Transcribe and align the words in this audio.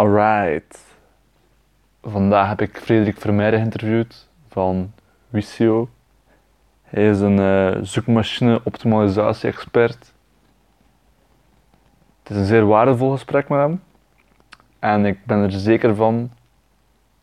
Alright. 0.00 0.78
Vandaag 2.02 2.48
heb 2.48 2.60
ik 2.60 2.78
Frederik 2.82 3.20
Vermeijden 3.20 3.58
geïnterviewd 3.58 4.28
van 4.48 4.92
Visio. 5.32 5.88
Hij 6.82 7.10
is 7.10 7.20
een 7.20 7.38
uh, 7.38 7.78
zoekmachine 7.82 8.60
optimalisatie 8.64 9.48
expert. 9.48 10.12
Het 12.22 12.30
is 12.30 12.36
een 12.36 12.44
zeer 12.44 12.66
waardevol 12.66 13.10
gesprek 13.10 13.48
met 13.48 13.58
hem. 13.58 13.82
En 14.78 15.06
ik 15.06 15.24
ben 15.24 15.38
er 15.38 15.50
zeker 15.50 15.94
van 15.94 16.30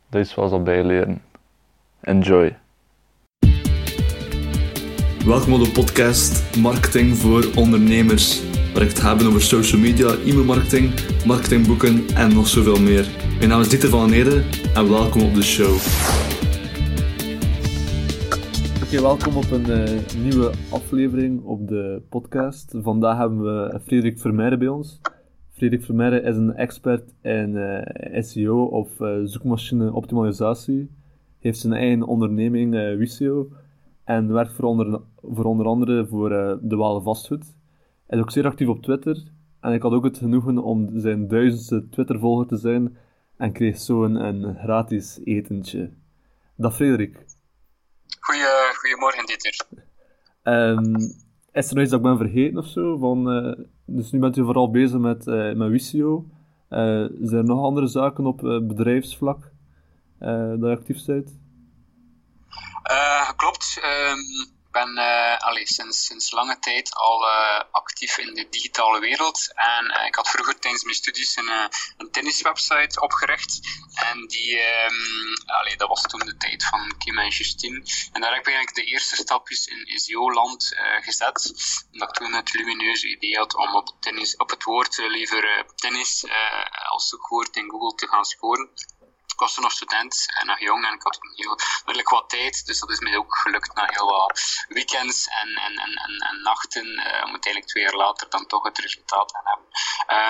dat 0.10 0.30
je 0.30 0.36
wel 0.36 0.48
zal 0.48 0.64
bijleren. 0.64 1.22
Enjoy. 2.00 2.58
Welkom 5.26 5.54
op 5.54 5.64
de 5.64 5.72
podcast 5.74 6.58
Marketing 6.58 7.18
voor 7.18 7.52
Ondernemers 7.56 8.47
waar 8.78 8.86
ik 8.86 8.92
het 8.92 9.02
hebben 9.02 9.28
over 9.28 9.42
social 9.42 9.82
media, 9.82 10.08
e-mailmarketing, 10.08 10.94
marketingboeken 11.26 12.08
en 12.16 12.34
nog 12.34 12.48
zoveel 12.48 12.82
meer. 12.82 13.08
Mijn 13.38 13.50
naam 13.50 13.62
is 13.62 13.70
Dieter 13.70 13.90
van 13.90 14.12
Ede 14.12 14.44
en 14.74 14.90
welkom 14.90 15.22
op 15.22 15.34
de 15.34 15.42
show. 15.42 15.74
Oké, 18.84 19.02
welkom 19.02 19.36
op 19.38 19.52
een 19.52 19.70
uh, 19.70 20.24
nieuwe 20.24 20.52
aflevering 20.70 21.44
op 21.44 21.68
de 21.68 22.02
podcast. 22.10 22.74
Vandaag 22.76 23.18
hebben 23.18 23.42
we 23.42 23.80
Frederik 23.86 24.20
Vermeijden 24.20 24.60
bij 24.60 24.68
ons. 24.68 25.02
Frederik 25.52 25.86
Vermeijden 25.86 26.24
is 26.24 26.36
een 26.36 26.56
expert 26.56 27.14
in 27.22 27.56
uh, 27.56 28.22
SEO 28.22 28.64
of 28.64 29.00
uh, 29.00 29.18
zoekmachine 29.24 29.94
optimalisatie. 29.94 30.90
Heeft 31.40 31.60
zijn 31.60 31.74
eigen 31.74 32.04
onderneming 32.04 32.96
Visio 32.98 33.50
en 34.04 34.34
werkt 34.34 34.54
voor 34.54 34.66
onder, 34.66 35.00
voor 35.22 35.46
onder 35.46 35.66
andere 35.66 36.08
voor 36.08 36.30
de 36.62 36.76
Walen 36.76 37.04
Vastgoed. 37.04 37.57
Hij 38.08 38.18
is 38.18 38.24
ook 38.24 38.32
zeer 38.32 38.46
actief 38.46 38.68
op 38.68 38.82
Twitter. 38.82 39.24
En 39.62 39.74
ik 39.74 39.82
had 39.82 39.92
ook 39.92 40.04
het 40.04 40.18
genoegen 40.18 40.64
om 40.64 41.00
zijn 41.00 41.28
duizendste 41.28 41.90
Twitter-volger 41.90 42.48
te 42.48 42.58
zijn. 42.58 42.98
En 43.38 43.52
kreeg 43.52 43.78
zo 43.78 44.04
een, 44.04 44.16
een 44.16 44.56
gratis 44.56 45.20
etentje. 45.24 45.94
Dag 46.56 46.76
Frederik. 46.76 47.26
Goeie, 48.20 48.76
goedemorgen, 48.76 49.26
Dieter. 49.26 49.66
Um, 50.44 50.96
is 51.52 51.70
er 51.70 51.74
nog 51.74 51.84
iets 51.84 51.92
dat 51.92 52.00
ik 52.00 52.06
ben 52.06 52.18
vergeten 52.18 52.58
of 52.58 52.68
zo? 52.68 52.98
Van, 52.98 53.46
uh, 53.46 53.66
dus 53.86 54.12
nu 54.12 54.20
bent 54.20 54.38
u 54.38 54.44
vooral 54.44 54.72
bezig 54.72 55.00
met, 55.00 55.28
uh, 55.28 55.54
met 55.54 55.72
Visio. 55.72 56.26
Uh, 56.70 57.08
zijn 57.22 57.42
er 57.42 57.44
nog 57.44 57.64
andere 57.64 57.88
zaken 57.88 58.26
op 58.26 58.38
bedrijfsvlak 58.68 59.52
dat 60.20 60.60
je 60.60 60.78
actief 60.78 61.06
bent? 61.06 61.40
klopt. 63.36 63.82
Um 63.84 64.57
ben 64.78 64.98
allee, 65.40 65.68
sinds, 65.68 66.06
sinds 66.06 66.32
lange 66.32 66.60
tijd 66.60 66.94
al 66.94 67.22
uh, 67.22 67.62
actief 67.72 68.18
in 68.18 68.34
de 68.34 68.50
digitale 68.50 69.00
wereld. 69.00 69.52
En 69.56 69.86
uh, 69.86 70.06
ik 70.06 70.16
had 70.16 70.30
vroeger 70.30 70.60
tijdens 70.60 70.84
mijn 70.84 70.96
studies 70.96 71.36
een, 71.36 71.50
een 71.98 72.12
tenniswebsite 72.12 73.02
opgericht. 73.02 73.60
En 73.94 74.28
die, 74.28 74.60
um, 74.60 75.78
dat 75.78 75.88
was 75.88 76.02
toen 76.02 76.20
de 76.20 76.38
tijd 76.38 76.66
van 76.66 76.98
Kim 76.98 77.20
en 77.20 77.30
Justine. 77.30 77.84
En 78.12 78.22
daar 78.22 78.34
heb 78.34 78.48
ik 78.48 78.54
eigenlijk 78.54 78.76
de 78.76 78.92
eerste 78.92 79.16
stapjes 79.16 79.66
in 79.66 80.00
SEO-land 80.00 80.76
gezet. 81.02 81.54
Omdat 81.92 82.10
ik 82.10 82.16
toen 82.16 82.34
het 82.34 82.54
lumineuze 82.54 83.08
idee 83.08 83.38
had 83.38 83.56
om 83.56 83.76
op, 83.76 83.96
tennis, 84.00 84.36
op 84.36 84.50
het 84.50 84.64
woord 84.64 84.98
liever 84.98 85.66
tennis 85.76 86.26
als 86.90 87.08
zoekwoord 87.08 87.56
in 87.56 87.70
Google 87.70 87.96
te 87.96 88.08
gaan 88.08 88.26
scoren 88.26 88.70
ik 89.38 89.44
was 89.44 89.54
toen 89.54 89.64
nog 89.64 89.72
student 89.72 90.26
en 90.40 90.48
nog 90.48 90.60
jong 90.60 90.86
en 90.86 90.94
ik 90.94 91.02
had 91.02 91.20
heel 91.36 91.60
redelijk 91.86 92.10
wat 92.10 92.30
tijd. 92.30 92.66
Dus 92.66 92.80
dat 92.80 92.90
is 92.90 93.00
mij 93.00 93.18
ook 93.18 93.38
gelukt 93.38 93.76
na 93.76 93.86
heel 93.90 94.06
wat 94.06 94.66
weekends 94.68 95.28
en, 95.28 95.50
en, 95.56 95.74
en, 95.76 95.94
en, 96.30 96.42
nachten. 96.42 96.86
Uh, 96.86 97.24
om 97.26 97.32
uiteindelijk 97.32 97.66
twee 97.66 97.84
jaar 97.84 97.94
later 97.94 98.30
dan 98.30 98.48
toch 98.48 98.64
het 98.64 98.78
resultaat 98.78 99.28
te 99.28 99.40
hebben. 99.44 99.66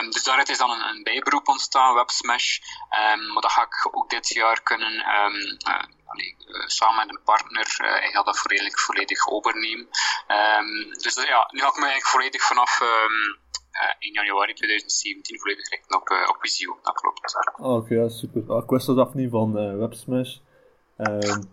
Um, 0.04 0.12
dus 0.12 0.24
daaruit 0.24 0.50
is 0.50 0.58
dan 0.58 0.82
een, 0.82 1.04
bijberoep 1.04 1.48
ontstaan, 1.48 1.94
WebSmash. 1.94 2.58
Um, 3.12 3.34
maar 3.34 3.42
dat 3.42 3.52
ga 3.52 3.62
ik 3.62 3.88
ook 3.92 4.10
dit 4.10 4.28
jaar 4.28 4.62
kunnen. 4.62 4.94
Um, 5.16 5.58
uh, 5.68 5.84
samen 6.66 6.96
met 6.96 7.10
een 7.10 7.24
partner, 7.24 7.68
ik 8.04 8.14
ga 8.14 8.24
dat 8.24 8.40
volledig, 8.40 8.80
volledig 8.80 9.28
overnemen. 9.28 9.88
Dus 10.92 11.14
ja, 11.14 11.50
nu 11.52 11.60
ga 11.60 11.68
ik 11.68 11.76
me 11.76 11.86
eigenlijk 11.86 12.08
volledig 12.08 12.44
vanaf 12.44 12.82
in 14.00 14.14
januari 14.14 14.54
2017 14.54 15.40
volledig 15.40 15.70
richten 15.70 16.02
op, 16.02 16.10
uh, 16.10 16.30
op 16.30 16.38
Visio. 16.40 16.80
Dat 16.82 16.94
klopt. 16.94 17.36
Oh, 17.60 17.74
Oké, 17.74 17.84
okay, 17.84 17.98
ja, 17.98 18.10
super. 18.10 18.44
Ah, 18.48 18.64
ik 18.64 18.70
wist 18.70 18.86
dat 18.86 18.98
af 18.98 19.14
niet 19.14 19.30
van 19.30 19.60
uh, 19.64 19.78
Websmash. 19.78 20.38
Ehm, 20.98 21.44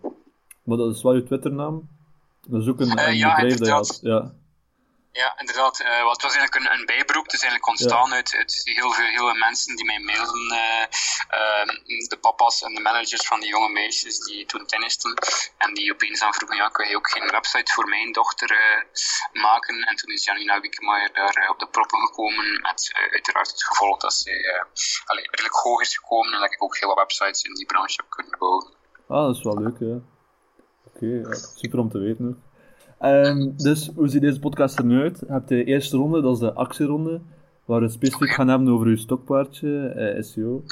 maar 0.63 0.77
dat 0.77 0.95
is 0.95 1.03
wel 1.03 1.15
je 1.15 1.23
Twitternaam. 1.23 1.89
Dat 2.47 2.61
is 2.61 2.67
ook 2.67 2.79
een, 2.79 2.89
een 2.89 2.95
bedrijf 2.95 3.57
dat 3.57 3.67
je 3.67 3.73
had. 3.73 3.99
Ja. 4.01 4.33
Ja, 5.21 5.39
inderdaad. 5.39 5.79
Uh, 5.79 6.03
wat 6.03 6.21
was 6.21 6.35
eigenlijk 6.35 6.55
een, 6.55 6.79
een 6.79 6.85
bijberoep. 6.85 7.25
Het 7.25 7.33
is 7.33 7.41
eigenlijk 7.41 7.69
ontstaan 7.73 8.13
uit, 8.13 8.33
uit, 8.37 8.61
heel 8.63 8.91
veel 8.91 9.05
heel 9.05 9.33
mensen 9.33 9.75
die 9.75 9.85
mij 9.85 9.99
mailden. 9.99 10.45
Uh, 10.51 10.85
uh, 11.39 12.09
de 12.13 12.17
papa's 12.21 12.61
en 12.61 12.73
de 12.73 12.81
managers 12.81 13.27
van 13.27 13.39
die 13.39 13.49
jonge 13.49 13.69
meisjes 13.69 14.19
die 14.19 14.45
toen 14.45 14.65
tennisten. 14.65 15.13
En 15.57 15.73
die 15.73 15.93
opeens 15.93 16.19
dan 16.19 16.33
vroegen, 16.33 16.57
ja, 16.57 16.67
kun 16.67 16.89
je 16.89 16.95
ook 16.95 17.09
geen 17.09 17.27
website 17.27 17.71
voor 17.73 17.87
mijn 17.89 18.11
dochter 18.11 18.49
maken? 19.33 19.75
En 19.81 19.95
toen 19.95 20.13
is 20.13 20.25
Janina 20.25 20.59
Wiekemaier 20.59 21.13
daar 21.13 21.49
op 21.49 21.59
de 21.59 21.67
proppen 21.67 21.99
gekomen. 21.99 22.61
Met 22.61 22.91
uiteraard 23.11 23.51
het 23.51 23.63
gevolg 23.63 23.97
dat 23.99 24.13
ze 24.13 24.65
allee, 25.05 25.27
redelijk 25.31 25.55
hoog 25.55 25.81
is 25.81 25.97
gekomen. 25.97 26.33
En 26.33 26.39
dat 26.39 26.53
ik 26.53 26.63
ook 26.63 26.77
hele 26.77 26.95
websites 26.95 27.41
in 27.41 27.53
die 27.53 27.65
branche 27.65 27.95
heb 28.01 28.09
kunnen 28.09 28.39
bouwen. 28.39 28.73
Ah, 29.07 29.25
dat 29.25 29.35
is 29.35 29.43
wel 29.43 29.59
leuk, 29.59 29.79
ja. 29.79 29.99
Oké, 30.85 31.21
okay, 31.21 31.39
super 31.55 31.79
om 31.79 31.89
te 31.89 31.99
weten 31.99 32.27
ook. 32.27 32.44
Um, 33.01 33.53
dus 33.57 33.91
hoe 33.95 34.07
ziet 34.07 34.21
deze 34.21 34.39
podcast 34.39 34.77
er 34.77 34.85
nu 34.85 35.01
uit? 35.01 35.19
Je 35.19 35.31
hebt 35.31 35.47
de 35.47 35.63
eerste 35.63 35.97
ronde, 35.97 36.21
dat 36.21 36.33
is 36.33 36.39
de 36.39 36.53
actieronde, 36.53 37.21
waar 37.65 37.81
we 37.81 37.89
specifiek 37.89 38.29
gaan 38.29 38.47
hebben 38.47 38.67
over 38.69 38.87
uw 38.87 38.95
stokpaardje, 38.95 39.87
eh, 39.87 40.23
SEO. 40.23 40.63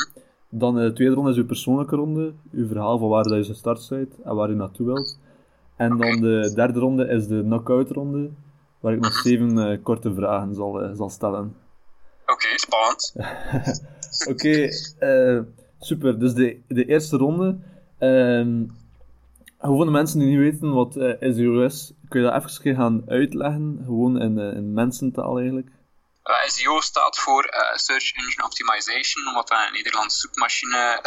Dan 0.50 0.76
de 0.76 0.94
tweede 0.94 1.14
ronde 1.16 1.30
is 1.30 1.38
uw 1.38 1.46
persoonlijke 1.46 1.96
ronde, 1.96 2.34
uw 2.52 2.68
verhaal 2.68 2.98
van 2.98 3.10
waar 3.10 3.36
je 3.36 3.44
gestart 3.44 3.88
bent 3.90 4.22
en 4.24 4.36
waar 4.36 4.50
je 4.50 4.56
naartoe 4.56 4.86
wilt. 4.86 5.20
En 5.76 5.98
dan 5.98 6.22
de 6.22 6.52
derde 6.56 6.80
ronde 6.80 7.08
is 7.08 7.28
de 7.28 7.42
knockout 7.42 7.92
ronde, 7.92 8.30
waar 8.80 8.94
ik 8.94 9.00
nog 9.00 9.14
zeven 9.14 9.58
uh, 9.58 9.78
korte 9.84 10.14
vragen 10.14 10.56
zal, 10.56 10.84
uh, 10.84 10.96
zal 10.96 11.10
stellen. 11.10 11.56
Oké, 12.22 12.32
okay, 12.32 12.58
spannend. 12.58 13.14
Oké, 14.30 14.70
okay, 15.00 15.36
uh, 15.36 15.42
super. 15.80 16.20
Dus 16.20 16.34
de, 16.34 16.60
de 16.68 16.86
eerste 16.86 17.18
ronde. 17.18 17.58
Uh, 18.00 18.70
voor 19.60 19.86
de 19.86 19.92
mensen 19.92 20.20
die 20.20 20.28
niet 20.28 20.52
weten 20.52 20.74
wat 20.74 20.94
SEO 21.20 21.64
is, 21.64 21.94
kun 22.14 22.22
je 22.22 22.30
dat 22.30 22.44
even 22.44 22.76
gaan 22.76 23.04
uitleggen, 23.08 23.82
gewoon 23.86 24.22
in, 24.22 24.38
uh, 24.38 24.56
in 24.56 24.74
mensentaal 24.74 25.38
eigenlijk? 25.38 25.70
Eh, 26.24 26.48
SEO 26.48 26.82
staat 26.82 27.18
voor 27.18 27.44
uh, 27.46 27.78
Search 27.78 28.14
Engine 28.14 28.44
Optimization, 28.44 29.34
wat 29.34 29.52
een 29.52 29.74
Nederlandse 29.74 30.20
zoekmachine 30.20 31.00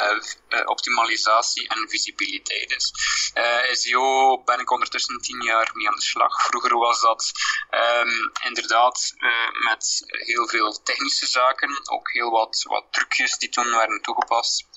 uh, 0.48 0.60
optimalisatie 0.64 1.68
en 1.68 1.88
visibiliteit 1.88 2.70
is. 2.76 2.92
SEO 3.72 4.42
ben 4.44 4.60
ik 4.60 4.70
ondertussen 4.70 5.20
tien 5.20 5.42
jaar 5.42 5.70
mee 5.74 5.88
aan 5.88 5.94
de 5.94 6.02
slag. 6.02 6.42
Vroeger 6.42 6.78
was 6.78 7.00
dat 7.00 7.32
um, 8.00 8.30
inderdaad 8.44 9.14
met 9.64 10.04
heel 10.06 10.48
veel 10.48 10.82
technische 10.82 11.26
zaken, 11.26 11.90
ook 11.90 12.12
heel 12.12 12.30
wat, 12.30 12.62
wat 12.68 12.86
trucjes 12.90 13.38
die 13.38 13.48
toen 13.48 13.70
werden 13.70 14.02
toegepast. 14.02 14.75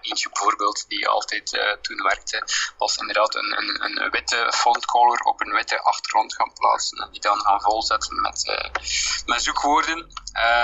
Eentje 0.00 0.28
bijvoorbeeld 0.28 0.84
die 0.88 1.08
altijd 1.08 1.52
uh, 1.52 1.72
toen 1.72 2.02
werkte, 2.02 2.48
was 2.78 2.96
inderdaad 2.96 3.34
een, 3.34 3.58
een, 3.58 4.02
een 4.02 4.10
witte 4.10 4.52
font 4.54 4.84
color 4.84 5.20
op 5.20 5.40
een 5.40 5.52
witte 5.52 5.82
achtergrond 5.82 6.34
gaan 6.34 6.52
plaatsen 6.52 6.98
en 6.98 7.08
die 7.12 7.20
dan 7.20 7.40
gaan 7.40 7.60
volzetten 7.60 8.20
met, 8.20 8.46
uh, 8.46 8.82
met 9.26 9.42
zoekwoorden. 9.42 9.98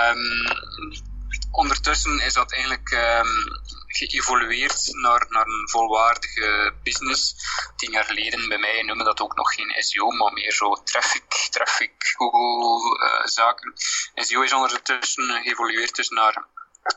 Um, 0.08 1.16
ondertussen 1.50 2.20
is 2.20 2.32
dat 2.32 2.52
eigenlijk 2.52 2.90
um, 2.90 3.60
geëvolueerd 3.86 4.88
naar, 4.92 5.26
naar 5.28 5.46
een 5.46 5.68
volwaardige 5.68 6.74
business. 6.82 7.34
Tien 7.76 7.90
jaar 7.90 8.04
geleden 8.04 8.48
bij 8.48 8.58
mij 8.58 8.82
noemen 8.82 9.04
dat 9.04 9.20
ook 9.20 9.36
nog 9.36 9.54
geen 9.54 9.74
SEO, 9.78 10.10
maar 10.10 10.32
meer 10.32 10.52
zo 10.52 10.82
traffic, 10.82 11.48
traffic 11.50 11.92
Google 12.16 13.06
uh, 13.06 13.26
zaken. 13.26 13.72
SEO 14.14 14.42
is 14.42 14.52
ondertussen 14.52 15.42
geëvolueerd 15.42 15.94
dus 15.94 16.08
naar 16.08 16.46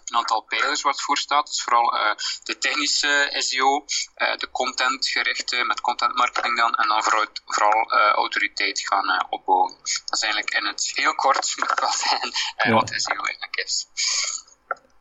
een 0.05 0.17
aantal 0.17 0.41
pijlers 0.41 0.81
wat 0.81 1.01
voor 1.01 1.17
staat. 1.17 1.47
Dus 1.47 1.61
vooral 1.61 1.93
uh, 1.93 2.15
de 2.43 2.57
technische 2.57 3.35
SEO, 3.37 3.77
uh, 3.77 3.83
eh, 4.13 4.37
de 4.37 4.49
contentgerichte 4.51 5.63
met 5.63 5.81
content 5.81 6.15
marketing 6.15 6.57
dan, 6.57 6.73
en 6.73 6.87
dan 6.87 7.03
vooral, 7.03 7.25
vooral 7.45 7.93
uh, 7.93 8.11
autoriteit 8.11 8.79
gaan 8.79 9.25
opbouwen. 9.29 9.71
Dat 10.05 10.17
is 10.17 10.21
eigenlijk 10.23 10.53
in 10.53 10.65
het 10.65 10.91
heel 10.95 11.15
kort 11.15 11.45
zijn 12.07 12.31
ja. 12.57 12.71
wat 12.71 12.91
SEO 12.95 13.23
eigenlijk 13.23 13.55
is. 13.55 13.87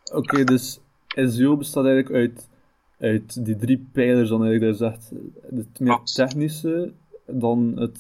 Oké, 0.05 0.19
okay, 0.19 0.45
dus 0.45 0.79
SEO 1.09 1.57
bestaat 1.57 1.85
eigenlijk 1.85 2.15
uit, 2.15 2.49
uit 3.01 3.45
die 3.45 3.57
drie 3.57 3.91
pijlers 3.93 4.29
dan 4.29 4.45
eigenlijk, 4.45 4.79
dat 4.79 5.01
het 5.51 5.81
meer 5.81 6.01
technische, 6.05 6.93
dan 7.27 7.73
het 7.77 7.99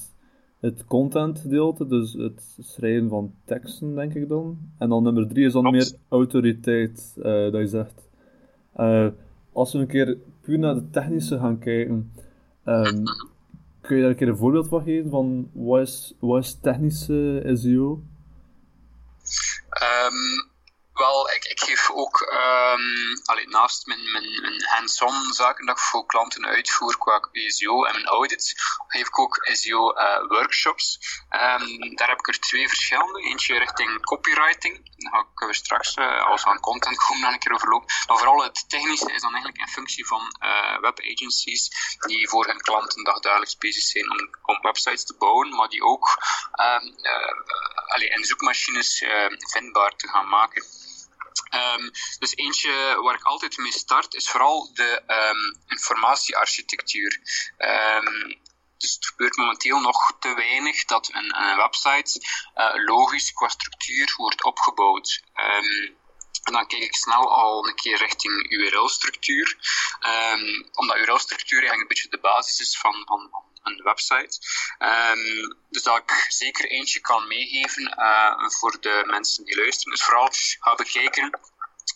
het 0.60 0.84
content 0.84 1.38
gedeelte, 1.38 1.86
dus 1.86 2.12
het 2.12 2.56
schrijven 2.60 3.08
van 3.08 3.32
teksten, 3.44 3.94
denk 3.94 4.14
ik 4.14 4.28
dan. 4.28 4.58
En 4.78 4.88
dan 4.88 5.02
nummer 5.02 5.28
drie 5.28 5.46
is 5.46 5.52
dan 5.52 5.70
meer 5.70 5.92
autoriteit, 6.08 7.14
uh, 7.18 7.24
dat 7.24 7.60
je 7.60 7.66
zegt. 7.66 8.08
Uh, 8.76 9.06
als 9.52 9.72
we 9.72 9.78
een 9.78 9.86
keer 9.86 10.16
puur 10.40 10.58
naar 10.58 10.74
de 10.74 10.90
technische 10.90 11.38
gaan 11.38 11.58
kijken, 11.58 12.10
um, 12.64 13.02
kun 13.80 13.96
je 13.96 14.02
daar 14.02 14.10
een 14.10 14.16
keer 14.16 14.28
een 14.28 14.36
voorbeeld 14.36 14.68
van 14.68 14.82
geven 14.82 15.10
van 15.10 15.48
wat 15.52 15.80
is, 15.80 16.14
wat 16.18 16.44
is 16.44 16.54
technische 16.54 17.50
SEO? 17.54 18.02
Um, 22.70 23.48
naast 23.50 23.86
mijn, 23.86 24.10
mijn, 24.12 24.40
mijn 24.40 24.64
hands-on 24.64 25.32
zaken 25.32 25.66
dat 25.66 25.76
ik 25.76 25.82
voor 25.82 26.06
klanten 26.06 26.46
uitvoer 26.46 26.98
qua 26.98 27.28
SEO 27.32 27.84
en 27.84 27.92
mijn 27.92 28.06
audits, 28.06 28.54
geef 28.86 29.06
ik 29.06 29.18
ook 29.18 29.48
SEO 29.52 29.94
uh, 29.96 30.28
workshops. 30.28 30.98
Um, 31.30 31.96
daar 31.96 32.08
heb 32.08 32.18
ik 32.18 32.28
er 32.28 32.40
twee 32.40 32.68
verschillende. 32.68 33.20
Eentje 33.20 33.58
richting 33.58 34.04
copywriting. 34.04 34.90
Daar 34.96 35.24
ga 35.34 35.46
ik 35.46 35.54
straks, 35.54 35.96
uh, 35.96 36.26
als 36.26 36.44
we 36.44 36.50
aan 36.50 36.60
content 36.60 36.96
komen, 37.04 37.20
nog 37.20 37.32
een 37.32 37.38
keer 37.38 37.52
overlopen. 37.52 37.94
Maar 38.06 38.16
vooral 38.16 38.42
het 38.42 38.68
technische 38.68 39.12
is 39.12 39.20
dan 39.20 39.32
eigenlijk 39.32 39.62
in 39.62 39.68
functie 39.68 40.06
van 40.06 40.36
uh, 40.42 40.80
web 40.80 41.00
agencies 41.00 41.70
die 42.06 42.28
voor 42.28 42.46
hun 42.46 42.60
klanten 42.60 43.04
dagdagelijks 43.04 43.56
bezig 43.56 43.82
zijn 43.82 44.10
om, 44.10 44.30
om 44.42 44.60
websites 44.60 45.04
te 45.04 45.16
bouwen, 45.18 45.48
maar 45.48 45.68
die 45.68 45.84
ook 45.84 46.18
um, 46.52 46.94
uh, 48.00 48.16
in 48.16 48.24
zoekmachines 48.24 49.04
vindbaar 49.38 49.96
te 49.96 50.08
gaan 50.08 50.28
maken. 50.28 50.64
Um, 51.54 51.90
dus 52.18 52.36
eentje 52.36 53.00
waar 53.02 53.14
ik 53.14 53.22
altijd 53.22 53.56
mee 53.56 53.72
start 53.72 54.14
is 54.14 54.30
vooral 54.30 54.70
de 54.74 55.02
um, 55.06 55.62
informatiearchitectuur. 55.66 57.20
Um, 57.58 58.38
dus 58.76 58.94
het 58.94 59.06
gebeurt 59.06 59.36
momenteel 59.36 59.80
nog 59.80 60.12
te 60.18 60.34
weinig 60.34 60.84
dat 60.84 61.10
een, 61.12 61.36
een 61.40 61.56
website 61.56 62.20
uh, 62.54 62.84
logisch 62.84 63.32
qua 63.32 63.48
structuur 63.48 64.14
wordt 64.16 64.44
opgebouwd. 64.44 65.22
En 66.44 66.52
dan 66.52 66.66
kijk 66.66 66.82
ik 66.82 66.94
snel 66.94 67.34
al 67.34 67.68
een 67.68 67.74
keer 67.74 67.96
richting 67.96 68.50
URL-structuur. 68.50 69.56
Omdat 70.74 70.96
URL-structuur 70.96 71.58
eigenlijk 71.58 71.80
een 71.80 71.96
beetje 71.96 72.08
de 72.08 72.20
basis 72.20 72.60
is 72.60 72.78
van, 72.78 73.02
van, 73.04 73.30
een 73.62 73.80
website. 73.82 74.38
Um, 74.78 75.56
dus 75.70 75.82
dat 75.82 75.96
ik 75.96 76.26
zeker 76.28 76.70
eentje 76.70 77.00
kan 77.00 77.28
meegeven 77.28 77.94
uh, 77.98 78.48
voor 78.48 78.80
de 78.80 79.02
mensen 79.06 79.44
die 79.44 79.56
luisteren. 79.56 79.92
Dus 79.92 80.04
vooral 80.04 80.28
ga 80.60 80.74
bekijken 80.74 81.40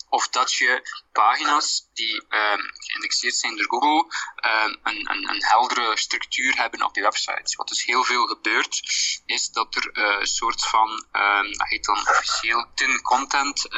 of 0.09 0.29
dat 0.29 0.53
je 0.53 0.89
pagina's 1.13 1.91
die 1.93 2.15
um, 2.15 2.71
geïndexeerd 2.73 3.35
zijn 3.35 3.57
door 3.57 3.67
Google 3.69 4.13
um, 4.47 4.79
een, 4.83 5.11
een, 5.11 5.29
een, 5.29 5.45
heldere 5.45 5.97
structuur 5.97 6.57
hebben 6.57 6.83
op 6.83 6.97
je 6.97 7.03
website. 7.03 7.57
Wat 7.57 7.69
dus 7.69 7.85
heel 7.85 8.05
veel 8.05 8.27
gebeurt, 8.27 8.83
is 9.27 9.51
dat 9.51 9.75
er 9.75 9.91
uh, 9.93 10.21
een 10.21 10.27
soort 10.27 10.67
van, 10.67 11.07
um, 11.13 11.53
dat 11.59 11.69
heet 11.69 11.85
dan 11.85 11.99
officieel 11.99 12.67
tin 12.75 13.03
content 13.03 13.69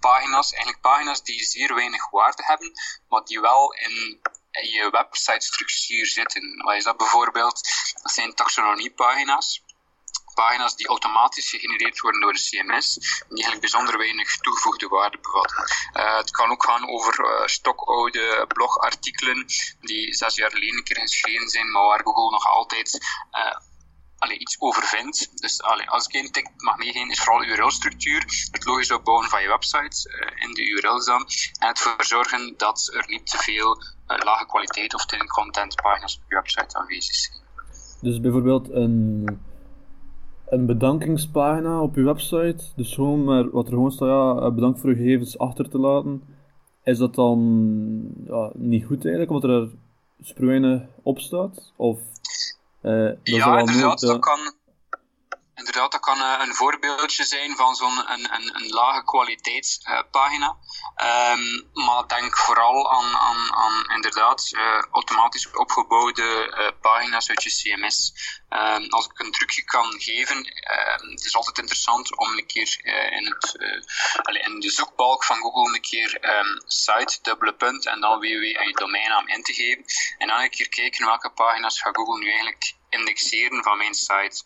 pagina's, 0.00 0.52
eigenlijk 0.52 0.82
pagina's 0.82 1.22
die 1.22 1.44
zeer 1.44 1.74
weinig 1.74 2.10
waarde 2.10 2.42
hebben, 2.44 2.72
maar 3.08 3.24
die 3.24 3.40
wel 3.40 3.72
in 3.72 4.20
je 4.62 4.88
website 4.90 5.46
structuur 5.46 6.06
zitten. 6.06 6.62
Wat 6.64 6.74
is 6.74 6.84
dat 6.84 6.96
bijvoorbeeld? 6.96 7.60
Dat 8.02 8.12
zijn 8.12 8.34
taxonomiepagina's 8.34 9.64
pagina's 10.36 10.76
die 10.76 10.88
automatisch 10.88 11.50
gegenereerd 11.50 12.00
worden 12.00 12.20
door 12.20 12.32
de 12.32 12.46
CMS, 12.48 12.94
die 12.94 13.42
eigenlijk 13.42 13.60
bijzonder 13.60 13.98
weinig 13.98 14.36
toegevoegde 14.36 14.88
waarde 14.88 15.18
bevatten. 15.18 15.64
Uh, 15.94 16.16
het 16.16 16.30
kan 16.30 16.50
ook 16.50 16.64
gaan 16.64 16.88
over 16.88 17.14
uh, 17.20 17.46
stokoude 17.46 18.44
blogartikelen 18.48 19.46
die 19.80 20.14
zes 20.14 20.34
jaar 20.34 20.50
geleden 20.50 20.76
een 20.76 20.84
keer 20.84 21.00
geschreven 21.00 21.48
zijn, 21.48 21.70
maar 21.70 21.86
waar 21.86 22.04
Google 22.04 22.30
nog 22.30 22.46
altijd 22.46 22.88
uh, 23.32 23.56
allee, 24.18 24.38
iets 24.38 24.60
over 24.60 24.82
vindt. 24.82 25.40
Dus 25.40 25.62
allee, 25.62 25.88
als 25.90 26.06
ik 26.06 26.14
één 26.14 26.32
tik 26.32 26.50
mag 26.56 26.76
meegeven, 26.76 27.10
is 27.10 27.20
vooral 27.20 27.44
URL-structuur, 27.44 28.48
het 28.50 28.64
logisch 28.64 28.92
opbouwen 28.92 29.28
van 29.28 29.42
je 29.42 29.48
website 29.48 30.10
in 30.36 30.54
de 30.54 30.68
URL's 30.68 31.04
dan, 31.04 31.26
en 31.60 31.68
het 31.68 31.78
ervoor 31.78 32.04
zorgen 32.04 32.54
dat 32.56 32.90
er 32.94 33.04
niet 33.06 33.30
te 33.30 33.38
veel 33.38 33.82
lage 34.06 34.46
kwaliteit 34.46 34.94
of 34.94 35.06
thin 35.06 35.26
content 35.26 35.74
pagina's 35.74 36.16
op 36.16 36.22
je 36.28 36.34
website 36.34 36.78
aanwezig 36.78 37.14
zijn. 37.14 37.38
Dus 38.00 38.20
bijvoorbeeld 38.20 38.70
een 38.70 39.24
een 40.46 40.66
bedankingspagina 40.66 41.82
op 41.82 41.94
je 41.94 42.02
website. 42.02 42.64
Dus 42.76 42.94
gewoon 42.94 43.24
maar 43.24 43.50
wat 43.50 43.66
er 43.66 43.72
gewoon 43.72 43.92
staat, 43.92 44.08
ja, 44.08 44.46
eh, 44.46 44.54
bedankt 44.54 44.80
voor 44.80 44.90
uw 44.90 44.96
gegevens 44.96 45.38
achter 45.38 45.68
te 45.68 45.78
laten. 45.78 46.22
Is 46.82 46.98
dat 46.98 47.14
dan 47.14 47.38
ja, 48.24 48.50
niet 48.54 48.84
goed 48.84 49.04
eigenlijk, 49.04 49.30
omdat 49.30 49.50
er 49.50 49.70
spruinen 50.20 50.88
op 51.02 51.18
staat? 51.18 51.72
Of, 51.76 51.98
uh, 51.98 52.04
dat 52.86 53.18
ja, 53.22 53.58
inderdaad, 53.58 54.00
dat 54.00 54.20
kan 54.20 54.54
inderdaad, 55.56 55.92
dat 55.92 56.00
kan 56.00 56.18
uh, 56.18 56.34
een 56.38 56.54
voorbeeldje 56.54 57.24
zijn 57.24 57.56
van 57.56 57.74
zo'n 57.74 58.10
een, 58.10 58.34
een, 58.34 58.54
een, 58.54 58.68
lage 58.68 59.04
kwaliteitspagina. 59.04 60.56
Um, 61.32 61.70
maar 61.72 62.06
denk 62.06 62.36
vooral 62.36 62.92
aan, 62.92 63.16
aan, 63.16 63.54
aan 63.54 63.94
inderdaad 63.94 64.50
uh, 64.52 64.82
automatisch 64.92 65.50
opgebouwde 65.50 66.22
uh, 66.22 66.80
pagina's 66.80 67.28
uit 67.28 67.42
je 67.42 67.50
CMS. 67.50 68.12
Um, 68.50 68.86
als 68.88 69.06
ik 69.06 69.18
een 69.18 69.32
trucje 69.32 69.64
kan 69.64 70.00
geven, 70.00 70.44
ehm, 70.44 71.10
het 71.10 71.24
is 71.24 71.36
altijd 71.36 71.58
interessant 71.58 72.16
om 72.16 72.28
een 72.28 72.46
keer 72.46 72.80
in, 73.10 73.26
het, 73.26 73.56
allez, 74.22 74.46
in 74.46 74.60
de 74.60 74.70
zoekbalk 74.70 75.24
van 75.24 75.36
Google 75.36 75.74
een 75.74 75.80
keer 75.80 76.20
site, 76.66 77.18
dubbele 77.22 77.54
punt 77.54 77.86
en 77.86 78.00
dan 78.00 78.18
www 78.18 78.56
en 78.56 78.66
je 78.66 78.74
domeinnaam 78.78 79.28
in 79.28 79.42
te 79.42 79.52
geven. 79.52 79.84
En 80.18 80.28
dan 80.28 80.40
een 80.40 80.50
keer 80.50 80.68
kijken 80.68 81.06
welke 81.06 81.30
pagina's 81.30 81.80
gaat 81.80 81.96
Google 81.96 82.18
nu 82.18 82.30
eigenlijk 82.30 82.75
indexeren 82.88 83.62
van 83.62 83.78
mijn 83.78 83.94
site. 83.94 84.44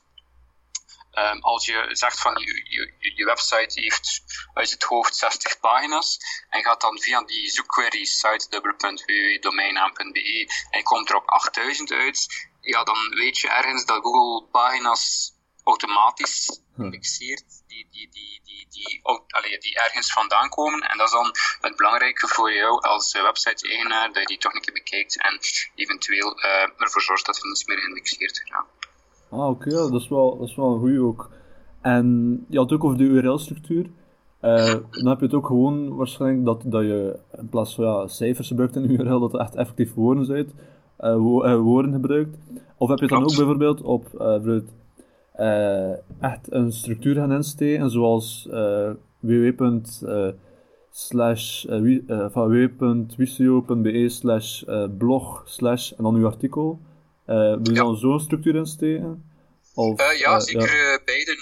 Um, 1.14 1.40
als 1.40 1.66
je 1.66 1.88
zegt 1.92 2.20
van 2.20 2.38
je, 2.38 2.64
je, 2.98 3.12
je, 3.14 3.24
website 3.24 3.80
heeft 3.80 4.22
uit 4.54 4.70
het 4.70 4.82
hoofd 4.82 5.16
60 5.16 5.60
pagina's 5.60 6.18
en 6.48 6.62
gaat 6.62 6.80
dan 6.80 7.00
via 7.00 7.22
die 7.22 7.50
zoekquery 7.50 8.04
site.www.domeinnaam.be 8.04 10.48
en 10.70 10.82
komt 10.82 11.08
er 11.08 11.16
op 11.16 11.28
8000 11.28 11.92
uit, 11.92 12.48
ja, 12.60 12.84
dan 12.84 13.08
weet 13.08 13.38
je 13.38 13.48
ergens 13.48 13.84
dat 13.84 14.02
Google 14.02 14.48
pagina's 14.50 15.32
automatisch 15.70 16.62
hm. 16.74 16.82
indexeert 16.82 17.48
die, 17.66 17.86
die, 17.90 18.08
die, 18.16 18.40
die, 18.44 18.66
die, 18.70 19.00
allee, 19.38 19.58
die 19.58 19.74
ergens 19.84 20.12
vandaan 20.12 20.48
komen. 20.48 20.80
En 20.90 20.98
dat 20.98 21.06
is 21.06 21.12
dan 21.12 21.30
het 21.60 21.76
belangrijke 21.76 22.28
voor 22.28 22.52
jou 22.52 22.80
als 22.80 23.12
website-eigenaar, 23.12 24.06
dat 24.12 24.22
je 24.22 24.26
die 24.26 24.38
toch 24.38 24.54
een 24.54 24.60
keer 24.60 24.74
bekijkt 24.74 25.22
en 25.22 25.38
eventueel 25.74 26.30
uh, 26.38 26.82
ervoor 26.82 27.02
zorgt 27.02 27.26
dat 27.26 27.36
er 27.36 27.46
niets 27.46 27.64
meer 27.66 27.78
geïndexeerd 27.78 28.42
wordt. 28.42 28.68
Ah, 29.30 29.48
oké, 29.48 29.70
dat, 29.70 30.00
is 30.00 30.08
wel, 30.08 30.38
dat 30.38 30.48
is 30.48 30.56
wel 30.56 30.72
een 30.72 30.78
goede 30.78 31.00
ook. 31.00 31.30
En 31.80 32.06
je 32.48 32.58
had 32.58 32.70
het 32.70 32.78
ook 32.78 32.84
over 32.84 32.98
de 32.98 33.04
URL-structuur. 33.04 33.90
Uh, 34.42 34.74
dan 34.90 35.06
heb 35.06 35.18
je 35.18 35.24
het 35.24 35.34
ook 35.34 35.46
gewoon 35.46 35.96
waarschijnlijk 35.96 36.44
dat, 36.44 36.62
dat 36.64 36.82
je 36.82 37.18
in 37.38 37.48
plaats 37.48 37.74
van 37.74 37.84
ja, 37.84 38.06
cijfers 38.06 38.48
gebruikt 38.48 38.76
in 38.76 38.82
een 38.82 38.90
URL, 38.90 39.20
dat 39.20 39.32
je 39.32 39.38
echt 39.38 39.54
effectief 39.54 39.94
woorden, 39.94 40.52
uh, 41.00 41.14
wo 41.16 41.44
uh, 41.44 41.60
woorden 41.60 41.92
gebruikt. 41.92 42.36
Of 42.76 42.88
heb 42.88 42.98
je 42.98 43.04
het 43.04 43.14
dan 43.14 43.22
ook 43.22 43.36
bijvoorbeeld 43.36 43.82
op 43.82 44.06
echt 46.20 46.52
een 46.52 46.72
structuur 46.72 47.14
gaan 47.14 47.32
insteken, 47.32 47.90
zoals 47.90 48.48
www. 49.20 49.64
slash 50.90 51.64
www.wisio.be 52.34 54.08
slash 54.08 54.64
blog 54.98 55.42
slash 55.46 55.92
en 55.92 56.04
dan 56.04 56.14
uw 56.14 56.26
artikel. 56.26 56.78
Uh, 57.26 57.36
wil 57.36 57.60
je 57.62 57.72
dan 57.72 57.96
zo'n 57.96 58.20
structuur 58.20 58.54
insteken? 58.54 59.24
Of, 59.74 60.00
uh, 60.00 60.18
ja, 60.18 60.34
uh, 60.34 60.40
zeker 60.40 60.76
ja. 60.76 61.00
beiden. 61.04 61.36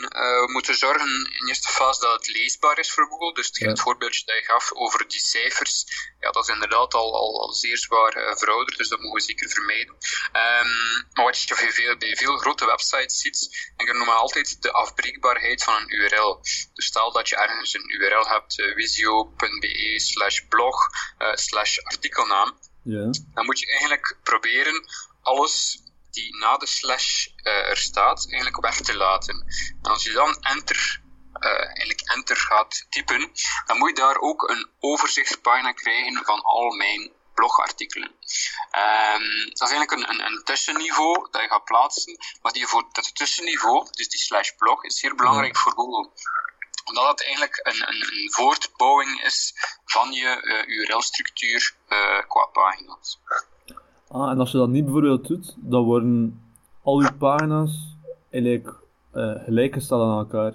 we 0.44 0.49
moeten 0.52 0.76
zorgen 0.76 1.08
in 1.40 1.49
eerste 1.49 1.68
fase 1.68 2.00
dat 2.00 2.12
het 2.12 2.37
leesbaar 2.37 2.78
is 2.78 2.90
voor 2.90 3.06
Google. 3.06 3.35
Dus 3.35 3.47
het, 3.47 3.56
ja. 3.56 3.68
het 3.68 3.80
voorbeeldje 3.80 4.25
dat 4.25 4.37
je 4.37 4.44
gaf 4.44 4.73
over 4.73 5.08
die 5.08 5.20
cijfers, 5.20 5.85
ja, 6.20 6.30
dat 6.30 6.49
is 6.49 6.54
inderdaad 6.54 6.94
al, 6.94 7.14
al, 7.14 7.42
al 7.42 7.52
zeer 7.52 7.78
zwaar 7.78 8.12
verouderd, 8.38 8.78
dus 8.78 8.88
dat 8.88 8.99
mogen 8.99 9.14
we 9.14 9.20
zeker 9.20 9.49
vermijden. 9.49 9.94
Um, 10.32 11.06
maar 11.12 11.25
wat 11.25 11.38
je 11.38 11.54
bij 11.54 11.73
veel, 11.73 11.97
bij 11.97 12.16
veel 12.16 12.37
grote 12.37 12.66
websites 12.66 13.20
ziet, 13.20 13.70
en 13.76 13.87
ik 13.87 13.94
noem 13.94 14.08
altijd 14.08 14.62
de 14.62 14.73
afbreekbaarheid 14.73 15.64
van 15.64 15.75
een 15.76 15.94
URL. 15.94 16.40
Dus 16.75 16.87
stel 16.87 17.12
dat 17.12 17.28
je 17.28 17.37
ergens 17.37 17.75
een 17.75 17.94
URL 17.94 18.26
hebt, 18.26 18.54
visio.be 18.75 19.94
slash 19.97 20.40
blog 20.49 20.88
slash 21.35 21.78
artikelnaam, 21.78 22.58
ja. 22.82 23.11
dan 23.35 23.44
moet 23.44 23.61
je 23.61 23.70
eigenlijk 23.70 24.16
proberen 24.23 24.85
alles 25.23 25.82
die 26.18 26.37
na 26.38 26.56
de 26.56 26.66
slash 26.66 27.26
uh, 27.26 27.70
er 27.72 27.76
staat, 27.76 28.26
eigenlijk 28.30 28.60
weg 28.60 28.80
te 28.80 28.96
laten. 28.96 29.37
En 29.82 29.90
als 29.90 30.02
je 30.02 30.12
dan 30.12 30.37
enter, 30.40 31.00
uh, 31.40 31.50
eigenlijk 31.50 32.00
enter 32.00 32.37
gaat 32.37 32.87
typen, 32.90 33.32
dan 33.66 33.78
moet 33.78 33.88
je 33.88 33.94
daar 33.94 34.18
ook 34.18 34.42
een 34.50 34.70
overzichtspagina 34.80 35.72
krijgen 35.72 36.25
van 36.25 36.40
al 36.42 36.70
mijn 36.70 37.12
blogartikelen. 37.34 38.08
Um, 38.08 39.26
dat 39.58 39.68
is 39.68 39.75
eigenlijk 39.75 39.90
een, 39.90 40.08
een, 40.10 40.26
een, 40.26 40.44
tussenniveau 40.44 41.28
dat 41.30 41.42
je 41.42 41.48
gaat 41.48 41.64
plaatsen, 41.64 42.18
maar 42.42 42.52
die 42.52 42.66
voor 42.66 42.88
dat 42.92 43.14
tussenniveau, 43.14 43.87
dus 43.90 44.08
die 44.08 44.20
slash 44.20 44.50
blog, 44.56 44.84
is 44.84 44.98
zeer 44.98 45.14
belangrijk 45.14 45.56
voor 45.56 45.72
Google 45.72 46.10
omdat 46.88 47.08
het 47.08 47.25
eigenlijk 47.25 47.60
een, 47.62 47.88
een, 47.88 48.02
een 48.02 48.32
voortbouwing 48.32 49.22
is 49.22 49.54
van 49.84 50.12
je 50.12 50.42
uh, 50.42 50.58
eh, 50.58 50.66
URL-structuur 50.66 51.75
uh, 51.88 52.18
qua 52.28 52.44
pagina's. 52.44 53.18
Ah, 54.08 54.30
en 54.30 54.38
als 54.38 54.50
je 54.50 54.58
dat 54.58 54.68
niet 54.68 54.84
bijvoorbeeld 54.84 55.26
doet, 55.26 55.54
dan 55.56 55.82
worden 55.82 56.42
al 56.82 57.00
je 57.00 57.14
pagina's 57.14 57.96
eigenlijk 58.30 58.74
uh, 59.14 59.44
gelijkgesteld 59.44 60.02
aan 60.02 60.18
elkaar. 60.18 60.54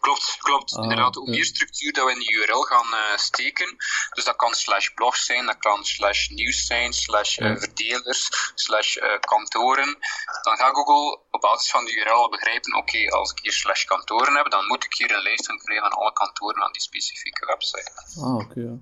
Klopt, 0.00 0.36
klopt. 0.38 0.76
Ah, 0.76 0.82
Inderdaad, 0.82 1.14
hoe 1.14 1.30
meer 1.30 1.44
structuur 1.44 1.92
dat 1.92 2.04
we 2.04 2.12
in 2.12 2.18
de 2.18 2.32
URL 2.32 2.62
gaan 2.62 2.86
uh, 2.92 3.16
steken, 3.16 3.76
dus 4.14 4.24
dat 4.24 4.36
kan 4.36 4.54
slash 4.54 4.88
blog 4.94 5.16
zijn, 5.16 5.46
dat 5.46 5.58
kan 5.58 5.84
slash 5.84 6.28
nieuws 6.28 6.66
zijn, 6.66 6.92
slash 6.92 7.38
uh, 7.38 7.56
verdelers, 7.56 8.52
slash 8.54 8.96
uh, 8.96 9.18
kantoren, 9.20 9.98
dan 10.42 10.56
gaat 10.56 10.74
Google 10.74 11.20
op 11.30 11.40
basis 11.40 11.70
van 11.70 11.84
de 11.84 11.92
URL 11.94 12.30
begrijpen, 12.30 12.76
oké, 12.76 13.08
als 13.08 13.30
ik 13.30 13.38
hier 13.42 13.52
slash 13.52 13.84
kantoren 13.84 14.36
heb, 14.36 14.50
dan 14.50 14.66
moet 14.66 14.84
ik 14.84 14.94
hier 14.94 15.10
een 15.14 15.22
lijst 15.22 15.46
van 15.46 15.58
krijgen 15.58 15.88
van 15.90 15.98
alle 15.98 16.12
kantoren 16.12 16.62
aan 16.62 16.72
die 16.72 16.82
specifieke 16.82 17.46
website. 17.46 17.90
Ah, 18.20 18.34
oké, 18.34 18.60
ja. 18.60 18.78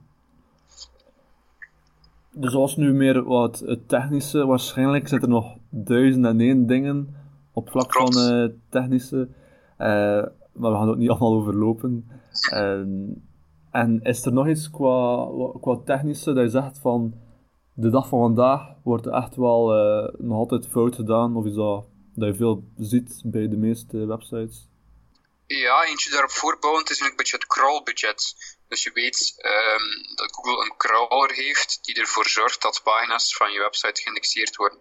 Dus 2.35 2.55
als 2.55 2.77
nu 2.77 2.93
meer 2.93 3.25
wat 3.25 3.59
het 3.59 3.89
technische, 3.89 4.47
waarschijnlijk 4.47 5.09
zitten 5.09 5.29
er 5.29 5.35
nog 5.35 5.57
duizend 5.69 6.25
en 6.25 6.41
één 6.41 6.67
dingen 6.67 7.17
op 7.53 7.71
vlak 7.71 7.93
van 7.93 8.13
uh, 8.17 8.49
technische. 8.71 9.29
Uh, 9.79 9.87
maar 10.53 10.71
we 10.71 10.77
gaan 10.77 10.89
het 10.89 10.99
niet 10.99 11.11
allemaal 11.11 11.35
overlopen. 11.35 12.11
En, 12.51 13.23
en 13.71 14.03
is 14.03 14.25
er 14.25 14.33
nog 14.33 14.49
iets 14.49 14.71
qua, 14.71 15.29
qua 15.61 15.77
technische 15.85 16.33
dat 16.33 16.45
je 16.45 16.51
zegt 16.51 16.79
van 16.79 17.15
de 17.73 17.91
dag 17.91 18.09
van 18.09 18.21
vandaag 18.21 18.75
wordt 18.83 19.07
er 19.07 19.13
echt 19.13 19.37
wel 19.37 19.77
uh, 19.77 20.09
nog 20.19 20.39
altijd 20.39 20.67
fout 20.67 20.95
gedaan? 20.95 21.37
Of 21.37 21.45
is 21.45 21.55
dat 21.55 21.85
dat 22.15 22.29
je 22.29 22.35
veel 22.35 22.65
ziet 22.77 23.23
bij 23.25 23.49
de 23.49 23.57
meeste 23.57 24.07
websites? 24.07 24.69
Ja, 25.47 25.85
eentje 25.85 26.11
daarop 26.11 26.31
voorbouwend 26.31 26.91
is 26.91 27.01
een 27.01 27.13
beetje 27.17 27.37
het 27.37 27.47
crawlbudget. 27.47 28.35
Dus 28.69 28.83
je 28.83 28.93
weet 28.93 29.35
um, 29.37 30.15
dat 30.15 30.35
Google 30.35 30.65
een 30.65 30.77
crawler 30.77 31.33
heeft 31.33 31.79
die 31.83 31.95
ervoor 31.95 32.29
zorgt 32.29 32.63
dat 32.63 32.83
pagina's 32.83 33.37
van 33.37 33.53
je 33.53 33.59
website 33.59 34.03
geïndexeerd 34.03 34.57
worden. 34.57 34.79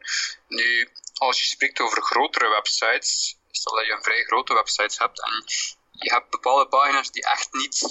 Nu, 0.48 0.90
als 1.14 1.40
je 1.40 1.46
spreekt 1.46 1.80
over 1.80 2.02
grotere 2.02 2.50
websites, 2.50 3.38
stel 3.52 3.76
dat 3.76 3.86
je 3.86 3.92
een 3.92 4.04
vrij 4.04 4.24
grote 4.24 4.54
website 4.54 5.04
hebt 5.04 5.24
en 5.24 5.44
je 5.92 6.14
hebt 6.14 6.30
bepaalde 6.30 6.68
pagina's 6.68 7.12
die 7.12 7.30
echt 7.30 7.54
niet 7.54 7.82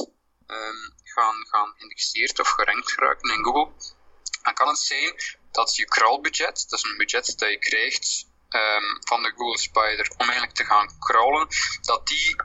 um, 0.46 0.94
gaan, 1.04 1.46
gaan 1.48 1.74
geïndexeerd 1.76 2.40
of 2.40 2.48
gerankt 2.48 2.92
geraken 2.92 3.30
in 3.30 3.44
Google, 3.44 3.72
dan 4.42 4.54
kan 4.54 4.68
het 4.68 4.78
zijn 4.78 5.14
dat 5.50 5.76
je 5.76 5.84
crawlbudget, 5.84 6.66
dat 6.68 6.78
is 6.78 6.84
een 6.84 6.96
budget 6.96 7.38
dat 7.38 7.50
je 7.50 7.58
krijgt 7.58 8.26
um, 8.48 8.98
van 9.00 9.22
de 9.22 9.32
Google 9.36 9.58
Spider 9.58 10.10
om 10.16 10.26
eigenlijk 10.26 10.54
te 10.54 10.64
gaan 10.64 10.98
crawlen, 10.98 11.48
dat 11.80 12.06
die 12.06 12.36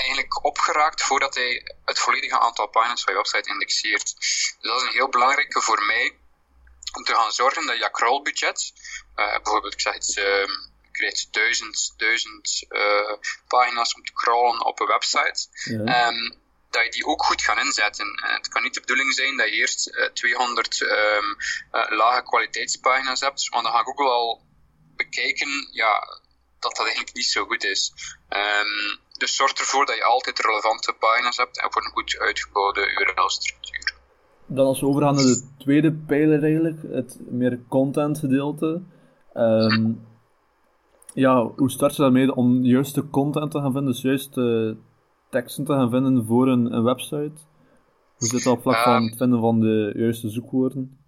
eigenlijk 0.00 0.44
opgeraakt 0.44 1.02
voordat 1.02 1.34
hij 1.34 1.76
het 1.84 1.98
volledige 1.98 2.38
aantal 2.38 2.66
pagina's 2.66 3.02
van 3.02 3.12
je 3.12 3.18
website 3.18 3.50
indexeert. 3.50 4.14
Dus 4.16 4.56
dat 4.60 4.80
is 4.80 4.86
een 4.86 4.92
heel 4.92 5.08
belangrijke 5.08 5.60
voor 5.60 5.84
mij 5.84 6.16
om 6.92 7.04
te 7.04 7.14
gaan 7.14 7.32
zorgen 7.32 7.66
dat 7.66 7.78
je 7.78 7.90
crawlbudget, 7.90 8.72
uh, 9.16 9.34
bijvoorbeeld 9.42 9.72
ik 9.72 9.80
zeg 9.80 9.94
iets, 9.94 10.16
uh, 10.16 10.24
je 10.24 10.88
krijgt 10.92 11.28
duizend, 11.30 11.94
duizend 11.96 12.66
uh, 12.68 13.12
pagina's 13.48 13.94
om 13.94 14.04
te 14.04 14.12
crawlen 14.12 14.64
op 14.64 14.80
een 14.80 14.86
website. 14.86 15.48
Ja. 15.64 16.08
Um, 16.08 16.38
dat 16.70 16.84
je 16.84 16.90
die 16.90 17.06
ook 17.06 17.24
goed 17.24 17.42
gaat 17.42 17.58
inzetten. 17.58 18.06
En 18.06 18.34
het 18.34 18.48
kan 18.48 18.62
niet 18.62 18.74
de 18.74 18.80
bedoeling 18.80 19.14
zijn 19.14 19.36
dat 19.36 19.48
je 19.48 19.54
eerst 19.54 20.10
200 20.12 20.80
um, 20.80 21.36
lage 21.88 22.22
kwaliteitspagina's 22.22 23.20
hebt, 23.20 23.48
want 23.48 23.64
dan 23.64 23.72
gaat 23.72 23.84
Google 23.84 24.10
al 24.10 24.42
bekijken 24.96 25.68
ja, 25.72 26.20
dat 26.60 26.76
dat 26.76 26.86
eigenlijk 26.86 27.14
niet 27.14 27.26
zo 27.26 27.44
goed 27.44 27.64
is. 27.64 27.92
Um, 28.28 29.00
dus 29.20 29.36
zorg 29.36 29.52
ervoor 29.52 29.86
dat 29.86 29.96
je 29.96 30.04
altijd 30.04 30.38
relevante 30.38 30.94
pagina's 30.98 31.36
hebt 31.36 31.62
en 31.62 31.72
voor 31.72 31.84
een 31.84 31.90
goed 31.90 32.18
uitgebouwde 32.18 32.80
URL-structuur. 32.80 33.94
Dan 34.46 34.66
als 34.66 34.80
we 34.80 34.86
overgaan 34.86 35.14
naar 35.14 35.24
de 35.24 35.46
tweede 35.58 35.92
pijler 35.92 36.42
eigenlijk, 36.42 36.82
het 36.82 37.18
meer 37.30 37.60
content 37.68 38.18
gedeelte. 38.18 38.82
Um, 39.34 40.06
ja, 41.14 41.50
hoe 41.56 41.70
start 41.70 41.96
je 41.96 42.02
daarmee 42.02 42.34
om 42.34 42.64
juiste 42.64 43.10
content 43.10 43.50
te 43.50 43.58
gaan 43.58 43.72
vinden, 43.72 43.92
dus 43.92 44.02
juiste 44.02 44.76
teksten 45.30 45.64
te 45.64 45.72
gaan 45.72 45.90
vinden 45.90 46.26
voor 46.26 46.48
een, 46.48 46.72
een 46.72 46.84
website? 46.84 47.40
Hoe 48.16 48.28
zit 48.28 48.44
dat 48.44 48.52
op 48.52 48.62
vlak 48.62 48.76
van 48.76 49.04
het 49.04 49.16
vinden 49.16 49.40
van 49.40 49.60
de 49.60 49.92
juiste 49.96 50.28
zoekwoorden? 50.28 50.99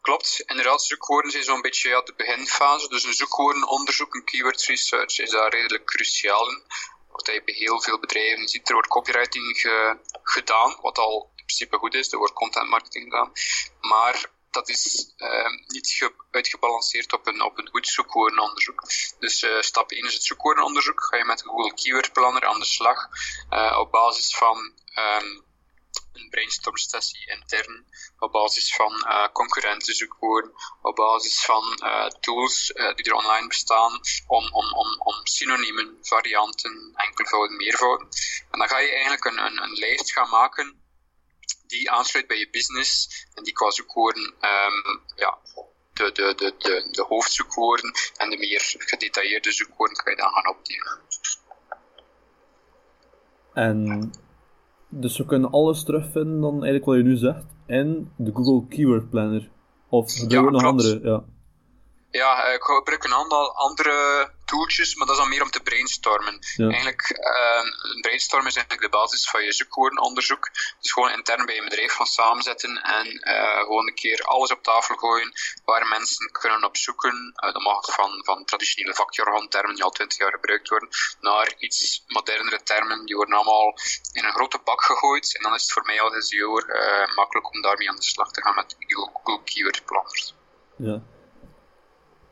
Klopt, 0.00 0.42
inderdaad, 0.46 0.82
zoekwoorden 0.82 1.30
zijn 1.30 1.44
zo'n 1.44 1.60
beetje 1.60 1.88
ja, 1.88 2.00
de 2.00 2.14
beginfase. 2.16 2.88
Dus 2.88 3.04
een 3.04 3.14
zoekwoordenonderzoek, 3.14 4.14
een 4.14 4.24
keyword 4.24 4.62
research, 4.62 5.18
is 5.18 5.30
daar 5.30 5.50
redelijk 5.50 5.84
cruciaal 5.84 6.50
in. 6.50 6.62
Wat 7.08 7.26
je 7.26 7.42
bij 7.44 7.54
heel 7.54 7.80
veel 7.80 7.98
bedrijven 7.98 8.48
ziet, 8.48 8.68
er 8.68 8.74
wordt 8.74 8.88
copywriting 8.88 9.60
ge, 9.60 9.98
gedaan, 10.22 10.78
wat 10.80 10.98
al 10.98 11.30
in 11.36 11.44
principe 11.44 11.76
goed 11.76 11.94
is, 11.94 12.12
er 12.12 12.18
wordt 12.18 12.32
content 12.32 12.68
marketing 12.68 13.04
gedaan. 13.04 13.32
Maar 13.80 14.30
dat 14.50 14.68
is 14.68 15.14
uh, 15.16 15.50
niet 15.66 15.88
ge, 15.88 16.14
uitgebalanceerd 16.30 17.12
op 17.12 17.26
een, 17.26 17.42
op 17.42 17.58
een 17.58 17.68
goed 17.68 17.88
zoekwoordenonderzoek. 17.88 18.82
Dus 19.18 19.42
uh, 19.42 19.60
stap 19.60 19.90
1 19.90 20.06
is 20.06 20.14
het 20.14 20.24
zoekwoordenonderzoek. 20.24 21.04
Ga 21.04 21.16
je 21.16 21.24
met 21.24 21.42
Google 21.42 21.74
Keyword 21.74 22.12
Planner 22.12 22.44
aan 22.44 22.58
de 22.58 22.64
slag 22.64 23.08
uh, 23.50 23.78
op 23.80 23.90
basis 23.90 24.36
van 24.36 24.56
um, 24.98 25.44
een 26.12 26.28
brainstorm 26.30 26.76
sessie 26.76 27.30
intern 27.30 27.86
op 28.18 28.32
basis 28.32 28.74
van 28.74 28.92
uh, 28.92 29.28
concurrentenzoekwoorden, 29.32 30.52
op 30.82 30.96
basis 30.96 31.44
van 31.44 31.78
uh, 31.82 32.06
tools 32.06 32.70
uh, 32.70 32.94
die 32.94 33.04
er 33.04 33.14
online 33.14 33.46
bestaan 33.46 34.00
om, 34.26 34.44
om, 34.52 34.72
om, 34.72 35.00
om 35.00 35.14
synoniemen, 35.22 35.98
varianten, 36.02 36.92
enkelvouden, 36.94 37.56
meervouden. 37.56 38.08
En 38.50 38.58
dan 38.58 38.68
ga 38.68 38.78
je 38.78 38.90
eigenlijk 38.90 39.24
een, 39.24 39.38
een, 39.38 39.62
een 39.62 39.78
lijst 39.78 40.12
gaan 40.12 40.28
maken 40.28 40.78
die 41.66 41.90
aansluit 41.90 42.26
bij 42.26 42.38
je 42.38 42.50
business 42.50 43.08
en 43.34 43.44
die 43.44 43.52
qua 43.52 43.70
zoekwoorden 43.70 44.22
um, 44.22 45.02
ja, 45.16 45.38
de, 45.92 46.12
de, 46.12 46.34
de, 46.34 46.54
de, 46.58 46.88
de 46.90 47.02
hoofdzoekwoorden 47.02 47.92
en 48.16 48.30
de 48.30 48.36
meer 48.36 48.74
gedetailleerde 48.78 49.52
zoekwoorden 49.52 49.96
kan 49.96 50.12
je 50.12 50.18
dan 50.18 50.32
gaan 50.32 50.48
opdelen. 50.48 51.00
En 53.52 54.12
dus 54.90 55.18
we 55.18 55.24
kunnen 55.24 55.50
alles 55.50 55.84
terugvinden 55.84 56.40
dan 56.40 56.52
eigenlijk 56.52 56.84
wat 56.84 56.96
je 56.96 57.02
nu 57.02 57.16
zegt 57.16 57.44
in 57.66 58.12
de 58.16 58.30
Google 58.34 58.66
Keyword 58.68 59.10
Planner. 59.10 59.50
Of 59.88 60.14
hebben 60.14 60.44
we 60.44 60.50
nog 60.50 60.64
andere? 60.64 61.00
Ja. 61.02 61.24
Ja, 62.10 62.44
ik 62.54 62.62
gebruik 62.62 63.04
een 63.04 63.14
aantal 63.14 63.54
andere 63.56 64.28
tooltjes, 64.50 64.94
maar 64.94 65.06
dat 65.06 65.16
is 65.16 65.22
dan 65.22 65.30
meer 65.30 65.42
om 65.42 65.50
te 65.50 65.60
brainstormen. 65.60 66.38
Eigenlijk, 66.56 67.02
uh, 67.10 67.92
een 67.94 68.00
brainstorm 68.00 68.46
is 68.46 68.56
eigenlijk 68.56 68.84
de 68.88 68.98
basis 68.98 69.30
van 69.30 69.44
je 69.44 69.52
zoekwoordenonderzoek. 69.52 70.50
Dus 70.80 70.92
gewoon 70.92 71.10
intern 71.10 71.46
bij 71.46 71.54
je 71.54 71.62
bedrijf 71.62 71.92
gaan 71.92 72.06
samenzetten 72.06 72.82
en 72.82 73.06
uh, 73.06 73.58
gewoon 73.58 73.86
een 73.86 73.94
keer 73.94 74.20
alles 74.22 74.50
op 74.50 74.62
tafel 74.62 74.96
gooien 74.96 75.32
waar 75.64 75.86
mensen 75.88 76.30
kunnen 76.30 76.64
op 76.64 76.76
zoeken. 76.76 77.32
Uh, 77.34 77.52
dat 77.52 77.62
mag 77.62 77.94
van, 77.94 78.10
van 78.24 78.44
traditionele 78.44 78.94
vakjargon-termen 78.94 79.74
die 79.74 79.84
al 79.84 79.90
twintig 79.90 80.18
jaar 80.18 80.32
gebruikt 80.32 80.68
worden, 80.68 80.88
naar 81.20 81.54
iets 81.58 82.04
modernere 82.06 82.62
termen. 82.62 83.06
Die 83.06 83.16
worden 83.16 83.34
allemaal 83.34 83.78
in 84.12 84.24
een 84.24 84.32
grote 84.32 84.60
bak 84.64 84.82
gegooid. 84.84 85.36
En 85.36 85.42
dan 85.42 85.54
is 85.54 85.62
het 85.62 85.72
voor 85.72 85.86
mij 85.86 86.00
als 86.00 86.28
SEO 86.28 86.58
uh, 86.58 87.14
makkelijk 87.14 87.54
om 87.54 87.62
daarmee 87.62 87.88
aan 87.88 87.96
de 87.96 88.02
slag 88.02 88.30
te 88.32 88.42
gaan 88.42 88.54
met 88.54 88.76
Google 88.78 89.42
Keyword 89.44 89.84
Planners. 89.84 90.34
Ja. 90.76 91.02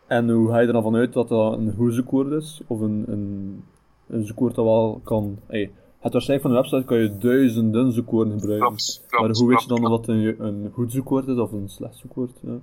En 0.08 0.30
hoe 0.30 0.48
ga 0.48 0.58
je 0.58 0.66
er 0.66 0.72
dan 0.72 0.82
vanuit 0.82 1.12
dat 1.12 1.28
dat 1.28 1.52
een 1.52 1.74
goed 1.76 1.94
zoekwoord 1.94 2.32
is? 2.32 2.60
Of 2.66 2.80
een, 2.80 3.04
een, 3.06 3.64
een 4.08 4.26
zoekwoord 4.26 4.54
dat 4.54 4.64
wel 4.64 5.00
kan... 5.04 5.42
Hey, 5.46 5.72
het 6.00 6.12
waarschijnlijk 6.12 6.48
van 6.48 6.56
een 6.56 6.62
website 6.62 6.84
kan 6.84 6.98
je 6.98 7.18
duizenden 7.18 7.92
zoekwoorden 7.92 8.32
gebruiken. 8.32 8.66
Klopt, 8.68 9.04
klopt, 9.08 9.26
maar 9.26 9.36
hoe 9.36 9.48
weet 9.48 9.62
je 9.62 9.68
dan 9.68 9.84
of 9.84 9.90
dat 9.90 10.08
een, 10.08 10.42
een 10.46 10.70
goed 10.74 10.92
zoekwoord 10.92 11.28
is 11.28 11.38
of 11.38 11.52
een 11.52 11.68
slecht 11.68 11.96
zoekwoord? 11.96 12.38
Ja. 12.42 12.58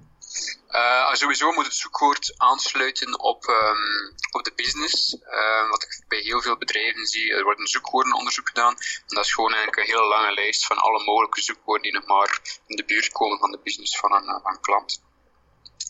Uh, 0.69 1.13
sowieso 1.13 1.51
moet 1.51 1.65
het 1.65 1.73
zoekwoord 1.73 2.33
aansluiten 2.37 3.19
op, 3.19 3.43
um, 3.43 4.15
op 4.31 4.43
de 4.43 4.53
business. 4.55 5.13
Uh, 5.13 5.69
wat 5.69 5.83
ik 5.83 6.03
bij 6.07 6.19
heel 6.19 6.41
veel 6.41 6.57
bedrijven 6.57 7.05
zie, 7.05 7.33
er 7.33 7.43
wordt 7.43 7.59
een 7.59 7.67
zoekwoordenonderzoek 7.67 8.47
gedaan. 8.47 8.75
En 9.07 9.15
dat 9.15 9.25
is 9.25 9.33
gewoon 9.33 9.53
eigenlijk 9.53 9.79
een 9.79 9.93
hele 9.93 10.07
lange 10.07 10.33
lijst 10.33 10.65
van 10.65 10.77
alle 10.77 11.03
mogelijke 11.03 11.41
zoekwoorden 11.41 11.83
die 11.83 11.93
nog 11.93 12.07
maar 12.07 12.59
in 12.67 12.75
de 12.75 12.85
buurt 12.85 13.11
komen 13.11 13.39
van 13.39 13.51
de 13.51 13.59
business 13.63 13.99
van 13.99 14.13
een, 14.13 14.27
een 14.29 14.59
klant. 14.61 15.03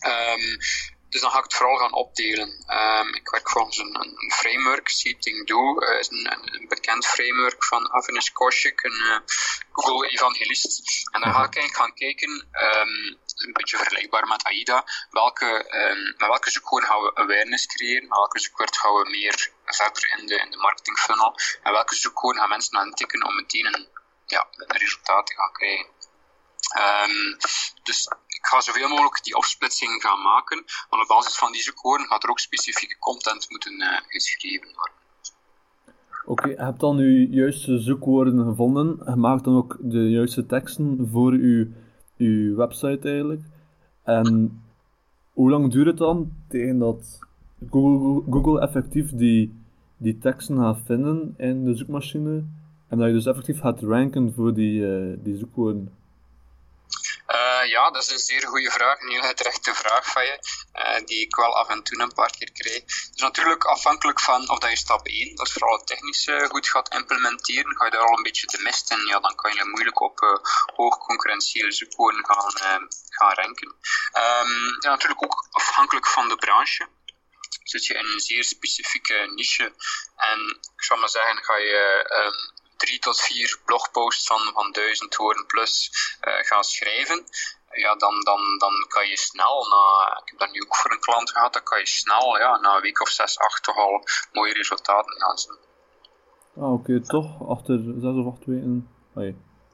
Um, 0.06 0.58
dus 1.08 1.20
dan 1.20 1.30
ga 1.30 1.38
ik 1.38 1.44
het 1.44 1.54
vooral 1.54 1.76
gaan 1.76 1.92
opdelen. 1.92 2.48
Um, 2.68 3.14
ik 3.14 3.28
werk 3.28 3.50
volgens 3.50 3.78
een, 3.78 3.94
een 3.94 4.32
framework, 4.32 4.88
Seating 4.88 5.46
Do, 5.46 5.82
uh, 5.82 5.98
is 5.98 6.08
een, 6.10 6.32
een, 6.32 6.68
bekend 6.68 7.06
framework 7.06 7.64
van 7.64 7.92
Avinash 7.92 8.28
Koshik, 8.28 8.82
een 8.82 9.00
uh, 9.04 9.18
Google 9.72 10.08
evangelist. 10.08 10.80
En 11.10 11.20
dan 11.20 11.32
ga 11.32 11.44
ik 11.44 11.56
eigenlijk 11.56 11.76
gaan 11.76 11.94
kijken, 11.94 12.30
um, 12.30 13.18
een 13.36 13.52
beetje 13.52 13.76
vergelijkbaar 13.76 14.26
met 14.26 14.44
AIDA, 14.44 14.84
welke, 15.10 15.46
um, 15.70 16.02
met 16.02 16.28
welke 16.28 16.50
zoekwoorden 16.50 16.88
gaan 16.88 17.02
we 17.02 17.14
awareness 17.14 17.66
creëren, 17.66 18.08
met 18.08 18.18
welke 18.18 18.38
zoekwoord 18.38 18.76
gaan 18.76 18.94
we 18.94 19.10
meer 19.10 19.50
verder 19.64 20.18
in 20.18 20.26
de, 20.26 20.34
in 20.34 20.50
de 20.50 20.56
marketing 20.56 20.98
funnel, 20.98 21.38
en 21.62 21.72
welke 21.72 21.94
zoekwoorden 21.94 22.40
gaan 22.40 22.50
mensen 22.50 22.78
aan 22.78 22.94
tikken 22.94 23.26
om 23.26 23.34
meteen 23.34 23.66
een, 23.66 23.88
ja, 24.26 24.46
een 24.50 24.76
resultaat 24.76 25.26
te 25.26 25.34
gaan 25.34 25.52
krijgen. 25.52 25.86
Um, 26.74 27.36
dus 27.82 28.06
ik 28.26 28.46
ga 28.46 28.60
zoveel 28.60 28.88
mogelijk 28.88 29.24
die 29.24 29.36
opsplitsing 29.36 30.02
gaan 30.02 30.22
maken, 30.22 30.64
want 30.90 31.02
op 31.02 31.08
basis 31.08 31.36
van 31.36 31.52
die 31.52 31.62
zoekwoorden 31.62 32.06
gaat 32.06 32.22
er 32.22 32.30
ook 32.30 32.38
specifieke 32.38 32.98
content 32.98 33.50
moeten 33.50 33.80
uh, 33.80 33.98
geschreven 34.08 34.68
worden. 34.74 34.94
Oké, 36.24 36.48
je 36.48 36.56
hebt 36.56 36.80
dan 36.80 36.96
uw 36.96 37.26
juiste 37.30 37.78
zoekwoorden 37.78 38.44
gevonden. 38.44 39.02
Je 39.06 39.16
maakt 39.16 39.44
dan 39.44 39.56
ook 39.56 39.76
de 39.80 40.10
juiste 40.10 40.46
teksten 40.46 41.08
voor 41.12 41.32
uw, 41.32 41.66
website 42.56 43.08
eigenlijk. 43.08 43.42
En 44.02 44.62
hoe 45.32 45.50
lang 45.50 45.72
duurt 45.72 45.86
het 45.86 45.98
dan 45.98 46.32
tegen 46.48 46.78
dat 46.78 47.18
Google, 47.70 48.32
Google 48.32 48.60
effectief 48.60 49.10
die, 49.10 49.64
die 49.96 50.18
teksten 50.18 50.56
gaat 50.56 50.78
vinden 50.84 51.34
in 51.36 51.64
de 51.64 51.74
zoekmachine 51.74 52.44
en 52.88 52.98
dat 52.98 53.06
je 53.06 53.12
dus 53.12 53.26
effectief 53.26 53.60
gaat 53.60 53.80
ranken 53.80 54.34
voor 54.34 54.54
die, 54.54 54.80
uh, 54.80 55.16
die 55.22 55.36
zoekwoorden? 55.36 55.95
Uh, 57.66 57.72
ja, 57.72 57.90
dat 57.90 58.02
is 58.02 58.10
een 58.10 58.18
zeer 58.18 58.46
goede 58.46 58.70
vraag, 58.70 59.00
een 59.00 59.10
heel 59.10 59.34
terechte 59.34 59.74
vraag 59.74 60.06
van 60.06 60.24
je, 60.24 60.38
uh, 60.74 61.06
die 61.06 61.20
ik 61.20 61.36
wel 61.36 61.56
af 61.56 61.68
en 61.68 61.82
toe 61.82 62.00
een 62.00 62.12
paar 62.12 62.30
keer 62.30 62.52
krijg. 62.52 62.84
Dus 62.84 63.22
natuurlijk 63.22 63.64
afhankelijk 63.64 64.20
van 64.20 64.50
of 64.50 64.58
dat 64.58 64.70
je 64.70 64.76
stap 64.76 65.06
1, 65.06 65.34
dat 65.34 65.46
is 65.46 65.52
vooral 65.52 65.76
het 65.76 65.86
technische, 65.86 66.46
goed 66.50 66.68
gaat 66.68 66.94
implementeren, 66.94 67.76
ga 67.76 67.84
je 67.84 67.90
daar 67.90 68.00
al 68.00 68.16
een 68.16 68.22
beetje 68.22 68.46
te 68.46 68.62
mist 68.62 68.90
en 68.90 69.06
ja, 69.06 69.20
dan 69.20 69.34
kan 69.34 69.52
je 69.54 69.64
moeilijk 69.64 70.00
op 70.00 70.20
uh, 70.22 70.30
hoog 70.76 70.98
concurrentiële 70.98 71.72
zoekwoorden 71.72 72.24
gaan, 72.24 72.88
gaan 73.08 73.34
ranken. 73.34 73.74
Um, 74.12 74.76
ja, 74.80 74.90
natuurlijk 74.90 75.22
ook 75.22 75.46
afhankelijk 75.50 76.06
van 76.06 76.28
de 76.28 76.36
branche 76.36 76.88
zit 77.62 77.86
je 77.86 77.94
in 77.94 78.06
een 78.06 78.20
zeer 78.20 78.44
specifieke 78.44 79.32
niche. 79.34 79.74
En 80.16 80.58
ik 80.76 80.82
zou 80.82 81.00
maar 81.00 81.08
zeggen, 81.08 81.44
ga 81.44 81.56
je 81.56 82.10
um, 82.24 82.55
drie 82.76 82.98
tot 82.98 83.20
vier 83.20 83.58
blogposts 83.64 84.26
van, 84.26 84.40
van 84.54 84.72
duizend 84.72 85.16
woorden 85.16 85.46
plus 85.46 85.90
uh, 86.20 86.34
gaan 86.34 86.64
schrijven, 86.64 87.24
ja, 87.70 87.94
dan, 87.94 88.20
dan, 88.24 88.40
dan 88.58 88.84
kan 88.88 89.08
je 89.08 89.18
snel, 89.18 89.66
na, 89.68 90.16
ik 90.22 90.28
heb 90.30 90.38
dat 90.38 90.52
nu 90.52 90.60
ook 90.62 90.76
voor 90.76 90.90
een 90.90 91.00
klant 91.00 91.30
gehad, 91.30 91.52
dan 91.52 91.62
kan 91.62 91.78
je 91.78 91.86
snel 91.86 92.38
ja, 92.38 92.58
na 92.60 92.74
een 92.74 92.82
week 92.82 93.00
of 93.00 93.08
zes, 93.08 93.38
acht 93.38 93.62
toch 93.62 93.76
al 93.76 94.04
mooie 94.32 94.52
resultaten 94.52 95.20
gaan 95.20 95.38
zien. 95.38 95.58
Ah, 96.56 96.72
oké, 96.72 97.02
toch? 97.02 97.48
Achter 97.48 97.78
zes 98.00 98.14
of 98.14 98.34
acht 98.34 98.44
weken? 98.46 98.90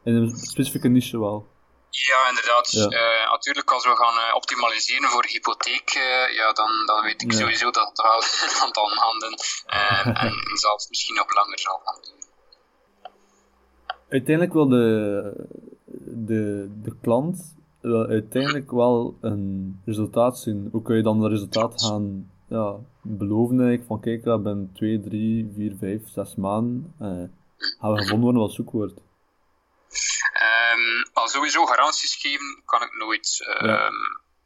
In 0.05 0.15
een 0.15 0.37
specifieke 0.37 0.89
niche 0.89 1.19
wel. 1.19 1.51
Ja, 1.91 2.29
inderdaad. 2.29 2.71
Ja. 2.71 2.91
Uh, 2.91 3.31
natuurlijk, 3.31 3.71
als 3.71 3.85
we 3.85 3.97
gaan 3.97 4.15
uh, 4.15 4.35
optimaliseren 4.35 5.09
voor 5.09 5.27
hypotheek, 5.27 5.95
uh, 5.95 6.35
ja, 6.35 6.53
dan, 6.53 6.87
dan 6.87 7.03
weet 7.03 7.23
ik 7.23 7.33
ja. 7.33 7.39
sowieso 7.39 7.71
dat 7.71 7.89
het 7.89 8.03
wel 8.03 8.23
een 8.49 8.63
aantal 8.63 8.89
maanden 8.95 9.35
en 10.27 10.57
zelfs 10.57 10.89
misschien 10.89 11.15
nog 11.15 11.35
langer 11.35 11.59
zal 11.59 11.81
gaan 11.85 12.03
doen 12.03 12.22
uiteindelijk 14.13 14.53
wil 14.53 14.69
de, 14.69 15.47
de, 16.27 16.71
de 16.83 16.93
klant 17.01 17.55
wel 17.81 18.07
uiteindelijk 18.07 18.71
wel 18.71 19.17
een 19.21 19.81
resultaat 19.85 20.39
zien. 20.39 20.69
Hoe 20.73 20.83
kun 20.83 20.97
je 20.97 21.03
dan 21.03 21.21
dat 21.21 21.31
resultaat 21.31 21.83
gaan 21.83 22.31
ja, 22.49 22.77
beloven 23.03 23.57
eigenlijk 23.57 23.87
van 23.87 24.01
kijk, 24.01 24.25
dat 24.25 24.43
ben 24.43 24.71
2, 24.75 25.01
3, 25.01 25.53
4, 25.55 25.75
5, 25.79 26.09
6 26.09 26.35
maanden 26.35 26.95
uh, 27.01 27.09
gaan 27.81 27.93
we 27.93 27.99
gevonden 27.99 28.21
worden 28.21 28.41
wat 28.41 28.53
zoekwoord? 28.53 28.93
Um, 28.93 29.03
al 31.13 31.29
sowieso 31.29 31.65
garanties 31.65 32.17
geven 32.17 32.63
kan 32.65 32.83
ik 32.83 32.97
nooit. 32.99 33.55
Um, 33.61 33.69
ja 33.69 33.91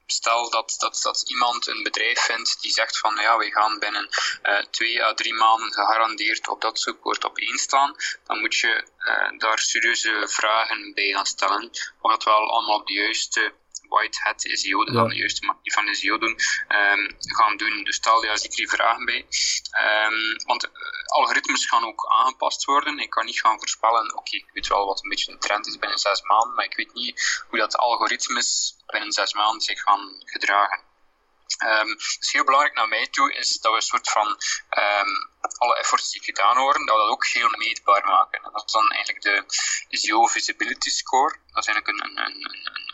stel 0.06 0.50
dat, 0.50 0.74
dat, 0.78 1.00
dat 1.02 1.22
iemand 1.26 1.66
een 1.66 1.82
bedrijf 1.82 2.20
vindt 2.20 2.60
die 2.60 2.70
zegt 2.70 2.98
van 2.98 3.16
ja, 3.16 3.36
we 3.36 3.50
gaan 3.50 3.78
binnen 3.78 4.08
uh, 4.42 4.58
twee 4.58 5.04
à 5.04 5.14
drie 5.14 5.34
maanden 5.34 5.72
gegarandeerd 5.72 6.48
op 6.48 6.60
dat 6.60 6.80
zoekwoord 6.80 7.24
op 7.24 7.38
één 7.38 7.58
staan, 7.58 7.96
dan 8.26 8.40
moet 8.40 8.56
je 8.56 8.84
uh, 8.98 9.38
daar 9.38 9.58
serieuze 9.58 10.28
vragen 10.28 10.94
bij 10.94 11.12
gaan 11.12 11.26
stellen. 11.26 11.70
Of 12.00 12.10
dat 12.10 12.24
wel 12.24 12.50
allemaal 12.50 12.78
op 12.78 12.86
de 12.86 12.92
juiste 12.92 13.52
white 13.88 14.18
hat 14.22 14.40
SEO, 14.40 14.84
ja. 14.84 14.92
dan 14.92 15.08
de 15.08 15.16
juiste 15.16 15.46
manier 15.46 15.72
van 15.72 15.94
SEO 15.94 16.18
doen, 16.18 16.38
um, 16.68 17.16
gaan 17.18 17.56
doen. 17.56 17.84
Dus 17.84 17.96
stel 17.96 18.20
daar 18.20 18.38
zeker 18.38 18.68
vragen 18.68 19.04
bij. 19.04 19.26
Um, 20.06 20.36
want 20.44 20.64
uh, 20.64 20.70
algoritmes 21.06 21.66
gaan 21.66 21.84
ook 21.84 22.06
aangepast 22.06 22.64
worden. 22.64 22.98
Ik 22.98 23.10
kan 23.10 23.24
niet 23.24 23.40
gaan 23.40 23.58
voorspellen, 23.58 24.04
oké, 24.04 24.16
okay, 24.16 24.40
ik 24.40 24.50
weet 24.52 24.66
wel 24.66 24.86
wat 24.86 25.02
een 25.02 25.08
beetje 25.08 25.32
een 25.32 25.38
trend 25.38 25.66
is 25.66 25.78
binnen 25.78 25.98
zes 25.98 26.22
maanden, 26.22 26.54
maar 26.54 26.64
ik 26.64 26.76
weet 26.76 26.94
niet 26.94 27.44
hoe 27.48 27.58
dat 27.58 27.76
algoritmes 27.76 28.76
binnen 28.86 29.12
zes 29.12 29.34
maanden 29.34 29.60
zich 29.60 29.80
gaan 29.80 30.22
gedragen. 30.24 30.84
Um, 31.64 31.96
dus 31.96 32.32
heel 32.32 32.44
belangrijk 32.44 32.74
naar 32.74 32.88
mij 32.88 33.06
toe 33.06 33.34
is 33.34 33.60
dat 33.60 33.70
we 33.72 33.76
een 33.76 33.82
soort 33.82 34.08
van 34.08 34.26
um, 34.26 35.30
alle 35.58 35.78
efforts 35.78 36.10
die 36.10 36.22
gedaan 36.22 36.56
worden, 36.56 36.86
dat 36.86 36.96
we 36.96 37.02
dat 37.02 37.10
ook 37.10 37.26
heel 37.26 37.48
meetbaar 37.56 38.04
maken. 38.04 38.42
En 38.42 38.50
dat 38.52 38.64
is 38.66 38.72
dan 38.72 38.90
eigenlijk 38.90 39.24
de 39.24 39.44
SEO 39.88 40.26
Visibility 40.26 40.90
Score. 40.90 41.38
Dat 41.52 41.66
is 41.66 41.72
eigenlijk 41.72 41.88
een, 41.88 42.10
een, 42.10 42.24
een, 42.24 42.60
een 42.74 42.85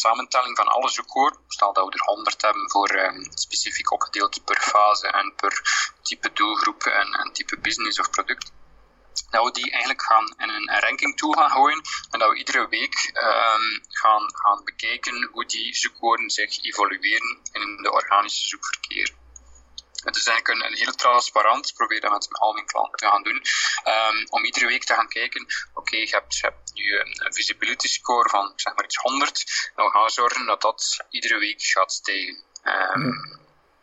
samentelling 0.00 0.56
van 0.56 0.68
alle 0.68 0.88
zoekwoorden. 0.88 1.40
Stel 1.48 1.72
dat 1.72 1.84
we 1.86 1.92
er 1.92 2.04
100 2.04 2.42
hebben 2.42 2.70
voor 2.70 2.90
um, 2.90 3.26
specifiek 3.34 3.92
opgedeeld 3.92 4.44
per 4.44 4.60
fase 4.60 5.06
en 5.06 5.32
per 5.36 5.54
type 6.02 6.32
doelgroep 6.32 6.82
en, 6.82 7.08
en 7.12 7.32
type 7.32 7.58
business 7.58 8.00
of 8.00 8.10
product 8.10 8.52
dat 9.30 9.44
we 9.44 9.50
die 9.50 9.70
eigenlijk 9.70 10.02
gaan 10.02 10.34
in 10.38 10.48
een 10.48 10.80
ranking 10.80 11.16
toe 11.16 11.36
gaan 11.36 11.50
gooien 11.50 11.82
en 12.10 12.18
dat 12.18 12.30
we 12.30 12.36
iedere 12.36 12.68
week 12.68 13.10
um, 13.14 13.80
gaan, 13.88 14.24
gaan 14.34 14.64
bekijken 14.64 15.28
hoe 15.32 15.46
die 15.46 15.74
zoekwoorden 15.74 16.30
zich 16.30 16.64
evolueren 16.64 17.38
in 17.52 17.82
de 17.82 17.92
organische 17.92 18.48
zoekverkeer. 18.48 19.19
Het 20.04 20.16
is 20.16 20.26
eigenlijk 20.26 20.48
een, 20.48 20.70
een 20.70 20.78
heel 20.78 20.92
transparant, 20.92 21.72
probeer 21.74 22.00
dat 22.00 22.10
met 22.10 22.40
al 22.40 22.52
mijn 22.52 22.66
klanten 22.66 22.98
te 22.98 23.06
gaan 23.06 23.22
doen, 23.22 23.42
um, 23.84 24.26
om 24.28 24.44
iedere 24.44 24.66
week 24.66 24.84
te 24.84 24.94
gaan 24.94 25.08
kijken, 25.08 25.42
oké, 25.42 25.78
okay, 25.80 26.00
je, 26.00 26.06
je 26.06 26.40
hebt 26.40 26.70
nu 26.74 26.98
een 26.98 27.32
visibility 27.32 27.88
score 27.88 28.28
van 28.28 28.52
zeg 28.56 28.74
maar 28.74 28.84
iets 28.84 28.96
100, 28.96 29.72
dan 29.74 29.90
gaan 29.90 30.04
we 30.04 30.10
zorgen 30.10 30.46
dat 30.46 30.60
dat 30.60 31.06
iedere 31.10 31.38
week 31.38 31.62
gaat 31.62 31.92
stijgen. 31.92 32.44
Um, 32.64 33.39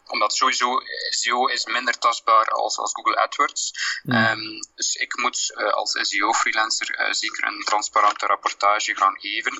omdat 0.08 0.34
sowieso 0.34 0.80
SEO 1.10 1.46
is 1.46 1.66
minder 1.66 1.98
tastbaar 2.00 2.46
als, 2.46 2.78
als 2.78 2.94
Google 2.94 3.18
AdWords. 3.18 3.74
Um, 4.06 4.60
dus 4.76 4.96
ik 4.96 5.18
moet 5.18 5.54
uh, 5.56 5.74
als 5.74 5.92
SEO-freelancer 5.92 7.00
uh, 7.00 7.14
zeker 7.14 7.44
een 7.44 7.64
transparante 7.64 8.26
rapportage 8.26 8.96
gaan 8.96 9.20
geven. 9.20 9.54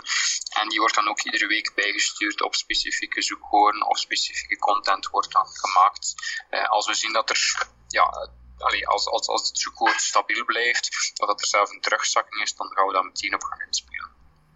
En 0.62 0.70
die 0.70 0.80
wordt 0.80 0.96
dan 0.96 1.08
ook 1.08 1.22
iedere 1.22 1.48
week 1.48 1.72
bijgestuurd 1.76 2.42
op 2.42 2.56
specifieke 2.56 3.22
zoekwoorden 3.22 3.90
of 3.90 3.98
specifieke 3.98 4.58
content 4.58 5.08
wordt 5.08 5.32
dan 5.32 5.46
gemaakt. 5.48 6.16
Uh, 6.50 6.70
als 6.70 6.88
we 6.88 6.94
zien 6.94 7.14
dat 7.14 7.30
er 7.30 7.68
ja, 7.88 8.30
allee, 8.58 8.88
als, 8.88 9.08
als, 9.08 9.28
als 9.28 9.48
het 9.48 9.58
zoekwoord 9.58 10.02
stabiel 10.02 10.46
blijft, 10.46 11.14
of 11.22 11.28
dat 11.28 11.42
er 11.42 11.48
zelf 11.48 11.72
een 11.72 11.82
terugzakking 11.82 12.42
is, 12.42 12.56
dan 12.56 12.68
gaan 12.74 12.88
we 12.88 12.94
daar 12.94 13.06
meteen 13.06 13.34
op 13.34 13.44
gaan 13.44 13.62
inspelen. 13.68 14.10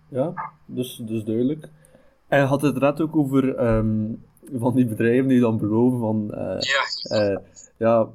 Ja, 0.10 0.52
dus, 0.66 1.00
dus 1.02 1.24
duidelijk. 1.24 1.66
En 2.28 2.40
je 2.40 2.46
had 2.46 2.62
het 2.62 2.74
inderdaad 2.74 3.02
ook 3.02 3.16
over 3.16 3.60
um, 3.60 4.26
van 4.54 4.76
die 4.76 4.86
bedrijven 4.86 5.28
die 5.28 5.40
dan 5.40 5.58
beloven 5.58 6.00
van... 6.00 6.28
Uh, 6.32 6.60
ja. 6.60 7.32
Uh, 7.32 7.38
ja, 7.78 8.10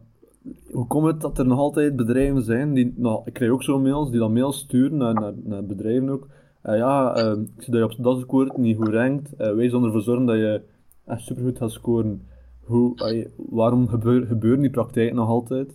hoe 0.71 0.87
komt 0.87 1.07
het 1.07 1.21
dat 1.21 1.39
er 1.39 1.47
nog 1.47 1.59
altijd 1.59 1.97
bedrijven 1.97 2.43
zijn 2.43 2.75
die... 2.75 2.95
Nou, 2.97 3.23
ik 3.25 3.33
krijg 3.33 3.51
ook 3.51 3.63
zo 3.63 3.79
mails, 3.79 4.11
die 4.11 4.19
dan 4.19 4.33
mails 4.33 4.59
sturen 4.59 4.97
naar, 4.97 5.15
naar, 5.15 5.33
naar 5.45 5.65
bedrijven 5.65 6.11
ook. 6.11 6.27
Uh, 6.65 6.77
ja, 6.77 7.17
ik 7.17 7.63
zie 7.63 7.73
dat 7.73 7.93
je 7.93 7.99
op 7.99 8.05
dat 8.05 8.21
scoort 8.21 8.57
niet 8.57 8.77
goed 8.77 8.89
rankt. 8.89 9.31
wij 9.37 9.69
zullen 9.69 9.85
ervoor 9.85 10.03
zorgen 10.03 10.27
dat 10.27 10.37
je 10.37 10.63
echt 11.07 11.23
supergoed 11.23 11.59
gaat 11.59 11.73
scoren. 11.73 12.29
Hoe, 12.65 13.27
waarom 13.37 13.89
gebeur, 13.89 14.27
gebeuren 14.27 14.61
die 14.61 14.71
praktijken 14.71 15.17
nog 15.17 15.29
altijd? 15.29 15.69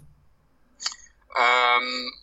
Um 1.27 2.19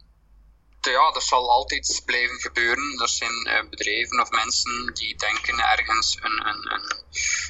ja, 0.92 1.11
dat 1.11 1.22
zal 1.22 1.51
altijd 1.51 2.03
blijven 2.05 2.40
gebeuren. 2.40 3.01
Er 3.01 3.09
zijn 3.09 3.46
uh, 3.46 3.70
bedrijven 3.70 4.20
of 4.20 4.31
mensen 4.31 4.94
die 4.94 5.16
denken 5.16 5.59
ergens 5.59 6.18
een, 6.22 6.46
een, 6.46 6.72
een 6.72 7.03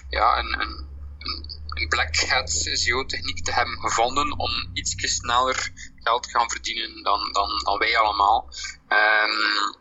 ja, 0.09 0.39
een, 0.39 0.61
een, 0.61 0.87
een 1.69 1.89
black 1.89 2.17
hat 2.17 2.51
SEO-techniek 2.51 3.45
te 3.45 3.53
hebben 3.53 3.79
gevonden 3.81 4.39
om 4.39 4.71
iets 4.73 4.95
sneller 4.99 5.73
geld 5.97 6.23
te 6.23 6.31
gaan 6.31 6.51
verdienen 6.51 7.03
dan, 7.03 7.33
dan, 7.33 7.61
dan 7.65 7.79
wij 7.79 7.99
allemaal. 7.99 8.51
Um, 8.89 9.77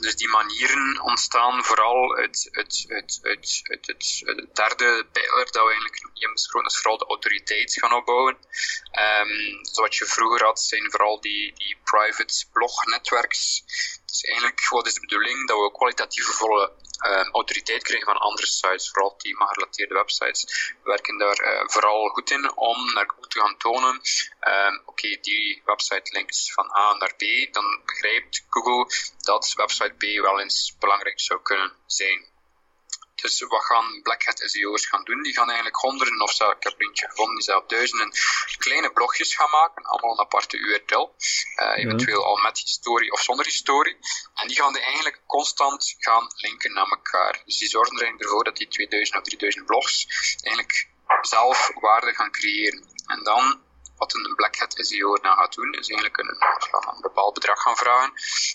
dus 0.00 0.16
die 0.16 0.28
manieren 0.28 1.00
ontstaan 1.02 1.64
vooral 1.64 2.16
uit, 2.16 2.48
uit, 2.50 2.84
uit, 2.88 3.18
uit, 3.22 3.60
uit, 3.62 3.86
het, 3.86 4.56
derde 4.56 5.06
pijler 5.12 5.44
dat 5.44 5.64
we 5.64 5.70
eigenlijk 5.70 6.02
niet 6.02 6.12
hebben 6.12 6.32
besproken, 6.32 6.68
is 6.68 6.76
vooral 6.76 6.98
de 6.98 7.06
autoriteit 7.06 7.72
gaan 7.72 7.92
opbouwen. 7.92 8.36
Um, 9.20 9.60
wat 9.74 9.94
je 9.94 10.04
vroeger 10.04 10.44
had, 10.44 10.60
zijn 10.60 10.90
vooral 10.90 11.20
die, 11.20 11.54
die 11.54 11.76
private 11.84 12.44
blognetwerks. 12.52 13.62
Dus 14.06 14.22
eigenlijk, 14.22 14.68
wat 14.68 14.86
is 14.86 14.94
de 14.94 15.00
bedoeling? 15.00 15.48
Dat 15.48 15.58
we 15.58 15.72
kwalitatieve 15.72 16.32
volle 16.32 16.72
um, 17.06 17.32
autoriteit 17.32 17.82
krijgen 17.82 18.06
van 18.06 18.16
andere 18.16 18.46
sites, 18.46 18.90
vooral 18.90 19.16
thema-gerelateerde 19.16 19.94
websites. 19.94 20.72
We 20.82 20.90
werken 20.90 21.18
daar 21.18 21.40
uh, 21.40 21.68
vooral 21.68 22.08
goed 22.08 22.30
in 22.30 22.56
om 22.56 22.92
naar 22.92 23.06
Google 23.06 23.28
te 23.28 23.40
gaan 23.40 23.56
tonen, 23.56 24.00
um, 24.40 24.82
oké, 24.84 25.18
die 25.20 25.62
website 25.64 26.12
linkt 26.12 26.52
van 26.52 26.76
A 26.76 26.94
naar 26.94 27.14
B, 27.16 27.52
dan 27.52 27.80
begrijpt 27.84 28.46
Google 28.48 28.94
dat 29.18 29.52
website 29.56 29.94
B 29.94 30.22
wel 30.22 30.40
eens 30.40 30.76
belangrijk 30.78 31.20
zou 31.20 31.42
kunnen 31.42 31.72
zijn. 31.86 32.26
Dus 33.22 33.40
wat 33.40 33.64
gaan 33.64 34.02
Black 34.02 34.24
Hat 34.24 34.42
SEO's 34.44 34.86
gaan 34.86 35.04
doen? 35.04 35.22
Die 35.22 35.32
gaan 35.32 35.46
eigenlijk 35.46 35.76
honderden 35.76 36.20
of 36.20 36.32
zo, 36.32 36.50
ik 36.50 36.62
heb 36.62 36.80
eentje 36.80 37.08
gevonden, 37.08 37.34
die 37.34 37.44
zelf 37.44 37.66
duizenden 37.66 38.12
kleine 38.58 38.92
blogjes 38.92 39.34
gaan 39.34 39.50
maken, 39.50 39.84
allemaal 39.84 40.10
een 40.10 40.20
aparte 40.20 40.56
URL, 40.56 41.14
uh, 41.56 41.76
eventueel 41.76 42.24
al 42.24 42.36
met 42.36 42.58
historie 42.58 43.12
of 43.12 43.20
zonder 43.20 43.44
historie. 43.44 43.96
En 44.34 44.48
die 44.48 44.56
gaan 44.56 44.72
die 44.72 44.82
eigenlijk 44.82 45.22
constant 45.26 45.94
gaan 45.98 46.26
linken 46.36 46.72
naar 46.72 46.88
elkaar. 46.88 47.42
Dus 47.44 47.58
die 47.58 47.68
zorgen 47.68 47.96
er 47.96 48.02
eigenlijk 48.02 48.30
ervoor 48.30 48.44
dat 48.44 48.56
die 48.56 48.68
2000 48.68 49.18
of 49.18 49.24
3000 49.24 49.66
blogs 49.66 50.06
eigenlijk 50.40 50.88
zelf 51.20 51.70
waarde 51.80 52.14
gaan 52.14 52.30
creëren. 52.30 52.84
En 53.06 53.22
dan 53.22 53.60
wat 53.96 54.14
een 54.14 54.34
Black 54.36 54.56
Hat 54.56 54.74
SEO 54.76 55.14
dan 55.14 55.36
gaat 55.36 55.54
doen, 55.54 55.72
is 55.72 55.88
eigenlijk 55.88 56.18
een, 56.18 56.36
een 56.94 57.00
bepaald 57.00 57.34
bedrag 57.34 57.62
gaan 57.62 57.76
vragen 57.76 58.12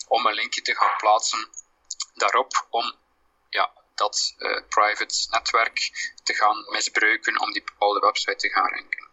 om 0.08 0.26
een 0.26 0.34
linkje 0.34 0.62
te 0.62 0.74
gaan 0.74 0.96
plaatsen 0.96 1.48
daarop 2.14 2.66
om 2.70 2.94
ja, 3.48 3.70
dat 3.94 4.34
uh, 4.38 4.48
private 4.68 5.26
netwerk 5.30 5.78
te 6.22 6.34
gaan 6.34 6.56
misbruiken 6.72 7.40
om 7.40 7.52
die 7.52 7.62
bepaalde 7.64 8.00
website 8.00 8.36
te 8.36 8.48
gaan 8.48 8.70
ranken. 8.70 9.04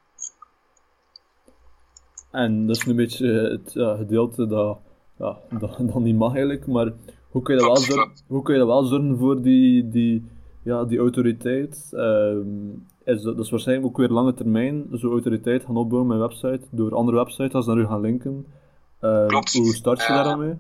En 2.32 2.67
dat 2.67 2.76
is 2.76 2.86
een 2.86 2.96
beetje 2.96 3.28
het 3.28 3.74
ja, 3.74 3.96
gedeelte 3.96 4.48
dat, 4.48 4.80
ja, 5.17 5.38
dat, 5.50 5.78
dat 5.91 6.00
niet 6.00 6.15
mag 6.15 6.34
eigenlijk, 6.34 6.67
maar 6.67 6.94
hoe 7.30 7.41
kun 7.41 7.56
je 7.56 7.62
dat 7.62 7.70
wel 7.70 7.78
zorgen, 7.78 8.12
hoe 8.28 8.41
kun 8.41 8.54
je 8.54 8.60
dat 8.60 8.70
wel 8.70 8.84
zorgen 8.84 9.17
voor 9.17 9.41
die, 9.41 9.89
die, 9.89 10.26
ja, 10.63 10.84
die 10.84 11.00
autoriteit? 11.00 11.89
Ehm, 11.91 12.70
is 13.04 13.22
dat, 13.22 13.36
dat, 13.36 13.46
is 13.46 13.52
waarschijnlijk 13.52 13.88
ook 13.88 13.98
weer 13.98 14.10
lange 14.10 14.34
termijn, 14.34 14.88
zo'n 14.91 15.12
autoriteit 15.12 15.65
gaan 15.65 15.78
opbouwen 15.78 16.10
met 16.10 16.20
website, 16.20 16.67
door 16.72 16.96
andere 16.96 17.17
websites 17.17 17.54
als 17.54 17.65
naar 17.65 17.78
u 17.78 17.86
gaan 17.86 18.02
linken. 18.02 18.46
Uh, 19.02 19.28
Klopt. 19.28 19.54
Hoe 19.54 19.74
start 19.74 20.02
je 20.02 20.08
daar 20.08 20.24
dan 20.24 20.39
mee? 20.39 20.58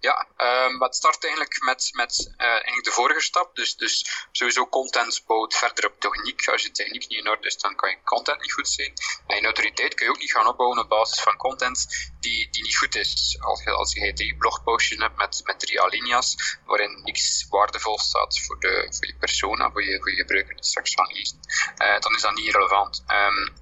Ja, 0.00 0.26
um, 0.36 0.82
het 0.82 0.96
start 0.96 1.24
eigenlijk 1.24 1.62
met, 1.62 1.88
met 1.92 2.34
uh, 2.36 2.46
eigenlijk 2.46 2.84
de 2.84 2.90
vorige 2.90 3.20
stap. 3.20 3.56
Dus, 3.56 3.76
dus 3.76 4.26
sowieso 4.32 4.68
content 4.68 5.22
bouwt 5.26 5.54
verder 5.54 5.86
op 5.86 6.00
techniek. 6.00 6.48
Als 6.48 6.62
je 6.62 6.70
techniek 6.70 7.08
niet 7.08 7.18
in 7.18 7.28
orde 7.28 7.46
is, 7.46 7.56
dan 7.56 7.74
kan 7.74 7.90
je 7.90 8.02
content 8.04 8.40
niet 8.40 8.52
goed 8.52 8.68
zijn. 8.68 8.92
En 9.26 9.36
je 9.36 9.44
autoriteit 9.44 9.94
kun 9.94 10.06
je 10.06 10.12
ook 10.12 10.18
niet 10.18 10.32
gaan 10.32 10.46
opbouwen 10.46 10.78
op 10.78 10.88
basis 10.88 11.20
van 11.20 11.36
content 11.36 11.86
die, 12.20 12.48
die 12.50 12.62
niet 12.62 12.76
goed 12.76 12.94
is. 12.94 13.36
Als 13.40 13.62
je, 13.62 13.70
als 13.70 13.94
je 13.94 14.12
drie 14.12 14.36
blogpostjes 14.36 14.98
hebt 14.98 15.16
met, 15.16 15.40
met 15.44 15.60
drie 15.60 15.82
alinea's, 15.82 16.58
waarin 16.66 17.00
niks 17.04 17.46
waardevol 17.48 17.98
staat 17.98 18.40
voor, 18.40 18.60
de, 18.60 18.86
voor 18.90 19.06
je 19.06 19.16
persona, 19.18 19.70
voor 19.70 19.84
je, 19.84 19.98
voor 19.98 20.10
je 20.10 20.16
gebruiker 20.16 20.54
die 20.54 20.64
straks 20.64 20.94
gaan 20.94 21.12
lezen, 21.12 21.38
uh, 21.78 22.00
dan 22.00 22.14
is 22.14 22.20
dat 22.20 22.34
niet 22.34 22.54
relevant. 22.54 23.04
Um, 23.08 23.54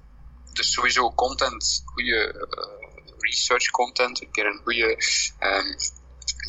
dus 0.53 0.71
sowieso 0.71 1.13
content, 1.13 1.81
goede 1.85 2.33
uh, 2.33 2.87
research 3.17 3.69
content, 3.71 4.21
een 4.21 4.31
keer 4.31 4.45
een 4.45 4.61
goede 4.63 4.89
um, 5.39 5.75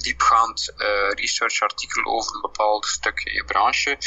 diepgaand 0.03 0.73
uh, 0.77 1.11
researchartikel 1.11 2.05
over 2.05 2.35
een 2.35 2.41
bepaald 2.41 2.87
stuk 2.87 3.21
in 3.21 3.33
je 3.33 3.45
branche, 3.45 3.99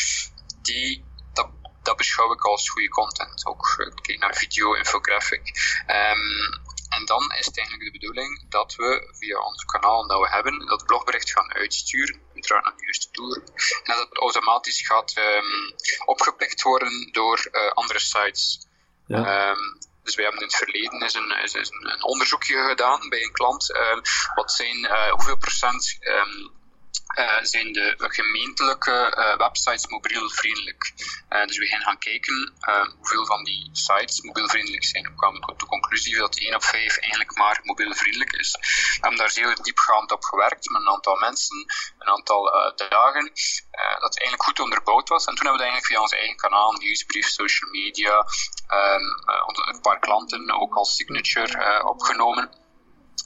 die, 0.62 1.06
dat, 1.34 1.50
dat 1.84 1.98
beschouw 1.98 2.34
ik 2.34 2.46
als 2.46 2.70
goede 2.70 2.90
content. 2.90 3.46
Ook 3.46 3.92
kijk 4.02 4.20
naar 4.20 4.36
video, 4.36 4.74
infographic. 4.74 5.52
Um, 5.88 6.70
en 6.90 7.06
dan 7.06 7.34
is 7.40 7.46
het 7.46 7.58
eigenlijk 7.58 7.92
de 7.92 8.00
bedoeling 8.00 8.50
dat 8.50 8.76
we 8.76 9.10
via 9.12 9.40
ons 9.40 9.66
kanaal 9.66 10.08
dat 10.08 10.20
we 10.20 10.30
hebben, 10.30 10.66
dat 10.66 10.86
blogbericht 10.86 11.32
gaan 11.32 11.54
uitsturen, 11.54 12.22
uiteraard 12.34 12.64
naar 12.64 12.76
de 12.76 12.84
juiste 12.84 13.08
doelgroep, 13.12 13.48
en 13.84 13.96
dat 13.96 14.10
het 14.10 14.18
automatisch 14.18 14.88
gaat 14.88 15.18
um, 15.18 15.76
opgepikt 16.06 16.62
worden 16.62 17.10
door 17.12 17.48
uh, 17.52 17.72
andere 17.72 18.00
sites. 18.00 18.68
Ja. 19.08 19.50
Um, 19.50 19.78
dus 20.04 20.16
wij 20.16 20.24
hebben 20.24 20.42
in 20.42 20.48
het 20.48 20.58
verleden 20.58 21.02
is 21.02 21.14
een, 21.14 21.32
is, 21.44 21.54
een 21.54 22.04
onderzoekje 22.04 22.68
gedaan 22.68 23.10
bij 23.10 23.22
een 23.22 23.32
klant. 23.32 23.76
Um, 23.76 24.02
wat 24.36 24.52
zijn, 24.52 24.78
uh, 24.78 25.12
hoeveel 25.12 25.38
procent 25.38 25.98
um, 26.00 26.52
uh, 27.20 27.38
zijn 27.42 27.72
de 27.72 27.96
gemeentelijke 27.98 29.16
uh, 29.18 29.38
websites 29.38 29.88
mobielvriendelijk. 29.88 30.94
Uh, 31.30 31.46
dus 31.46 31.58
we 31.58 31.66
gaan 31.66 31.82
gaan 31.82 31.98
kijken 31.98 32.54
hoeveel 32.98 33.26
van 33.26 33.44
die 33.44 33.70
sites 33.72 34.22
mobielvriendelijk 34.22 34.84
zijn. 34.84 35.04
We 35.04 35.16
kwamen 35.16 35.42
tot 35.42 35.60
de 35.60 35.66
conclusie 35.66 36.18
dat 36.18 36.38
1 36.38 36.56
op 36.56 36.64
5 36.64 36.98
eigenlijk 36.98 37.38
maar 37.38 37.60
mobielvriendelijk 37.64 38.32
is. 38.32 38.52
We 38.52 38.98
hebben 39.02 39.20
daar 39.20 39.30
zeer 39.30 39.56
diepgaand 39.62 40.12
op 40.12 40.24
gewerkt 40.24 40.70
met 40.70 40.82
een 40.82 40.90
aantal 40.90 41.16
mensen, 41.16 41.66
een 42.00 42.08
aantal 42.08 42.44
dagen, 42.90 43.32
dat 44.00 44.18
eigenlijk 44.18 44.44
goed 44.44 44.60
onderbouwd 44.60 45.10
was. 45.10 45.26
En 45.26 45.36
toen 45.36 45.46
hebben 45.46 45.66
we 45.66 45.72
eigenlijk 45.72 45.86
via 45.86 46.02
ons 46.02 46.14
eigen 46.14 46.36
kanaal, 46.36 46.72
nieuwsbrief, 46.72 47.28
social 47.28 47.72
media, 47.72 48.26
um, 48.68 49.74
een 49.74 49.82
paar 49.82 50.00
klanten 50.00 50.52
ook 50.52 50.76
als 50.76 50.96
signature 50.96 51.84
opgenomen. 51.84 52.62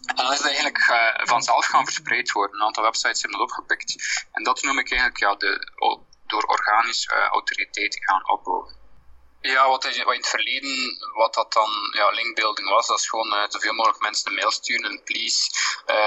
En 0.05 0.15
dan 0.15 0.31
is 0.31 0.37
het 0.37 0.47
eigenlijk 0.47 0.87
uh, 0.89 1.25
vanzelf 1.27 1.65
gaan 1.65 1.83
verspreid 1.83 2.31
worden. 2.31 2.55
Een 2.55 2.65
aantal 2.65 2.83
websites 2.83 3.21
hebben 3.21 3.39
dat 3.39 3.49
opgepikt. 3.49 3.95
En 4.31 4.43
dat 4.43 4.61
noem 4.61 4.79
ik 4.79 4.89
eigenlijk 4.89 5.19
ja, 5.19 5.35
de, 5.35 5.71
door 6.27 6.43
organisch 6.43 7.05
uh, 7.05 7.27
autoriteit 7.27 7.97
gaan 7.99 8.29
opbouwen. 8.29 8.83
Ja, 9.41 9.69
wat, 9.69 9.85
is, 9.85 10.03
wat 10.03 10.13
in 10.13 10.19
het 10.19 10.29
verleden, 10.29 10.97
wat 11.13 11.33
dat 11.33 11.53
dan 11.53 11.69
ja, 11.91 12.09
linkbuilding 12.09 12.69
was, 12.69 12.87
dat 12.87 12.99
is 12.99 13.09
gewoon 13.09 13.33
uh, 13.33 13.43
zoveel 13.47 13.73
mogelijk 13.73 14.01
mensen 14.01 14.29
een 14.29 14.35
mail 14.35 14.51
sturen, 14.51 14.91
een 14.91 15.03
please, 15.03 15.49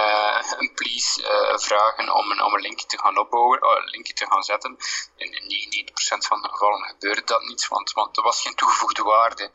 een 0.58 0.72
please 0.74 1.22
vragen 1.54 2.14
om 2.14 2.30
een, 2.30 2.42
om 2.42 2.54
een 2.54 2.60
linkje 2.60 2.86
te 2.86 2.98
gaan 2.98 3.18
opbouwen, 3.18 3.58
een 3.62 3.90
linkje 3.90 4.12
te 4.12 4.26
gaan 4.26 4.42
zetten. 4.42 4.76
In, 5.16 5.32
in 5.32 5.88
99% 5.92 6.26
van 6.26 6.42
de 6.42 6.48
gevallen 6.48 6.82
gebeurde 6.82 7.24
dat 7.24 7.42
niet, 7.42 7.68
want, 7.68 7.92
want 7.92 8.16
er 8.16 8.22
was 8.22 8.42
geen 8.42 8.54
toegevoegde 8.54 9.02
waarde. 9.02 9.50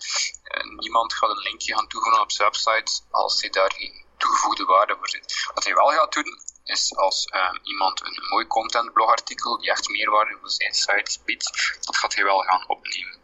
niemand 0.79 1.13
gaat 1.13 1.29
een 1.29 1.43
linkje 1.43 1.75
gaan 1.75 1.87
toevoegen 1.87 2.21
op 2.21 2.31
zijn 2.31 2.47
website 2.47 3.01
als 3.11 3.41
hij 3.41 3.49
daar 3.49 3.71
geen 3.71 4.03
toegevoegde 4.23 4.65
waarde 4.65 4.95
voor 4.97 5.09
zit. 5.09 5.49
Wat 5.53 5.63
hij 5.63 5.73
wel 5.73 5.87
gaat 5.87 6.13
doen, 6.13 6.31
is 6.63 6.95
als 6.95 7.27
um, 7.33 7.59
iemand 7.63 8.01
een, 8.05 8.27
mooi 8.29 8.47
content 8.47 8.93
blogartikel 8.93 9.57
die 9.57 9.69
echt 9.69 9.89
meerwaarde 9.89 10.37
voor 10.39 10.49
zijn 10.49 10.73
site 10.73 11.19
biedt, 11.25 11.77
dat 11.81 11.97
gaat 11.97 12.15
hij 12.15 12.23
wel 12.23 12.39
gaan 12.39 12.67
opnemen. 12.67 13.17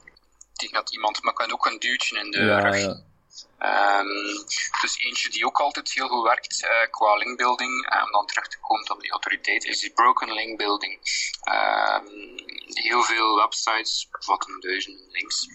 Ik 0.54 0.60
denk 0.60 0.74
dat 0.74 0.94
iemand, 0.94 1.24
maar 1.24 1.34
kan 1.34 1.52
ook 1.52 1.66
een 1.66 1.80
duwtje 1.80 2.20
in 2.20 2.32
de 2.32 2.44
ja, 2.44 2.60
rug. 2.60 2.78
Ja. 2.78 3.08
Um, 4.00 4.46
dus 4.82 4.98
eentje 4.98 5.30
die 5.30 5.46
ook 5.46 5.60
altijd 5.60 5.94
heel 5.94 6.08
goed 6.08 6.24
werkt 6.24 6.64
uh, 6.64 6.92
qua 6.92 7.16
linkbuilding, 7.16 7.92
om 7.92 8.06
um, 8.06 8.12
dan 8.12 8.26
terug 8.26 8.48
te 8.48 8.60
komen 8.60 8.92
op 8.92 9.02
die 9.02 9.12
autoriteit, 9.12 9.64
is 9.64 9.80
die 9.80 9.94
broken 9.94 10.34
linkbuilding. 10.34 10.94
Um, 11.52 12.08
heel 12.66 13.04
veel 13.04 13.36
websites 13.36 14.08
bevatten 14.12 14.60
duizenden 14.60 15.10
links. 15.10 15.48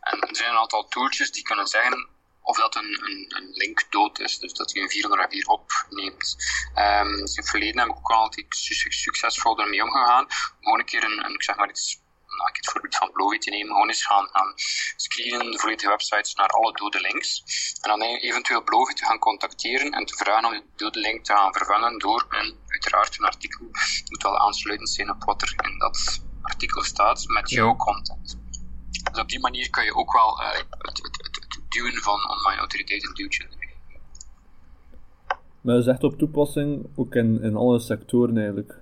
en 0.00 0.20
er 0.20 0.36
zijn 0.36 0.50
een 0.50 0.56
aantal 0.56 0.88
tooltjes 0.88 1.32
die 1.32 1.42
kunnen 1.42 1.66
zeggen 1.66 2.08
of 2.50 2.56
dat 2.56 2.74
een, 2.74 2.98
een, 3.04 3.24
een, 3.36 3.50
link 3.50 3.86
dood 3.90 4.20
is, 4.20 4.38
dus 4.38 4.52
dat 4.52 4.72
hij 4.72 4.82
een 4.82 4.90
404 4.90 5.46
opneemt. 5.46 6.36
Um, 6.74 7.14
in 7.14 7.20
het 7.22 7.48
verleden 7.48 7.78
heb 7.78 7.88
ik 7.88 7.96
ook 7.96 8.10
altijd 8.10 8.46
succesvol 8.88 9.58
ermee 9.58 9.82
omgegaan. 9.82 10.26
Gewoon 10.60 10.78
een 10.78 10.84
keer 10.84 11.04
een, 11.04 11.34
ik 11.34 11.42
zeg 11.42 11.56
maar 11.56 11.68
iets 11.68 12.00
nou, 12.36 12.48
ik 12.48 12.56
het 12.56 12.70
voorbeeld 12.70 12.96
van 12.96 13.12
Blowy 13.12 13.38
te 13.38 13.50
nemen, 13.50 13.72
gewoon 13.72 13.88
eens 13.88 14.06
gaan, 14.06 14.28
gaan 14.32 14.52
screenen 14.96 15.50
de 15.50 15.58
volledige 15.58 15.88
websites 15.88 16.34
naar 16.34 16.48
alle 16.48 16.72
dode 16.72 17.00
links. 17.00 17.42
En 17.80 17.88
dan 17.90 18.02
eventueel 18.02 18.62
Blowy 18.62 18.92
te 18.92 19.04
gaan 19.04 19.18
contacteren 19.18 19.92
en 19.92 20.04
te 20.06 20.16
vragen 20.16 20.44
om 20.44 20.52
die 20.52 20.70
dode 20.76 20.98
link 20.98 21.24
te 21.24 21.32
gaan 21.32 21.52
vervangen 21.52 21.98
door 21.98 22.26
een, 22.28 22.58
uiteraard 22.66 23.18
een 23.18 23.24
artikel. 23.24 23.66
Moet 24.08 24.22
wel 24.22 24.38
aansluitend 24.38 24.90
zijn 24.90 25.10
op 25.10 25.24
wat 25.24 25.42
er 25.42 25.54
in 25.62 25.78
dat 25.78 26.20
artikel 26.42 26.82
staat 26.82 27.24
met 27.26 27.50
jouw 27.50 27.76
content. 27.76 28.38
Dus 29.12 29.20
op 29.20 29.28
die 29.28 29.40
manier 29.40 29.70
kan 29.70 29.84
je 29.84 29.94
ook 29.94 30.12
wel 30.12 30.40
uh, 30.40 30.52
het, 30.78 31.29
duwen 31.70 32.02
van 32.02 32.30
online 32.30 32.58
autoriteit 32.58 33.06
een 33.06 33.14
duwtje. 33.14 33.48
Maar 35.60 35.74
dat 35.74 35.84
is 35.84 35.90
echt 35.92 36.04
op 36.04 36.18
toepassing, 36.18 36.86
ook 36.96 37.14
in, 37.14 37.42
in 37.42 37.56
alle 37.56 37.80
sectoren 37.80 38.36
eigenlijk. 38.36 38.78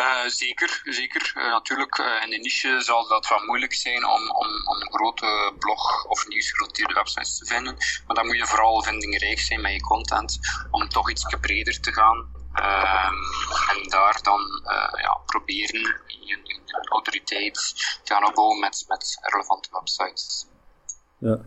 Uh, 0.00 0.26
zeker, 0.26 0.80
zeker. 0.84 1.32
Uh, 1.36 1.50
natuurlijk, 1.50 1.98
uh, 1.98 2.22
in 2.24 2.30
de 2.30 2.36
niche 2.36 2.80
zal 2.80 3.08
dat 3.08 3.28
wel 3.28 3.44
moeilijk 3.44 3.74
zijn 3.74 4.06
om, 4.06 4.30
om, 4.30 4.48
om 4.66 4.92
grote 4.92 5.54
blog- 5.58 6.04
of 6.04 6.28
nieuwsgerelateerde 6.28 6.94
websites 6.94 7.38
te 7.38 7.46
vinden. 7.46 7.76
Maar 8.06 8.16
dan 8.16 8.26
moet 8.26 8.36
je 8.36 8.46
vooral 8.46 8.82
vindingrijk 8.82 9.38
zijn 9.38 9.60
met 9.60 9.72
je 9.72 9.80
content 9.80 10.38
om 10.70 10.88
toch 10.88 11.10
iets 11.10 11.36
breder 11.40 11.80
te 11.80 11.92
gaan. 11.92 12.36
en 13.68 13.88
daar 13.88 14.18
dan 14.22 14.40
ja, 15.02 15.20
proberen 15.26 15.80
je, 16.06 16.40
je 16.42 16.88
autoriteit 16.88 17.74
te 18.04 18.14
gaan 18.14 18.26
opbouwen 18.26 18.60
met, 18.60 18.84
met 18.88 19.18
relevante 19.20 19.68
websites. 19.72 20.46
Ja. 21.18 21.40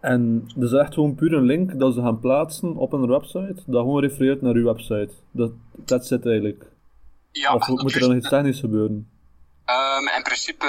En 0.00 0.48
dat 0.54 0.72
is 0.72 0.78
echt 0.78 0.94
gewoon 0.94 1.14
puur 1.14 1.32
een 1.32 1.44
link 1.44 1.78
dat 1.78 1.94
ze 1.94 2.00
gaan 2.00 2.20
plaatsen 2.20 2.76
op 2.76 2.92
een 2.92 3.06
website, 3.06 3.62
dat 3.66 3.80
gewoon 3.80 4.00
refereert 4.00 4.42
naar 4.42 4.54
uw 4.54 4.64
website. 4.64 5.12
Dat 5.30 5.52
that's 5.84 6.10
it 6.10 6.26
eigenlijk. 6.26 6.70
Ja, 7.32 7.54
of 7.54 7.68
moet 7.68 7.94
er 7.94 8.00
dan 8.00 8.16
iets 8.16 8.28
technisch 8.28 8.60
gebeuren? 8.60 9.10
Um, 9.66 10.08
in 10.16 10.22
principe 10.22 10.66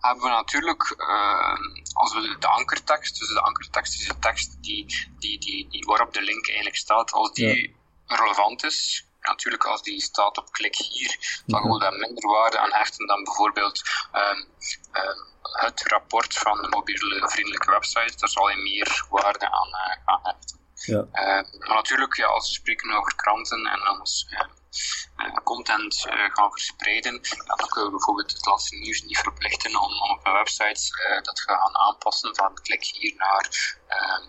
hebben 0.00 0.24
we 0.24 0.28
natuurlijk, 0.28 0.96
uh, 0.98 1.56
als 1.92 2.14
we 2.14 2.36
de 2.38 2.46
ankertekst, 2.46 3.18
dus 3.18 3.28
de 3.28 3.40
ankertekst 3.40 4.00
is 4.00 4.08
de 4.08 4.18
tekst 4.18 4.62
die, 4.62 4.86
die, 5.18 5.38
die, 5.38 5.68
die 5.70 5.84
waarop 5.86 6.12
de 6.12 6.22
link 6.22 6.46
eigenlijk 6.46 6.76
staat, 6.76 7.12
als 7.12 7.32
die 7.32 7.70
ja. 8.06 8.16
relevant 8.16 8.64
is, 8.64 9.08
natuurlijk 9.26 9.64
als 9.64 9.82
die 9.82 10.00
staat 10.00 10.38
op 10.38 10.52
klik 10.52 10.76
hier, 10.76 11.42
dan 11.46 11.60
okay. 11.60 11.72
we 11.72 11.78
daar 11.78 11.98
minder 11.98 12.28
waarde 12.28 12.58
aan 12.58 12.72
hechten 12.72 13.06
dan 13.06 13.24
bijvoorbeeld 13.24 13.82
um, 14.12 14.48
um, 14.92 15.32
het 15.42 15.82
rapport 15.88 16.34
van 16.34 16.62
de 16.62 16.68
mobiele 16.68 17.28
vriendelijke 17.28 17.70
website, 17.70 18.16
daar 18.16 18.28
zal 18.28 18.48
je 18.50 18.56
meer 18.56 19.06
waarde 19.10 19.50
aan, 19.50 19.68
uh, 19.68 19.96
aan 20.04 20.20
hechten. 20.22 20.62
Ja. 20.74 20.98
Uh, 20.98 21.58
maar 21.58 21.76
natuurlijk, 21.76 22.16
ja, 22.16 22.26
als 22.26 22.48
we 22.48 22.54
spreken 22.54 22.92
over 22.92 23.14
kranten 23.14 23.66
en 23.66 23.88
ons 23.98 24.26
uh, 24.30 25.34
content 25.42 26.06
gaan 26.32 26.50
verspreiden, 26.50 27.20
ja, 27.22 27.54
dan 27.54 27.68
kunnen 27.68 27.90
we 27.90 27.96
bijvoorbeeld 27.96 28.32
het 28.32 28.46
laatste 28.46 28.76
nieuws 28.76 29.02
niet 29.02 29.18
verplichten 29.18 29.80
om, 29.80 30.02
om 30.02 30.10
op 30.10 30.26
een 30.26 30.32
website 30.32 31.20
dat 31.22 31.36
te 31.36 31.42
gaan 31.42 31.76
aanpassen 31.76 32.36
van 32.36 32.54
klik 32.54 32.84
hier 32.84 33.14
naar 33.16 33.76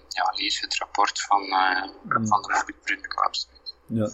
ja, 0.08 0.32
lees 0.36 0.60
het 0.60 0.78
rapport 0.78 1.22
van, 1.22 1.42
mm. 1.42 2.28
van 2.28 2.42
de 2.42 2.54
mobiele 2.54 2.80
vriendelijke 2.84 3.22
website. 3.22 3.74
Ja. 3.88 4.10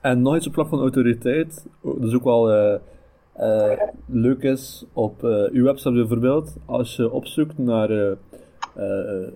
En 0.00 0.22
nog 0.22 0.36
iets 0.36 0.46
op 0.46 0.52
vlak 0.52 0.68
van 0.68 0.80
autoriteit, 0.80 1.66
dat 1.82 2.02
is 2.02 2.14
ook 2.14 2.24
wel 2.24 2.52
uh, 2.52 3.72
leuk 4.06 4.42
is 4.42 4.84
op 4.92 5.24
uh, 5.24 5.44
uw 5.50 5.64
website 5.64 5.92
bijvoorbeeld, 5.92 6.56
als 6.64 6.96
je 6.96 7.10
opzoekt 7.10 7.58
naar 7.58 8.16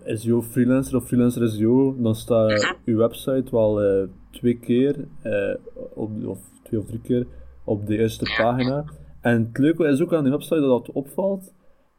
SEO 0.04 0.42
freelancer 0.42 0.96
of 0.96 1.06
freelancer 1.06 1.48
SEO, 1.48 1.96
dan 1.98 2.14
staat 2.14 2.76
uw 2.84 2.96
website 2.96 3.44
wel 3.50 3.80
twee 4.30 4.58
keer, 4.58 4.96
op, 5.94 6.10
of 6.24 6.38
twee 6.62 6.80
of 6.80 6.86
drie 6.86 7.00
keer, 7.00 7.26
op 7.64 7.86
de 7.86 7.98
eerste 7.98 8.24
pagina. 8.36 8.84
En 9.20 9.44
het 9.46 9.58
leuke 9.58 9.86
is 9.86 10.00
ook 10.00 10.14
aan 10.14 10.22
die 10.22 10.32
website 10.32 10.60
dat 10.60 10.86
dat 10.86 10.94
opvalt, 10.94 11.52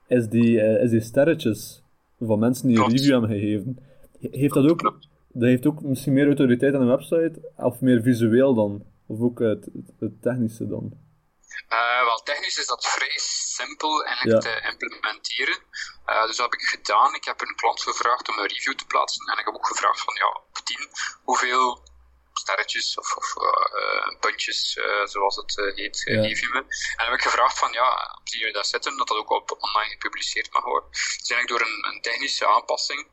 is 0.08 0.28
die, 0.30 0.62
is 0.62 0.90
die 0.90 1.02
sterretjes 1.02 1.84
van 2.20 2.40
mensen 2.40 2.68
die 2.68 2.78
een 2.78 2.90
review 2.90 3.12
hebben 3.12 3.30
gegeven. 3.30 3.78
Heeft 4.20 4.54
dat 4.54 4.70
ook, 4.70 5.00
dat 5.34 5.50
heeft 5.50 5.66
ook 5.66 5.82
misschien 5.82 6.14
meer 6.14 6.26
autoriteit 6.26 6.74
aan 6.74 6.82
een 6.82 6.96
website, 6.98 7.52
of 7.56 7.82
meer 7.82 8.02
visueel 8.02 8.54
dan? 8.54 8.86
Of 9.08 9.20
ook 9.20 9.40
het, 9.40 9.68
het 10.00 10.22
technische 10.22 10.68
dan? 10.68 10.86
Uh, 11.70 12.04
wel, 12.04 12.22
technisch 12.24 12.58
is 12.58 12.68
dat 12.68 12.86
vrij 12.86 13.18
simpel 13.56 14.06
eigenlijk 14.06 14.42
te 14.42 14.70
implementeren. 14.72 15.58
Uh, 16.06 16.26
dus 16.28 16.36
dat 16.38 16.52
heb 16.52 16.60
ik 16.60 16.68
gedaan. 16.68 17.16
Ik 17.16 17.24
heb 17.24 17.42
een 17.42 17.56
klant 17.56 17.82
gevraagd 17.82 18.30
om 18.30 18.38
een 18.38 18.48
review 18.48 18.76
te 18.76 18.86
plaatsen. 18.86 19.28
En 19.28 19.40
ik 19.40 19.46
heb 19.46 19.56
ook 19.56 19.68
gevraagd 19.68 20.02
van, 20.02 20.14
ja, 20.16 20.28
op 20.28 20.66
10, 20.66 20.90
hoeveel 21.24 21.92
sterretjes 22.34 22.98
of, 22.98 23.16
of 23.16 23.36
uh, 23.38 24.20
puntjes, 24.20 24.80
zoals 25.04 25.36
het 25.36 25.56
heet, 25.76 26.02
ja. 26.06 26.22
geef 26.22 26.40
je 26.40 26.50
me. 26.50 26.60
En 26.98 27.06
heb 27.06 27.14
ik 27.14 27.22
gevraagd 27.22 27.60
van, 27.60 27.72
ja, 27.72 28.20
zie 28.24 28.46
je 28.46 28.54
dat 28.54 28.68
zitten, 28.68 28.98
dat 28.98 29.08
dat 29.08 29.18
ook 29.18 29.30
op 29.30 29.56
online 29.60 29.90
gepubliceerd 29.90 30.54
mag 30.54 30.64
worden. 30.64 30.90
Dus 30.90 31.30
eigenlijk 31.30 31.50
door 31.50 31.62
een, 31.62 31.94
een 31.94 32.02
technische 32.02 32.48
aanpassing 32.48 33.08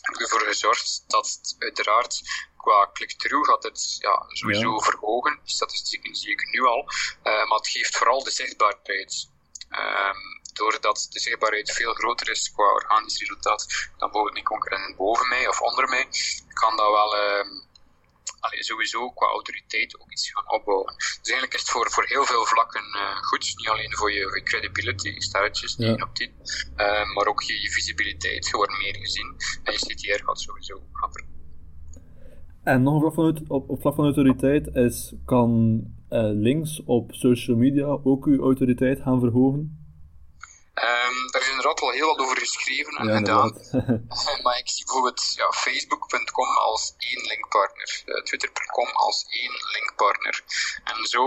heb 0.00 0.14
ik 0.14 0.20
ervoor 0.20 0.40
gezorgd 0.40 1.04
dat 1.06 1.28
het 1.28 1.56
uiteraard 1.58 2.20
qua 2.56 2.90
click-through 2.92 3.48
gaat 3.48 3.62
het 3.62 3.96
ja, 3.98 4.24
sowieso 4.28 4.78
verhogen. 4.78 5.40
Die 5.44 5.54
statistieken 5.54 6.14
zie 6.14 6.30
ik 6.30 6.48
nu 6.52 6.64
al. 6.64 6.82
Uh, 6.82 7.22
maar 7.22 7.58
het 7.58 7.68
geeft 7.68 7.96
vooral 7.96 8.24
de 8.24 8.30
zichtbaarheid. 8.30 9.30
Um, 9.70 10.40
doordat 10.52 11.06
de 11.10 11.20
zichtbaarheid 11.20 11.72
veel 11.72 11.94
groter 11.94 12.30
is 12.30 12.52
qua 12.52 12.72
organisch 12.72 13.18
resultaat 13.18 13.66
dan 13.68 14.10
bijvoorbeeld 14.10 14.32
mijn 14.32 14.44
concurrent 14.44 14.96
boven 14.96 15.28
mij 15.28 15.48
of 15.48 15.60
onder 15.60 15.88
mij, 15.88 16.08
kan 16.52 16.76
dat 16.76 16.90
wel 16.90 17.16
uh, 17.16 17.46
allee, 18.44 18.62
sowieso 18.64 19.10
qua 19.10 19.26
autoriteit 19.26 20.00
ook 20.00 20.12
iets 20.12 20.32
gaan 20.32 20.50
opbouwen. 20.56 20.94
Dus 20.96 21.30
eigenlijk 21.30 21.54
is 21.54 21.60
het 21.60 21.70
voor, 21.70 21.90
voor 21.90 22.06
heel 22.14 22.24
veel 22.24 22.44
vlakken 22.44 22.84
uh, 22.94 23.16
goed. 23.28 23.54
Niet 23.56 23.68
alleen 23.68 23.92
voor 23.96 24.12
je, 24.12 24.18
je 24.18 24.42
credibility, 24.42 25.20
sterretjes, 25.20 25.74
10 25.74 25.86
ja. 25.86 25.92
op 25.92 26.14
10, 26.14 26.30
uh, 26.76 27.14
maar 27.14 27.26
ook 27.26 27.42
je, 27.42 27.60
je 27.60 27.70
visibiliteit. 27.70 28.46
Je 28.46 28.56
wordt 28.56 28.78
meer 28.78 28.96
gezien 28.96 29.36
en 29.62 29.72
je 29.72 29.78
CTR 29.78 30.24
gaat 30.24 30.40
sowieso 30.40 30.74
gaan. 30.92 31.10
En 32.62 32.82
nog 32.82 32.94
een 32.94 33.00
vlak 33.00 33.14
van, 33.14 33.48
op, 33.48 33.70
op 33.70 33.80
vlak 33.80 33.94
van 33.94 34.04
autoriteit 34.04 34.66
is, 34.66 35.14
kan 35.24 35.50
uh, 36.10 36.30
links 36.32 36.82
op 36.84 37.12
social 37.12 37.56
media 37.56 37.86
ook 38.02 38.26
uw 38.26 38.42
autoriteit 38.42 39.00
gaan 39.00 39.20
verhogen? 39.20 39.81
Is 41.42 41.48
inderdaad 41.48 41.80
al 41.80 41.90
heel 41.90 42.06
wat 42.06 42.18
over 42.18 42.38
geschreven 42.38 42.94
en 42.96 43.08
ja, 43.08 43.16
gedaan. 43.16 43.50
maar 44.42 44.58
ik 44.58 44.68
zie 44.70 44.84
bijvoorbeeld 44.84 45.32
ja, 45.34 45.52
Facebook.com 45.52 46.56
als 46.56 46.94
één 46.98 47.22
linkpartner, 47.26 48.02
uh, 48.06 48.22
Twitter.com 48.22 48.88
als 48.88 49.26
één 49.28 49.52
linkpartner. 49.72 50.44
En 50.84 51.06
zo 51.06 51.24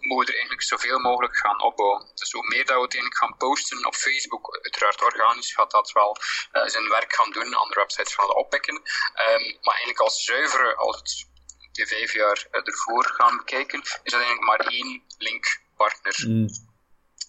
mogen 0.00 0.24
we 0.24 0.30
er 0.30 0.38
eigenlijk 0.38 0.62
zoveel 0.62 0.98
mogelijk 0.98 1.36
gaan 1.36 1.62
opbouwen. 1.62 2.10
Dus 2.14 2.32
hoe 2.32 2.46
meer 2.48 2.66
dat 2.66 2.76
we 2.76 2.82
het 2.82 2.94
eigenlijk 2.94 3.22
gaan 3.22 3.36
posten 3.36 3.86
op 3.86 3.94
Facebook, 3.94 4.58
uiteraard 4.62 5.02
organisch 5.02 5.52
gaat 5.52 5.70
dat 5.70 5.92
wel 5.92 6.16
uh, 6.52 6.66
zijn 6.66 6.88
werk 6.88 7.14
gaan 7.14 7.30
doen, 7.30 7.54
andere 7.54 7.80
websites 7.80 8.14
gaan 8.14 8.34
oppikken. 8.34 8.74
Um, 8.74 9.58
maar 9.60 9.74
eigenlijk 9.74 10.00
als 10.00 10.24
zuivere, 10.24 10.76
als 10.76 10.96
het 10.96 11.26
de 11.72 11.86
vijf 11.86 12.12
jaar 12.12 12.46
ervoor 12.50 13.04
gaan 13.04 13.36
bekijken, 13.36 13.80
is 13.80 14.12
dat 14.12 14.20
eigenlijk 14.20 14.46
maar 14.46 14.66
één 14.66 15.02
linkpartner. 15.18 16.24
Mm. 16.28 16.70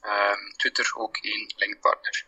Um, 0.06 0.54
Twitter 0.58 0.92
ook 0.96 1.18
één 1.18 1.54
linkpartner. 1.56 2.26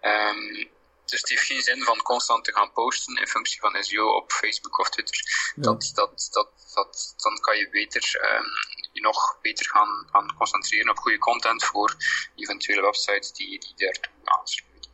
Um, 0.00 0.68
dus 1.04 1.20
het 1.20 1.28
heeft 1.28 1.42
geen 1.42 1.62
zin 1.62 1.82
van 1.82 2.02
constant 2.02 2.44
te 2.44 2.52
gaan 2.52 2.72
posten 2.72 3.16
in 3.16 3.26
functie 3.26 3.60
van 3.60 3.76
SEO 3.80 4.16
op 4.16 4.30
Facebook 4.32 4.78
of 4.78 4.90
Twitter. 4.90 5.18
Dat, 5.56 5.90
dat, 5.94 6.28
dat, 6.32 6.50
dat, 6.74 7.14
dan 7.16 7.34
kan 7.40 7.56
je 7.56 7.68
beter 7.70 8.04
um, 8.36 8.46
je 8.92 9.00
nog 9.00 9.38
beter 9.42 9.66
gaan, 9.66 9.88
gaan 10.10 10.36
concentreren 10.36 10.90
op 10.90 10.96
goede 10.96 11.18
content 11.18 11.64
voor 11.64 11.96
eventuele 12.34 12.82
websites 12.82 13.32
die, 13.32 13.48
die 13.48 13.72
daartoe 13.76 14.12
aansluiten. 14.24 14.90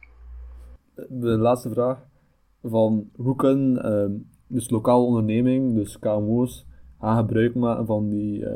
De 1.20 1.38
laatste 1.38 1.70
vraag 1.70 1.98
van 2.62 3.10
hoe 3.16 3.36
kunnen 3.36 3.92
um, 3.92 4.30
dus 4.46 4.70
lokale 4.70 5.04
onderneming, 5.04 5.74
dus 5.74 5.98
KMO's, 5.98 6.64
gaan 7.00 7.16
gebruik 7.16 7.54
maken 7.54 7.86
van 7.86 8.08
die 8.08 8.40
uh, 8.40 8.50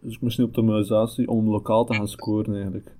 dus 0.00 0.18
misschien 0.18 0.44
optimalisatie 0.44 1.28
om 1.28 1.50
lokaal 1.50 1.84
te 1.84 1.94
gaan 1.94 2.08
scoren 2.08 2.54
eigenlijk? 2.54 2.97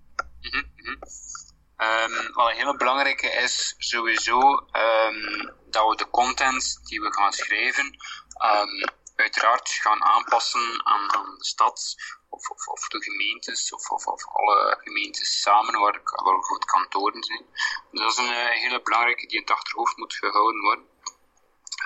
Um, 1.79 2.33
wat 2.33 2.51
een 2.51 2.57
hele 2.57 2.77
belangrijke 2.77 3.29
is 3.29 3.75
sowieso 3.79 4.41
um, 4.73 5.55
dat 5.71 5.89
we 5.89 5.97
de 5.97 6.11
content 6.11 6.81
die 6.83 7.01
we 7.01 7.13
gaan 7.13 7.33
schrijven 7.33 7.85
um, 8.45 8.91
uiteraard 9.15 9.69
gaan 9.69 10.05
aanpassen 10.05 10.87
aan, 10.87 11.15
aan 11.15 11.35
de 11.39 11.45
stad 11.45 11.95
of, 12.29 12.51
of, 12.51 12.67
of, 12.67 12.89
de 12.89 13.03
gemeentes 13.03 13.73
of, 13.73 13.91
of, 13.91 14.27
alle 14.27 14.79
gemeentes 14.83 15.41
samen 15.41 15.81
waar, 15.81 16.01
waar 16.03 16.43
grote 16.43 16.67
kantoren 16.67 17.23
zijn. 17.23 17.47
Dus 17.91 18.01
dat 18.01 18.11
is 18.13 18.19
een 18.19 18.25
uh, 18.25 18.49
hele 18.49 18.83
belangrijke 18.83 19.27
die 19.27 19.37
in 19.37 19.43
het 19.43 19.51
achterhoofd 19.51 19.97
moet 19.97 20.15
gehouden 20.15 20.61
worden. 20.61 20.87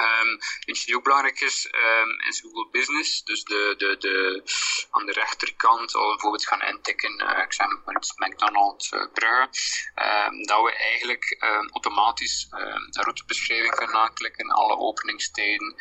Um, 0.00 0.38
eentje 0.64 0.86
die 0.86 0.96
ook 0.96 1.02
belangrijk 1.02 1.40
is, 1.40 1.68
um, 1.72 2.20
is 2.28 2.40
Google 2.40 2.68
Business. 2.70 3.22
Dus 3.24 3.44
de, 3.44 3.74
de, 3.76 3.96
de, 3.98 4.42
aan 4.90 5.06
de 5.06 5.12
rechterkant, 5.12 5.94
al 5.94 6.08
bijvoorbeeld 6.08 6.46
gaan 6.46 6.62
intikken, 6.62 7.22
uh, 7.22 7.42
ik 7.44 7.52
zeg 7.52 7.66
iets 7.96 8.12
McDonald's 8.16 8.92
uh, 8.92 9.06
Brugge, 9.12 9.48
um, 9.94 10.42
dat 10.46 10.62
we 10.62 10.72
eigenlijk 10.76 11.36
automatisch 11.72 12.46
een 12.50 12.88
routebeschrijving 12.92 13.74
kunnen 13.74 13.96
aanklikken, 13.96 14.50
alle 14.50 14.76
openingstijden, 14.76 15.74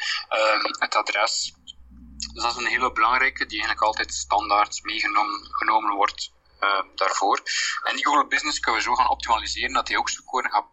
het 0.80 0.96
adres. 0.96 1.54
Dus 2.34 2.44
dat 2.44 2.52
is 2.52 2.58
een 2.58 2.72
hele 2.72 2.92
belangrijke 2.92 3.46
die 3.46 3.58
eigenlijk 3.58 3.88
altijd 3.88 4.14
standaard 4.14 4.84
meegenomen 4.84 5.48
genomen 5.50 5.96
wordt 5.96 6.32
daarvoor. 6.96 7.42
En 7.84 7.96
die 7.96 8.06
Google 8.06 8.28
Business 8.28 8.60
kunnen 8.60 8.82
we 8.82 8.88
zo 8.88 8.96
gaan 8.96 9.10
optimaliseren 9.10 9.74
dat 9.74 9.88
die 9.88 9.98
ook 9.98 10.10
scoren 10.10 10.52
gaat 10.52 10.68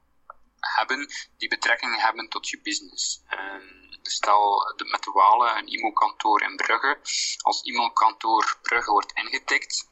hebben 0.61 1.09
die 1.37 1.49
betrekking 1.49 2.01
hebben 2.01 2.29
tot 2.29 2.49
je 2.49 2.61
business. 2.61 3.23
Um, 3.31 3.89
stel 4.03 4.75
de, 4.77 4.85
met 4.85 5.03
de 5.03 5.11
Walen 5.11 5.57
een 5.57 5.69
e-mailkantoor 5.69 6.43
in 6.43 6.57
Brugge. 6.57 6.99
Als 7.43 7.63
e-mailkantoor 7.63 8.59
Brugge 8.63 8.91
wordt 8.91 9.13
ingetikt, 9.13 9.89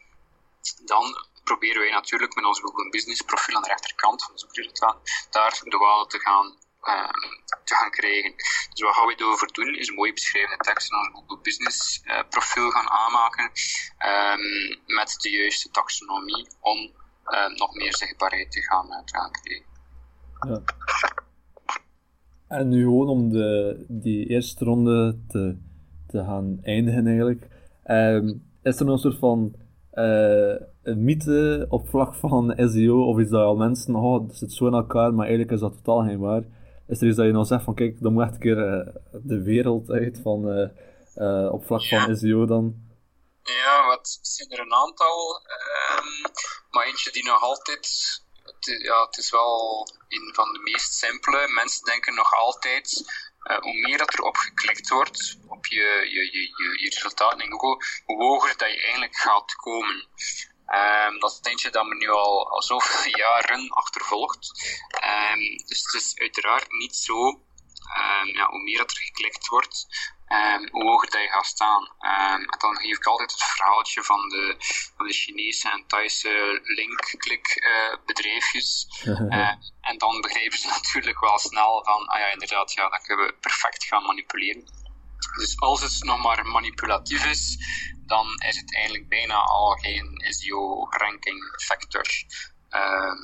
dan 0.85 1.26
proberen 1.44 1.81
wij 1.81 1.90
natuurlijk 1.90 2.35
met 2.35 2.44
ons 2.44 2.61
Google 2.61 2.90
Business 2.90 3.22
profiel 3.22 3.57
aan 3.57 3.62
de 3.62 3.68
rechterkant 3.68 4.22
van 4.22 4.33
de 4.33 4.40
zoekresultaat 4.40 5.26
daar 5.31 5.61
de 5.64 5.76
Walen 5.76 6.09
te 6.09 6.18
gaan 6.18 6.64
uh, 6.83 7.11
te 7.64 7.74
gaan 7.74 7.90
krijgen. 7.90 8.35
Dus 8.70 8.81
wat 8.81 8.94
gaan 8.94 9.07
we 9.07 9.14
erover 9.16 9.52
doen, 9.52 9.74
is 9.74 9.90
mooi 9.90 10.12
beschreven 10.12 10.59
tekst 10.59 10.90
in 10.90 10.98
ons 10.98 11.09
Google 11.12 11.38
Business 11.38 12.00
uh, 12.05 12.20
profiel 12.29 12.70
gaan 12.70 12.90
aanmaken 12.90 13.50
um, 14.07 14.83
met 14.87 15.14
de 15.18 15.31
juiste 15.31 15.70
taxonomie 15.70 16.48
om 16.61 17.05
nog 17.55 17.74
meer 17.74 17.96
zichtbaarheid 17.96 18.52
te 18.52 18.62
gaan, 18.62 19.05
te 19.05 19.16
gaan 19.16 19.33
krijgen. 19.33 19.75
Ja. 20.46 20.62
En 22.48 22.68
nu 22.68 22.82
gewoon 22.82 23.09
om 23.09 23.30
de, 23.30 23.85
die 23.88 24.26
eerste 24.26 24.64
ronde 24.64 25.18
te, 25.28 25.56
te 26.06 26.18
gaan 26.18 26.59
eindigen 26.62 27.06
eigenlijk. 27.06 27.48
Um, 27.87 28.44
is 28.62 28.80
er 28.80 28.88
een 28.88 28.98
soort 28.98 29.18
van 29.18 29.54
uh, 29.94 30.54
een 30.82 31.04
mythe 31.04 31.66
op 31.68 31.88
vlak 31.88 32.14
van 32.14 32.54
SEO? 32.56 33.04
Of 33.04 33.18
is 33.18 33.28
dat 33.28 33.42
al 33.42 33.56
mensen, 33.56 33.94
oh, 33.94 34.26
dat 34.26 34.37
zit 34.37 34.52
zo 34.52 34.66
in 34.66 34.72
elkaar, 34.72 35.14
maar 35.14 35.26
eigenlijk 35.26 35.54
is 35.54 35.61
dat 35.61 35.74
totaal 35.74 36.04
geen 36.04 36.18
waar? 36.18 36.42
Is 36.87 37.00
er 37.00 37.06
iets 37.06 37.16
dat 37.16 37.26
je 37.26 37.32
nou 37.32 37.44
zegt 37.44 37.64
van, 37.64 37.74
kijk, 37.74 38.02
dan 38.02 38.12
moet 38.12 38.22
echt 38.22 38.35
een 38.35 38.40
keer 38.40 38.87
uh, 38.87 38.94
de 39.22 39.42
wereld 39.42 39.90
uit 39.90 40.20
van, 40.22 40.70
uh, 41.16 41.52
op 41.52 41.64
vlak 41.64 41.80
ja. 41.80 42.04
van 42.04 42.16
SEO 42.16 42.46
dan? 42.46 42.74
Ja, 43.42 43.87
wat 43.87 44.18
zijn 44.22 44.50
er 44.50 44.61
een 44.61 44.74
aantal. 44.74 45.40
Um, 45.96 46.32
maar 46.70 46.87
eentje 46.87 47.12
die 47.12 47.24
nog 47.24 47.42
altijd 47.42 47.87
het, 48.59 48.83
ja, 48.83 49.05
het 49.05 49.16
is 49.16 49.31
wel 49.31 49.88
een 50.09 50.35
van 50.35 50.53
de 50.53 50.59
meest 50.59 50.92
simpele. 50.92 51.49
Mensen 51.49 51.85
denken 51.85 52.14
nog 52.14 52.33
altijd, 52.33 53.05
uh, 53.42 53.59
hoe 53.59 53.81
meer 53.81 53.99
dat 53.99 54.12
er 54.12 54.23
op 54.23 54.37
geklikt 54.37 54.88
wordt, 54.88 55.38
op 55.49 55.66
je, 55.66 56.09
je, 56.11 56.21
je, 56.33 56.40
je, 56.40 56.83
je 56.83 56.90
resultaten 56.90 57.40
in 57.40 57.51
Google, 57.51 57.87
hoe 58.05 58.23
hoger 58.25 58.57
dat 58.57 58.71
je 58.71 58.81
eigenlijk 58.81 59.16
gaat 59.16 59.55
komen. 59.55 60.09
Um, 60.75 61.19
dat 61.19 61.38
eentje 61.42 61.71
dat 61.71 61.87
me 61.87 61.95
nu 61.95 62.09
al, 62.09 62.51
al 62.51 62.62
zoveel 62.62 63.16
jaren 63.25 63.71
achtervolgt. 63.71 64.51
Um, 65.33 65.57
dus 65.66 65.83
het 65.83 66.03
is 66.03 66.16
uiteraard 66.16 66.71
niet 66.71 66.97
zo. 66.97 67.40
Um, 67.99 68.29
ja, 68.37 68.46
hoe 68.49 68.62
meer 68.62 68.79
dat 68.79 68.90
er 68.90 68.96
geklikt 68.96 69.46
wordt, 69.46 69.87
um, 70.29 70.68
hoe 70.70 70.83
hoger 70.83 71.11
dat 71.11 71.20
je 71.20 71.29
gaat 71.29 71.46
staan. 71.46 71.83
Um, 71.83 72.42
en 72.53 72.59
dan 72.59 72.77
geef 72.77 72.96
ik 72.96 73.07
altijd 73.07 73.31
het 73.31 73.42
verhaaltje 73.42 74.03
van 74.03 74.29
de, 74.29 74.57
van 74.96 75.07
de 75.07 75.12
Chinese 75.12 75.70
en 75.70 75.85
Thaise 75.87 76.61
link-klik 76.62 77.62
uh, 77.64 77.96
bedrijfjes. 78.07 78.87
uh, 79.05 79.53
en 79.90 79.99
dan 79.99 80.20
begrijpen 80.20 80.59
ze 80.59 80.68
natuurlijk 80.83 81.20
wel 81.20 81.38
snel 81.38 81.85
van, 81.85 82.07
ah 82.07 82.18
ja, 82.18 82.33
inderdaad, 82.33 82.72
ja, 82.72 82.88
dat 82.88 83.03
kunnen 83.03 83.27
we 83.27 83.33
perfect 83.33 83.85
gaan 83.85 84.03
manipuleren. 84.03 84.85
Dus 85.37 85.61
als 85.61 85.81
het 85.81 86.05
nog 86.05 86.22
maar 86.22 86.46
manipulatief 86.46 87.25
is, 87.25 87.59
dan 88.07 88.27
is 88.49 88.57
het 88.57 88.75
eigenlijk 88.75 89.09
bijna 89.09 89.35
al 89.35 89.70
geen 89.70 90.25
SEO-ranking 90.29 91.62
factor. 91.64 92.07
Um, 92.70 93.18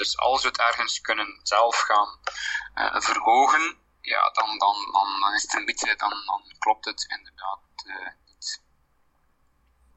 dus 0.00 0.18
als 0.18 0.42
we 0.42 0.48
het 0.48 0.58
ergens 0.58 1.00
kunnen 1.00 1.40
zelf 1.42 1.76
gaan 1.88 2.10
uh, 2.74 3.00
verhogen, 3.00 3.64
ja, 4.00 4.22
dan, 4.38 4.48
dan, 4.58 4.76
dan, 4.96 5.08
dan 5.20 5.34
is 5.34 5.42
het 5.42 5.54
een 5.58 5.64
beetje, 5.64 5.94
dan, 5.96 6.10
dan 6.10 6.42
klopt 6.58 6.84
het 6.84 7.06
inderdaad 7.16 7.60
uh, 7.86 8.10
niet. 8.26 8.62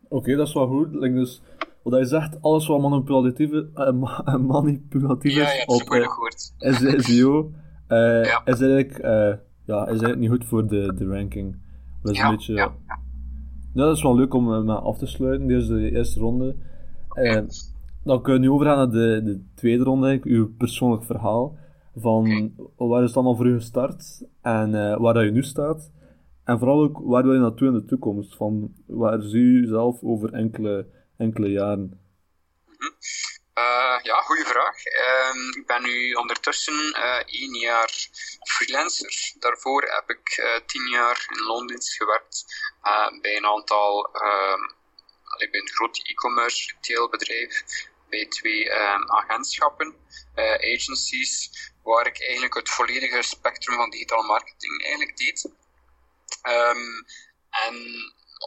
Oké, 0.03 0.15
okay, 0.15 0.35
dat 0.35 0.47
is 0.47 0.53
wel 0.53 0.67
goed. 0.67 0.93
Like 0.93 1.13
dus, 1.13 1.41
wat 1.83 1.99
je 1.99 2.05
zegt, 2.05 2.41
alles 2.41 2.67
wat 2.67 2.81
manipulatief, 2.81 3.51
uh, 3.51 3.91
manipulatief 4.55 5.33
ja, 5.33 5.51
is 5.51 5.65
op 5.65 5.93
uh, 5.93 6.99
SEO, 6.99 7.51
uh, 7.87 8.25
ja. 8.25 8.41
is, 8.45 8.61
eigenlijk, 8.61 8.97
ja, 9.65 9.81
is 9.83 9.89
eigenlijk 9.89 10.19
niet 10.19 10.29
goed 10.29 10.45
voor 10.45 10.67
de, 10.67 10.93
de 10.93 11.05
ranking. 11.05 11.61
Dat 12.01 12.11
is 12.11 12.17
ja, 12.17 12.25
een 12.25 12.35
beetje... 12.35 12.53
Ja. 12.53 12.75
dat 13.73 13.95
is 13.95 14.03
wel 14.03 14.15
leuk 14.15 14.33
om 14.33 14.69
af 14.69 14.97
te 14.97 15.07
sluiten, 15.07 15.47
deze 15.47 15.73
de 15.73 15.91
eerste 15.91 16.19
ronde. 16.19 16.55
Okay. 17.09 17.47
Dan 18.03 18.21
kunnen 18.21 18.41
we 18.41 18.47
nu 18.47 18.53
overgaan 18.53 18.77
naar 18.77 18.89
de, 18.89 19.21
de 19.23 19.43
tweede 19.55 19.83
ronde, 19.83 20.19
uw 20.23 20.55
persoonlijk 20.57 21.03
verhaal. 21.03 21.57
Van 21.95 22.53
waar 22.77 23.01
is 23.01 23.07
het 23.07 23.15
allemaal 23.15 23.35
voor 23.35 23.45
u 23.45 23.55
gestart 23.55 24.23
en 24.41 24.71
waar 25.01 25.13
dat 25.13 25.23
je 25.23 25.31
nu 25.31 25.43
staat. 25.43 25.91
En 26.43 26.59
vooral 26.59 26.83
ook, 26.83 26.99
waar 27.03 27.23
wil 27.23 27.33
je 27.33 27.39
naartoe 27.39 27.67
in 27.67 27.73
de 27.73 27.85
toekomst? 27.85 28.35
Van, 28.35 28.73
waar 28.87 29.21
zie 29.21 29.61
je 29.61 29.67
zelf 29.67 30.03
over 30.03 30.33
enkele, 30.33 30.87
enkele 31.17 31.49
jaren? 31.49 32.01
-hmm. 32.77 32.95
uh, 33.57 33.99
ja, 34.03 34.21
goede 34.21 34.45
vraag. 34.45 34.77
Uh, 34.85 35.57
ik 35.57 35.63
ben 35.65 35.81
nu 35.83 36.13
ondertussen 36.13 36.73
uh, 36.73 37.21
één 37.25 37.53
jaar 37.53 37.91
freelancer. 38.43 39.33
Daarvoor 39.39 39.81
heb 39.81 40.09
ik 40.17 40.27
tien 40.65 40.87
jaar 40.89 41.25
in 41.29 41.43
Londen 41.43 41.81
gewerkt 41.81 42.45
bij 43.21 43.37
een 43.37 43.45
aantal, 43.45 44.09
ehm, 44.13 44.61
bij 45.37 45.59
een 45.59 45.69
groot 45.69 45.97
e-commerce 45.97 46.73
retailbedrijf, 46.73 47.63
twee 48.27 48.71
um, 48.71 49.11
agentschappen, 49.11 49.95
agencies, 50.73 51.49
waar 51.83 52.07
ik 52.07 52.21
eigenlijk 52.21 52.53
het 52.53 52.69
volledige 52.69 53.21
spectrum 53.21 53.75
van 53.75 53.89
digitale 53.89 54.23
marketing 54.23 54.83
eigenlijk 54.83 55.17
deed. 55.17 55.49
Um, 56.43 57.05
en 57.49 57.75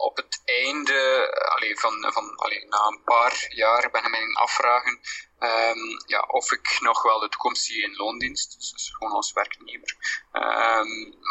op 0.01 0.17
het 0.17 0.41
einde, 0.45 1.29
allee, 1.55 1.79
van, 1.79 2.11
van, 2.13 2.35
allee, 2.35 2.65
na 2.65 2.85
een 2.85 3.01
paar 3.03 3.45
jaar, 3.49 3.91
ben 3.91 4.03
ik 4.03 4.09
mij 4.09 4.33
afvragen 4.33 4.99
um, 5.39 6.03
ja, 6.05 6.19
of 6.19 6.51
ik 6.51 6.77
nog 6.79 7.03
wel 7.03 7.19
de 7.19 7.29
toekomst 7.29 7.63
zie 7.63 7.83
in 7.83 7.95
loondienst, 7.95 8.55
dus, 8.55 8.91
gewoon 8.97 9.13
als 9.13 9.33
werknemer. 9.33 9.95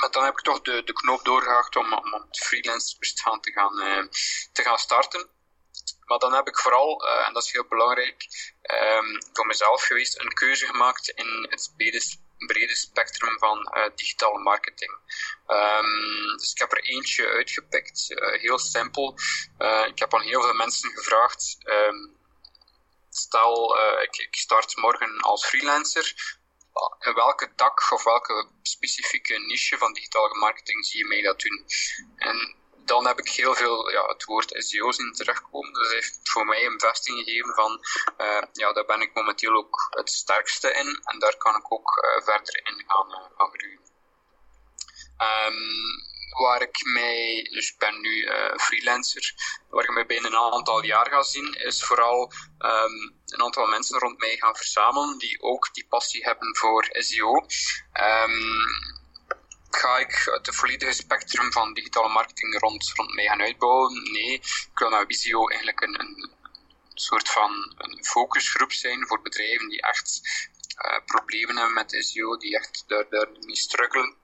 Maar 0.01 0.11
dan 0.11 0.25
heb 0.25 0.38
ik 0.38 0.44
toch 0.44 0.61
de, 0.61 0.83
de 0.85 0.92
knoop 0.92 1.25
doorgehaakt 1.25 1.77
om, 1.77 1.92
om 1.92 2.12
het 2.12 2.38
freelancerbestaan 2.38 3.40
te 3.40 3.53
gaan, 3.53 3.81
uh, 3.81 4.09
te 4.53 4.62
gaan 4.62 4.79
starten. 4.79 5.29
Maar 6.07 6.19
dan 6.19 6.33
heb 6.33 6.49
ik 6.49 6.59
vooral, 6.59 7.05
uh, 7.05 7.27
en 7.27 7.33
dat 7.33 7.45
is 7.45 7.53
heel 7.53 7.66
belangrijk, 7.69 8.27
um, 8.62 9.19
voor 9.33 9.47
mezelf 9.47 9.83
geweest, 9.83 10.19
een 10.19 10.33
keuze 10.33 10.66
gemaakt 10.66 11.09
in 11.09 11.47
het 11.51 11.73
brede, 11.77 12.01
brede 12.38 12.77
spectrum 12.77 13.38
van 13.38 13.73
uh, 13.77 13.85
digitale 13.95 14.38
marketing. 14.38 14.92
Um, 15.47 16.37
dus 16.37 16.53
ik 16.53 16.59
heb 16.59 16.73
er 16.73 16.85
eentje 16.85 17.29
uitgepikt, 17.29 18.11
uh, 18.11 18.40
heel 18.40 18.59
simpel. 18.59 19.19
Ik 19.87 19.99
heb 19.99 20.14
aan 20.14 20.23
heel 20.23 20.42
veel 20.42 20.55
mensen 20.55 20.90
gevraagd. 20.90 21.57
Um, 21.64 22.16
stel, 23.11 23.79
ik, 24.03 24.16
ik, 24.16 24.37
start 24.37 24.77
morgen 24.77 25.21
als 25.21 25.47
freelancer. 25.47 26.14
In 26.99 27.14
welke 27.14 27.55
tak 27.55 27.92
of 27.92 28.05
welke 28.05 28.49
specifieke 28.62 29.38
niche 29.38 29.79
van 29.79 29.92
digitale 29.92 30.38
marketing 30.38 30.87
zie 30.87 30.99
je 30.99 31.07
mij 31.07 31.23
dat 31.23 31.40
doen? 31.40 31.66
En 32.16 32.57
dan 32.87 33.07
heb 33.07 33.18
ik 33.18 33.29
heel 33.29 33.55
veel 33.55 33.90
ja, 33.90 34.07
het 34.07 34.25
woord 34.25 34.53
SEO 34.57 34.92
zien 34.92 35.12
terugkomen. 35.12 35.72
Dus 35.72 35.92
heeft 35.92 36.20
voor 36.22 36.46
mij 36.46 36.64
een 36.66 36.81
vesting 36.81 37.18
gegeven 37.18 37.55
van, 37.55 37.85
uh, 38.18 38.42
ja, 38.53 38.72
daar 38.72 38.85
ben 38.85 39.01
ik 39.01 39.14
momenteel 39.14 39.55
ook 39.55 39.87
het 39.90 40.11
sterkste 40.11 40.72
in. 40.72 41.01
En 41.05 41.18
daar 41.18 41.37
kan 41.37 41.57
ik 41.57 41.72
ook 41.72 42.03
uh, 42.05 42.25
verder 42.25 42.61
in 42.64 42.85
gaan, 42.87 43.11
gaan 43.37 43.51
groeien. 43.53 43.85
Um, 45.18 46.14
waar 46.38 46.62
ik 46.62 46.85
mij, 46.85 47.49
dus 47.51 47.70
ik 47.72 47.79
ben 47.79 48.01
nu 48.01 48.29
freelancer, 48.57 49.35
waar 49.70 49.85
ik 49.85 49.90
mij 49.90 50.07
binnen 50.07 50.33
een 50.33 50.53
aantal 50.53 50.85
jaar 50.85 51.11
ga 51.11 51.22
zien, 51.22 51.55
is 51.55 51.85
vooral 51.85 52.33
um, 52.59 53.16
een 53.27 53.42
aantal 53.42 53.66
mensen 53.66 53.99
rond 53.99 54.18
mij 54.18 54.37
gaan 54.37 54.57
verzamelen 54.57 55.18
die 55.18 55.42
ook 55.42 55.75
die 55.75 55.87
passie 55.88 56.25
hebben 56.25 56.57
voor 56.57 56.88
SEO. 56.90 57.35
Um, 57.92 58.64
ga 59.70 59.98
ik 59.98 60.31
het 60.33 60.55
volledige 60.55 60.92
spectrum 60.92 61.52
van 61.52 61.74
digitale 61.74 62.09
marketing 62.09 62.59
rond, 62.59 62.92
rond 62.94 63.14
mij 63.14 63.26
gaan 63.26 63.40
uitbouwen? 63.40 64.12
Nee, 64.12 64.33
ik 64.33 64.70
wil 64.74 64.90
naar 64.90 65.07
Visio 65.07 65.48
eigenlijk 65.48 65.81
een, 65.81 66.00
een 66.00 66.31
soort 66.94 67.29
van 67.29 67.74
een 67.76 68.05
focusgroep 68.05 68.72
zijn 68.72 69.07
voor 69.07 69.22
bedrijven 69.22 69.68
die 69.68 69.83
echt 69.83 70.20
uh, 70.85 71.05
problemen 71.05 71.57
hebben 71.57 71.74
met 71.74 71.96
SEO, 71.98 72.37
die 72.37 72.57
echt 72.57 72.85
daar, 72.87 73.09
daar 73.09 73.29
niet 73.40 73.59
struggelen. 73.59 74.16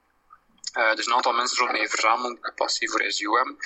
Uh, 0.73 0.95
dus 0.95 1.07
een 1.07 1.15
aantal 1.15 1.33
mensen 1.33 1.59
rond 1.59 1.73
mij 1.73 1.89
verzamelen 1.89 2.39
die 2.43 2.53
passie 2.53 2.91
voor 2.91 3.03
hebben. 3.37 3.57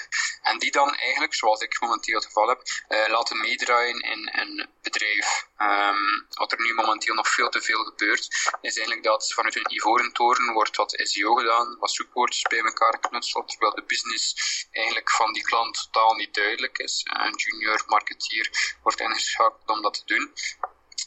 En 0.42 0.58
die 0.58 0.70
dan 0.70 0.94
eigenlijk, 0.94 1.34
zoals 1.34 1.60
ik 1.60 1.80
momenteel 1.80 2.14
het 2.14 2.24
geval 2.24 2.48
heb, 2.48 2.62
uh, 2.88 3.08
laten 3.08 3.40
meedraaien 3.40 4.00
in 4.00 4.30
een 4.32 4.68
bedrijf. 4.82 5.46
Um, 5.58 6.26
wat 6.28 6.52
er 6.52 6.60
nu 6.60 6.74
momenteel 6.74 7.14
nog 7.14 7.28
veel 7.28 7.48
te 7.48 7.62
veel 7.62 7.84
gebeurt, 7.84 8.26
is 8.60 8.76
eigenlijk 8.76 9.02
dat 9.02 9.32
vanuit 9.32 9.56
een 9.56 9.74
ivoren 9.74 10.12
toren 10.12 10.52
wordt 10.52 10.76
wat 10.76 10.94
SEO 10.96 11.34
gedaan, 11.34 11.76
wat 11.78 11.90
zoekwoordjes 11.90 12.42
bij 12.42 12.58
elkaar 12.58 12.98
knutseld, 12.98 13.48
terwijl 13.48 13.74
de 13.74 13.84
business 13.84 14.34
eigenlijk 14.70 15.10
van 15.10 15.32
die 15.32 15.42
klant 15.42 15.88
totaal 15.92 16.14
niet 16.14 16.34
duidelijk 16.34 16.78
is. 16.78 17.00
Een 17.04 17.34
junior 17.36 17.82
marketeer 17.86 18.76
wordt 18.82 19.00
ingeschakeld 19.00 19.68
om 19.68 19.82
dat 19.82 19.94
te 19.94 20.14
doen. 20.14 20.32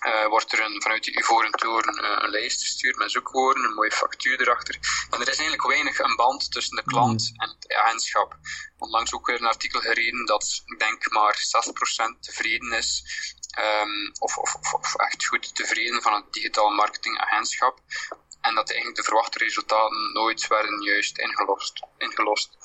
Uh, 0.05 0.27
wordt 0.27 0.51
er 0.53 0.61
een, 0.61 0.81
vanuit 0.81 1.03
die 1.03 1.19
Ivoren 1.19 1.51
Toren 1.51 2.03
uh, 2.03 2.17
een 2.19 2.29
lijst 2.29 2.61
gestuurd 2.61 2.97
met 2.97 3.11
zoekwoorden, 3.11 3.63
een 3.63 3.73
mooie 3.73 3.91
factuur 3.91 4.41
erachter. 4.41 4.77
En 5.09 5.21
er 5.21 5.29
is 5.29 5.37
eigenlijk 5.37 5.67
weinig 5.67 5.99
een 5.99 6.15
band 6.15 6.51
tussen 6.51 6.75
de 6.75 6.83
klant 6.83 7.29
mm. 7.31 7.41
en 7.41 7.49
het 7.49 7.73
agentschap. 7.73 8.37
Onlangs 8.77 9.13
ook 9.13 9.27
weer 9.27 9.41
een 9.41 9.47
artikel 9.47 9.79
gereden 9.79 10.25
dat, 10.25 10.61
ik 10.65 10.79
denk, 10.79 11.11
maar 11.11 11.37
6% 12.15 12.19
tevreden 12.19 12.71
is, 12.71 13.03
um, 13.59 14.11
of, 14.19 14.37
of, 14.37 14.55
of, 14.55 14.73
of, 14.73 14.95
echt 14.95 15.25
goed 15.25 15.55
tevreden 15.55 16.01
van 16.01 16.13
het 16.13 16.33
digitaal 16.33 16.69
marketingagentschap. 16.69 17.79
En 18.41 18.55
dat 18.55 18.69
eigenlijk 18.69 18.97
de 18.97 19.03
verwachte 19.03 19.37
resultaten 19.37 20.11
nooit 20.13 20.47
werden 20.47 20.81
juist 20.81 21.17
ingelost. 21.17 21.83
ingelost 21.97 22.57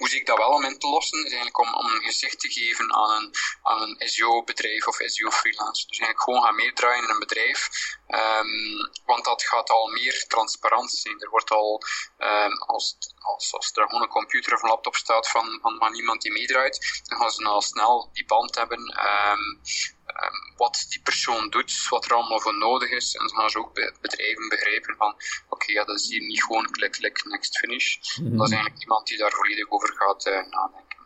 hoe 0.00 0.08
zie 0.08 0.20
ik 0.20 0.26
dat 0.26 0.38
wel 0.38 0.48
om 0.48 0.64
in 0.64 0.78
te 0.78 0.88
lossen? 0.88 1.18
Is 1.18 1.32
eigenlijk 1.32 1.58
om, 1.58 1.74
om 1.74 1.86
een 1.86 2.02
gezicht 2.02 2.40
te 2.40 2.50
geven 2.50 2.94
aan 2.94 3.10
een, 3.10 3.34
aan 3.62 3.82
een 3.82 4.08
SEO-bedrijf 4.08 4.86
of 4.86 4.96
SEO-freelancer. 4.96 5.88
Dus 5.88 5.98
eigenlijk 5.98 6.22
gewoon 6.22 6.42
gaan 6.42 6.54
meedraaien 6.54 7.04
in 7.04 7.10
een 7.10 7.18
bedrijf. 7.18 7.68
Um, 8.10 8.90
want 9.04 9.24
dat 9.24 9.42
gaat 9.42 9.70
al 9.70 9.86
meer 9.86 10.24
transparant 10.28 10.90
zijn. 10.90 11.20
Er 11.20 11.30
wordt 11.30 11.50
al, 11.50 11.82
um, 12.18 12.58
als, 12.58 12.96
als, 13.18 13.52
als 13.54 13.70
er 13.74 13.86
gewoon 13.86 14.02
een 14.02 14.08
computer 14.08 14.54
of 14.54 14.62
een 14.62 14.68
laptop 14.68 14.96
staat 14.96 15.28
van, 15.28 15.58
van, 15.62 15.78
van 15.78 15.94
iemand 15.94 16.22
die 16.22 16.32
meedraait, 16.32 17.02
dan 17.04 17.18
gaan 17.18 17.30
ze 17.30 17.44
al 17.44 17.62
snel 17.62 18.10
die 18.12 18.26
band 18.26 18.54
hebben. 18.54 18.80
Um, 18.80 19.60
um, 20.06 20.56
wat 20.56 20.86
die 20.88 21.02
persoon 21.02 21.50
doet, 21.50 21.88
wat 21.88 22.04
er 22.04 22.14
allemaal 22.14 22.40
voor 22.40 22.58
nodig 22.58 22.90
is. 22.90 23.14
En 23.14 23.26
dan 23.26 23.36
gaan 23.36 23.50
ze 23.50 23.58
ook 23.58 23.74
bedrijven 24.00 24.48
begrijpen 24.48 24.96
van, 24.96 25.14
oké, 25.14 25.24
okay, 25.48 25.74
ja, 25.74 25.84
dat 25.84 26.00
is 26.00 26.08
hier 26.08 26.22
niet 26.22 26.42
gewoon 26.42 26.70
klik, 26.70 26.92
klik, 26.92 27.24
next, 27.24 27.58
finish. 27.58 27.96
Mm 27.96 28.26
-hmm. 28.26 28.36
Dat 28.36 28.46
is 28.46 28.52
eigenlijk 28.52 28.82
iemand 28.82 29.06
die 29.06 29.18
daar 29.18 29.32
volledig 29.32 29.70
over 29.70 29.94
gaat 29.96 30.26
uh, 30.26 30.32
nadenken. 30.34 30.98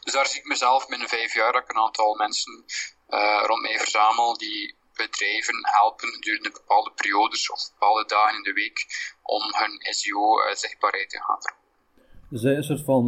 Dus 0.00 0.12
daar 0.12 0.26
zie 0.26 0.40
ik 0.40 0.46
mezelf 0.46 0.86
binnen 0.86 1.08
vijf 1.08 1.34
jaar 1.34 1.52
dat 1.52 1.62
ik 1.62 1.70
een 1.70 1.82
aantal 1.82 2.14
mensen 2.14 2.64
uh, 3.08 3.42
rond 3.46 3.62
mij 3.62 3.78
verzamel 3.78 4.38
die 4.38 4.76
bedrijven 4.96 5.58
helpen 5.62 6.08
gedurende 6.08 6.50
bepaalde 6.50 6.92
periodes 6.94 7.50
of 7.50 7.70
bepaalde 7.72 8.04
dagen 8.06 8.36
in 8.36 8.42
de 8.42 8.52
week 8.52 8.78
om 9.22 9.42
hun 9.60 9.94
SEO-zichtbaarheid 9.94 11.10
te 11.10 11.22
gaan 11.22 11.42
verhogen. 11.42 11.62
Zij 12.30 12.56
een 12.56 12.64
soort 12.64 12.84
van 12.84 13.04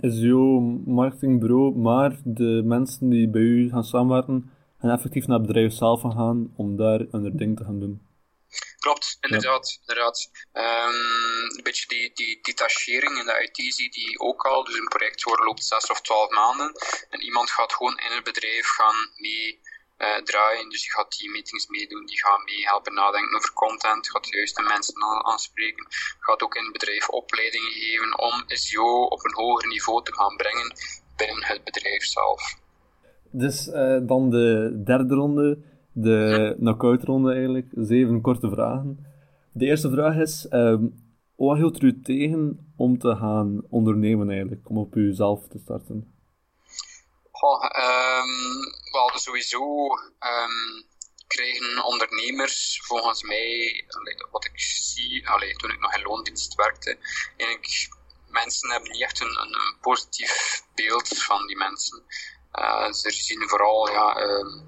SEO-marketingbureau, 0.00 1.76
maar 1.76 2.20
de 2.24 2.62
mensen 2.64 3.08
die 3.08 3.30
bij 3.30 3.40
u 3.40 3.70
gaan 3.70 3.84
samenwerken, 3.84 4.50
gaan 4.78 4.90
effectief 4.90 5.26
naar 5.26 5.38
het 5.38 5.46
bedrijf 5.46 5.72
zelf 5.72 6.00
gaan 6.00 6.52
om 6.56 6.76
daar 6.76 7.00
een 7.10 7.36
ding 7.36 7.56
te 7.56 7.64
gaan 7.64 7.80
doen. 7.80 8.08
Klopt, 8.78 9.16
inderdaad. 9.20 9.70
Ja. 9.70 9.78
inderdaad. 9.80 10.30
Um, 10.52 11.56
een 11.56 11.62
beetje 11.62 11.88
die, 11.88 12.10
die 12.14 12.38
detachering 12.42 13.18
in 13.18 13.24
de 13.24 13.50
IT 13.50 13.74
zie 13.74 13.90
die 13.90 14.20
ook 14.20 14.42
al. 14.42 14.64
Dus 14.64 14.74
een 14.78 14.88
project 14.88 15.24
loopt 15.24 15.64
6 15.64 15.90
of 15.90 16.00
12 16.00 16.30
maanden. 16.30 16.72
En 17.10 17.20
iemand 17.20 17.50
gaat 17.50 17.72
gewoon 17.72 17.98
in 17.98 18.12
het 18.12 18.24
bedrijf 18.24 18.66
gaan 18.66 19.10
mee 19.16 19.60
uh, 20.00 20.22
draaien. 20.30 20.68
Dus 20.68 20.82
die 20.82 20.92
gaat 20.92 21.18
die 21.18 21.30
meetings 21.30 21.66
meedoen, 21.66 22.06
die 22.06 22.20
gaat 22.24 22.44
meehelpen 22.44 22.94
nadenken 22.94 23.36
over 23.36 23.52
content, 23.52 24.10
gaat 24.10 24.24
de 24.24 24.36
juiste 24.36 24.62
mensen 24.62 24.94
aanspreken, 25.30 25.86
gaat 26.20 26.42
ook 26.42 26.54
in 26.54 26.62
het 26.62 26.72
bedrijf 26.72 27.08
opleidingen 27.08 27.72
geven 27.72 28.18
om 28.18 28.34
SEO 28.46 29.02
op 29.02 29.24
een 29.24 29.34
hoger 29.34 29.68
niveau 29.68 30.04
te 30.04 30.14
gaan 30.14 30.36
brengen 30.36 30.72
binnen 31.16 31.44
het 31.44 31.64
bedrijf 31.64 32.04
zelf. 32.04 32.58
Dus 33.30 33.66
uh, 33.66 33.98
dan 34.02 34.30
de 34.30 34.80
derde 34.84 35.14
ronde, 35.14 35.58
de 35.92 36.10
ja. 36.10 36.54
knockout 36.54 37.02
ronde 37.02 37.32
eigenlijk, 37.32 37.68
zeven 37.74 38.20
korte 38.20 38.50
vragen. 38.50 39.06
De 39.52 39.66
eerste 39.66 39.90
vraag 39.90 40.16
is, 40.16 40.46
um, 40.50 40.94
wat 41.36 41.56
hield 41.56 41.82
u 41.82 42.00
tegen 42.00 42.72
om 42.76 42.98
te 42.98 43.16
gaan 43.16 43.62
ondernemen 43.68 44.30
eigenlijk, 44.30 44.68
om 44.68 44.78
op 44.78 44.96
uzelf 44.96 45.48
te 45.48 45.58
starten? 45.58 46.14
Goh, 47.30 47.62
um, 47.62 48.30
hadden 48.50 48.69
sowieso 49.20 49.88
um, 50.20 50.88
krijgen 51.26 51.84
ondernemers 51.84 52.80
volgens 52.84 53.22
mij, 53.22 53.84
wat 54.30 54.44
ik 54.44 54.60
zie, 54.60 55.28
allee, 55.28 55.54
toen 55.56 55.70
ik 55.70 55.80
nog 55.80 55.94
in 55.94 56.02
loondienst 56.02 56.54
werkte, 56.54 56.98
eigenlijk 57.36 57.88
mensen 58.28 58.70
hebben 58.70 58.90
niet 58.90 59.02
echt 59.02 59.20
een, 59.20 59.78
positief 59.80 60.62
beeld 60.74 61.08
van 61.08 61.46
die 61.46 61.56
mensen. 61.56 62.04
ze 62.90 63.10
zien 63.10 63.48
vooral 63.48 63.90
ja, 63.90 64.16
ehm, 64.16 64.60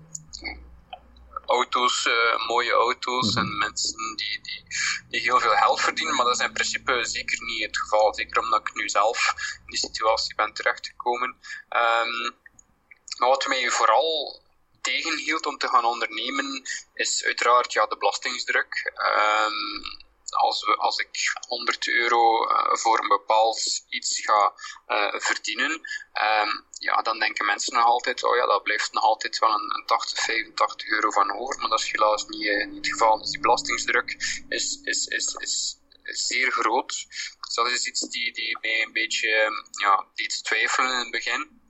auto's, 1.46 2.08
mooie 2.46 2.72
auto's 2.72 3.34
en 3.34 3.48
mhm. 3.48 3.58
mensen 3.58 4.16
die, 4.16 4.40
die, 4.42 4.64
die 5.08 5.20
heel 5.20 5.40
veel 5.40 5.56
geld 5.56 5.80
verdienen, 5.80 6.14
maar 6.14 6.24
dat 6.24 6.40
is 6.40 6.46
in 6.46 6.52
principe 6.52 7.04
zeker 7.04 7.44
niet 7.44 7.66
het 7.66 7.78
geval. 7.78 8.14
Zeker 8.14 8.40
omdat 8.40 8.60
ik 8.60 8.74
nu 8.74 8.88
zelf 8.88 9.34
in 9.64 9.70
die 9.70 9.78
situatie 9.78 10.34
ben 10.34 10.52
terechtgekomen. 10.52 11.36
Um, 11.70 12.40
maar 13.18 13.28
wat 13.28 13.46
mij 13.46 13.70
vooral 13.70 14.41
tegenhield 14.82 15.46
om 15.46 15.58
te 15.58 15.68
gaan 15.68 15.84
ondernemen, 15.84 16.62
is 16.94 17.24
uiteraard 17.24 17.72
ja, 17.72 17.86
de 17.86 17.96
belastingsdruk. 17.96 18.92
Um, 18.94 20.00
als, 20.32 20.64
we, 20.64 20.76
als 20.76 20.98
ik 20.98 21.32
100 21.48 21.88
euro 21.88 22.48
uh, 22.48 22.74
voor 22.74 22.98
een 22.98 23.08
bepaald 23.08 23.84
iets 23.88 24.20
ga 24.20 24.52
uh, 24.88 25.20
verdienen, 25.20 25.70
um, 25.70 26.66
ja, 26.78 27.02
dan 27.02 27.18
denken 27.18 27.46
mensen 27.46 27.74
nog 27.74 27.84
altijd, 27.84 28.24
oh 28.24 28.36
ja, 28.36 28.46
dat 28.46 28.62
blijft 28.62 28.92
nog 28.92 29.02
altijd 29.02 29.38
wel 29.38 29.50
een, 29.50 29.74
een 29.74 29.86
80, 29.86 30.18
85 30.18 30.88
euro 30.88 31.10
van 31.10 31.32
over, 31.40 31.58
maar 31.58 31.68
dat 31.68 31.80
is 31.80 31.90
helaas 31.90 32.26
niet, 32.26 32.42
uh, 32.42 32.74
het 32.74 32.88
geval. 32.88 33.18
Dus 33.18 33.30
die 33.30 33.40
belastingsdruk 33.40 34.10
is, 34.48 34.80
is, 34.82 35.06
is, 35.06 35.34
is, 35.34 35.78
is 36.02 36.26
zeer 36.26 36.50
groot. 36.50 37.06
Dus 37.40 37.54
dat 37.54 37.66
is 37.66 37.86
iets 37.86 38.00
die, 38.00 38.32
die 38.32 38.58
mij 38.60 38.82
een 38.82 38.92
beetje 38.92 39.62
ja, 39.70 40.06
deed 40.14 40.44
twijfelen 40.44 40.90
in 40.90 40.98
het 40.98 41.10
begin. 41.10 41.61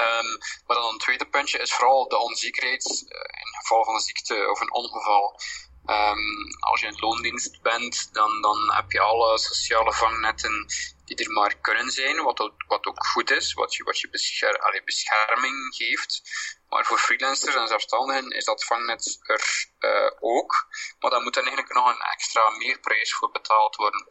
Um, 0.00 0.38
maar 0.66 0.76
dan 0.76 0.92
een 0.92 0.98
tweede 0.98 1.28
puntje 1.28 1.58
is 1.58 1.72
vooral 1.72 2.08
de 2.08 2.18
onzekerheid 2.18 2.84
in 3.10 3.54
geval 3.60 3.84
van 3.84 3.94
een 3.94 4.00
ziekte 4.00 4.50
of 4.50 4.60
een 4.60 4.72
ongeval. 4.72 5.40
Um, 5.86 6.56
als 6.60 6.80
je 6.80 6.86
in 6.86 6.98
loondienst 6.98 7.62
bent, 7.62 8.08
dan, 8.12 8.40
dan 8.40 8.72
heb 8.72 8.90
je 8.92 9.00
alle 9.00 9.38
sociale 9.38 9.92
vangnetten 9.92 10.66
die 11.04 11.16
er 11.16 11.32
maar 11.32 11.60
kunnen 11.60 11.90
zijn, 11.90 12.22
wat 12.22 12.40
ook, 12.40 12.64
wat 12.66 12.86
ook 12.86 13.06
goed 13.06 13.30
is, 13.30 13.52
wat 13.52 13.74
je, 13.74 13.84
wat 13.84 14.00
je 14.00 14.82
bescherming 14.84 15.74
geeft. 15.74 16.22
Maar 16.68 16.84
voor 16.84 16.98
freelancers 16.98 17.54
en 17.54 17.68
zelfstandigen 17.68 18.30
is 18.30 18.44
dat 18.44 18.64
vangnet 18.64 19.18
er 19.22 19.68
uh, 19.78 20.10
ook. 20.20 20.66
Maar 20.98 21.10
dan 21.10 21.22
moet 21.22 21.36
er 21.36 21.42
eigenlijk 21.42 21.74
nog 21.74 21.86
een 21.86 22.06
extra 22.12 22.50
meerprijs 22.50 23.14
voor 23.14 23.30
betaald 23.30 23.76
worden. 23.76 24.06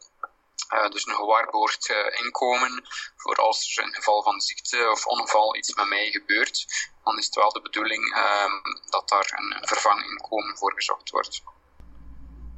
Uh, 0.74 0.88
dus 0.88 1.06
een 1.06 1.14
gewaarborgd 1.14 1.90
uh, 1.90 2.24
inkomen 2.24 2.82
voor 3.16 3.36
als 3.36 3.76
er 3.76 3.84
in 3.84 3.94
geval 3.94 4.22
van 4.22 4.40
ziekte 4.40 4.90
of 4.90 5.06
ongeval 5.06 5.56
iets 5.56 5.74
met 5.74 5.88
mij 5.88 6.10
gebeurt, 6.10 6.66
dan 7.04 7.18
is 7.18 7.26
het 7.26 7.34
wel 7.34 7.52
de 7.52 7.60
bedoeling 7.60 8.04
uh, 8.16 8.52
dat 8.90 9.08
daar 9.08 9.32
een, 9.36 9.56
een 9.56 9.68
vervanginkomen 9.68 10.56
voor 10.56 10.72
gezocht 10.72 11.10
wordt. 11.10 11.42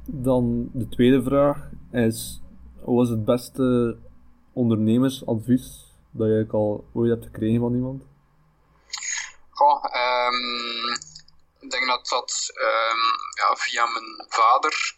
Dan 0.05 0.69
de 0.73 0.89
tweede 0.89 1.23
vraag 1.23 1.57
is, 1.91 2.41
wat 2.75 2.95
was 2.95 3.09
het 3.09 3.25
beste 3.25 3.97
ondernemersadvies 4.53 5.93
dat 6.11 6.27
je 6.27 6.47
al 6.51 6.89
ooit 6.93 7.09
hebt 7.09 7.25
gekregen 7.25 7.59
van 7.59 7.73
iemand? 7.73 8.03
Goh, 9.49 9.83
um, 9.83 10.91
ik 11.59 11.69
denk 11.71 11.87
dat 11.87 12.07
dat 12.07 12.51
um, 12.55 13.01
ja, 13.39 13.55
via 13.55 13.85
mijn 13.85 14.25
vader 14.27 14.95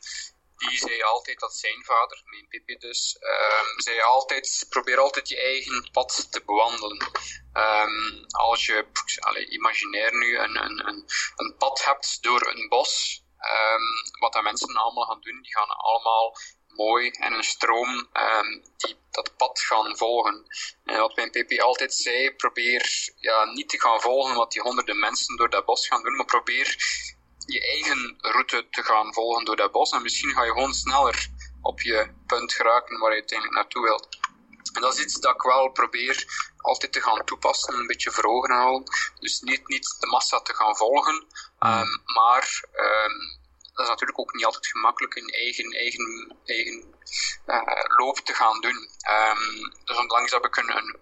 die 0.70 0.78
zei 0.78 1.02
altijd 1.02 1.40
dat 1.40 1.56
zijn 1.56 1.84
vader, 1.84 2.22
mijn 2.26 2.48
Pippi 2.48 2.78
dus, 2.78 3.18
um, 3.20 3.82
zei 3.82 4.02
altijd, 4.02 4.66
probeer 4.70 4.98
altijd 5.00 5.30
je 5.30 5.42
eigen 5.42 5.90
pad 5.92 6.28
te 6.32 6.42
bewandelen. 6.46 7.12
Um, 7.54 8.26
als 8.28 8.66
je, 8.66 8.86
allez, 9.20 9.46
imagineer 9.50 10.18
nu 10.18 10.38
een, 10.38 10.64
een, 10.64 10.88
een, 10.88 11.06
een 11.36 11.56
pad 11.58 11.86
hebt 11.86 12.24
door 12.24 12.48
een 12.48 12.68
bos, 12.70 13.24
um, 13.40 14.20
wat 14.20 14.34
dat 14.34 14.44
mensen 14.44 14.76
allemaal 14.76 15.06
gaan 15.06 15.22
doen, 15.22 15.42
die 15.42 15.56
gaan 15.56 15.70
allemaal 15.70 16.36
mooi 16.68 17.10
en 17.10 17.34
een 17.34 17.44
stroom 17.44 18.10
die 18.78 18.98
dat 19.12 19.38
pad 19.38 19.60
gaan 19.60 19.98
volgen. 19.98 20.46
En 20.84 21.00
wat 21.00 21.16
mijn 21.16 21.32
Pippi 21.32 21.60
altijd 21.60 21.94
zei, 21.94 22.36
probeer 22.36 23.14
ja, 23.16 23.46
niet 23.46 23.70
te 23.70 23.82
gaan 23.82 24.02
volgen 24.02 24.36
wat 24.36 24.52
die 24.52 24.62
honderden 24.62 25.00
mensen 25.00 25.38
door 25.38 25.50
dat 25.50 25.66
bos 25.66 25.88
gaan 25.88 26.04
doen, 26.04 26.16
maar 26.16 26.26
probeer 26.26 26.78
je 27.46 27.68
eigen 27.68 28.16
route 28.18 28.68
te 28.70 28.84
gaan 28.84 29.14
volgen 29.14 29.46
door 29.46 29.56
dat 29.56 29.72
bos. 29.72 29.92
En 29.92 30.02
misschien 30.02 30.34
ga 30.34 30.44
je 30.44 30.52
gewoon 30.52 30.74
sneller 30.74 31.28
op 31.62 31.82
je 31.82 32.10
punt 32.28 32.54
geraken 32.54 33.00
waar 33.00 33.10
je 33.10 33.20
uiteindelijk 33.20 33.58
naartoe 33.58 33.84
wilt. 33.84 34.08
En 34.74 34.82
dat 34.82 34.94
is 34.94 35.04
iets 35.04 35.20
dat 35.20 35.36
ik 35.36 35.42
wel 35.42 35.70
probeer 35.70 36.26
altijd 36.58 36.92
te 36.92 37.02
gaan 37.02 37.26
toepassen, 37.26 37.74
een 37.74 37.88
beetje 37.88 38.12
voor 38.12 38.24
ogen 38.24 38.54
houden. 38.54 38.84
Dus 39.20 39.40
niet, 39.40 39.68
niet 39.68 39.96
de 40.00 40.08
massa 40.08 40.40
te 40.40 40.54
gaan 40.54 40.76
volgen, 40.76 41.16
um, 41.60 42.02
maar 42.04 42.64
um, 42.74 43.44
dat 43.74 43.84
is 43.84 43.90
natuurlijk 43.90 44.20
ook 44.20 44.34
niet 44.34 44.46
altijd 44.46 44.68
gemakkelijk 44.68 45.16
een 45.16 45.30
eigen, 45.30 45.72
eigen, 45.72 46.36
eigen 46.46 46.96
uh, 47.46 47.98
loop 47.98 48.18
te 48.18 48.34
gaan 48.34 48.62
doen. 48.62 48.90
Um, 49.10 49.74
dus 49.84 49.98
onlangs 49.98 50.32
heb 50.32 50.46
ik 50.46 50.56
een, 50.58 50.78
een, 50.78 51.00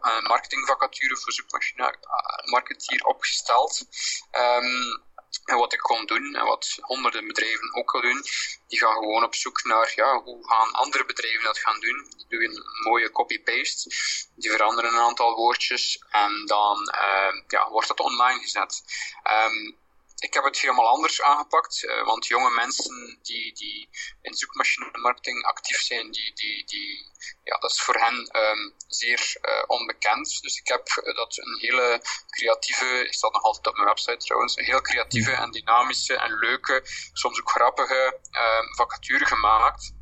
een 0.00 0.22
marketingvacature 0.22 1.16
voor 1.16 1.32
zoekmachine 1.32 1.82
uh, 1.82 2.50
marketeer 2.50 3.04
opgesteld. 3.04 3.86
Um, 4.32 5.04
en 5.44 5.56
wat 5.56 5.72
ik 5.72 5.78
kon 5.78 6.06
doen, 6.06 6.34
en 6.34 6.44
wat 6.44 6.78
honderden 6.80 7.26
bedrijven 7.26 7.74
ook 7.74 7.94
al 7.94 8.00
doen, 8.00 8.22
die 8.66 8.78
gaan 8.78 8.94
gewoon 8.94 9.24
op 9.24 9.34
zoek 9.34 9.64
naar 9.64 9.92
ja, 9.94 10.20
hoe 10.22 10.48
gaan 10.48 10.72
andere 10.72 11.04
bedrijven 11.04 11.44
dat 11.44 11.58
gaan 11.58 11.80
doen. 11.80 12.06
Die 12.28 12.38
doen 12.38 12.56
een 12.56 12.90
mooie 12.90 13.10
copy-paste, 13.10 13.90
die 14.34 14.50
veranderen 14.50 14.92
een 14.92 15.00
aantal 15.00 15.34
woordjes 15.34 16.02
en 16.10 16.46
dan 16.46 16.94
uh, 16.94 17.42
ja, 17.46 17.70
wordt 17.70 17.88
dat 17.88 18.00
online 18.00 18.40
gezet. 18.40 18.82
Um, 19.24 19.76
ik 20.18 20.34
heb 20.34 20.44
het 20.44 20.60
helemaal 20.60 20.88
anders 20.88 21.22
aangepakt, 21.22 21.82
uh, 21.82 22.04
want 22.04 22.26
jonge 22.26 22.50
mensen 22.50 23.18
die, 23.22 23.54
die 23.54 23.88
in 24.22 24.34
zoekmachine-marketing 24.34 25.44
actief 25.44 25.80
zijn, 25.80 26.10
die, 26.10 26.32
die, 26.34 26.64
die, 26.66 27.10
ja, 27.42 27.58
dat 27.58 27.70
is 27.70 27.80
voor 27.80 27.94
hen 27.94 28.40
um, 28.40 28.74
zeer 28.88 29.36
uh, 29.42 29.62
onbekend. 29.66 30.38
Dus 30.42 30.58
ik 30.58 30.68
heb 30.68 31.02
uh, 31.04 31.14
dat 31.16 31.38
een 31.38 31.58
hele 31.60 32.02
creatieve, 32.30 33.04
ik 33.06 33.14
staat 33.14 33.32
nog 33.32 33.42
altijd 33.42 33.66
op 33.66 33.74
mijn 33.74 33.88
website 33.88 34.16
trouwens, 34.16 34.56
een 34.56 34.64
heel 34.64 34.80
creatieve 34.80 35.32
en 35.32 35.50
dynamische 35.50 36.16
en 36.16 36.38
leuke, 36.38 36.80
soms 37.12 37.40
ook 37.40 37.50
grappige 37.50 38.20
uh, 38.30 38.74
vacature 38.76 39.26
gemaakt 39.26 39.94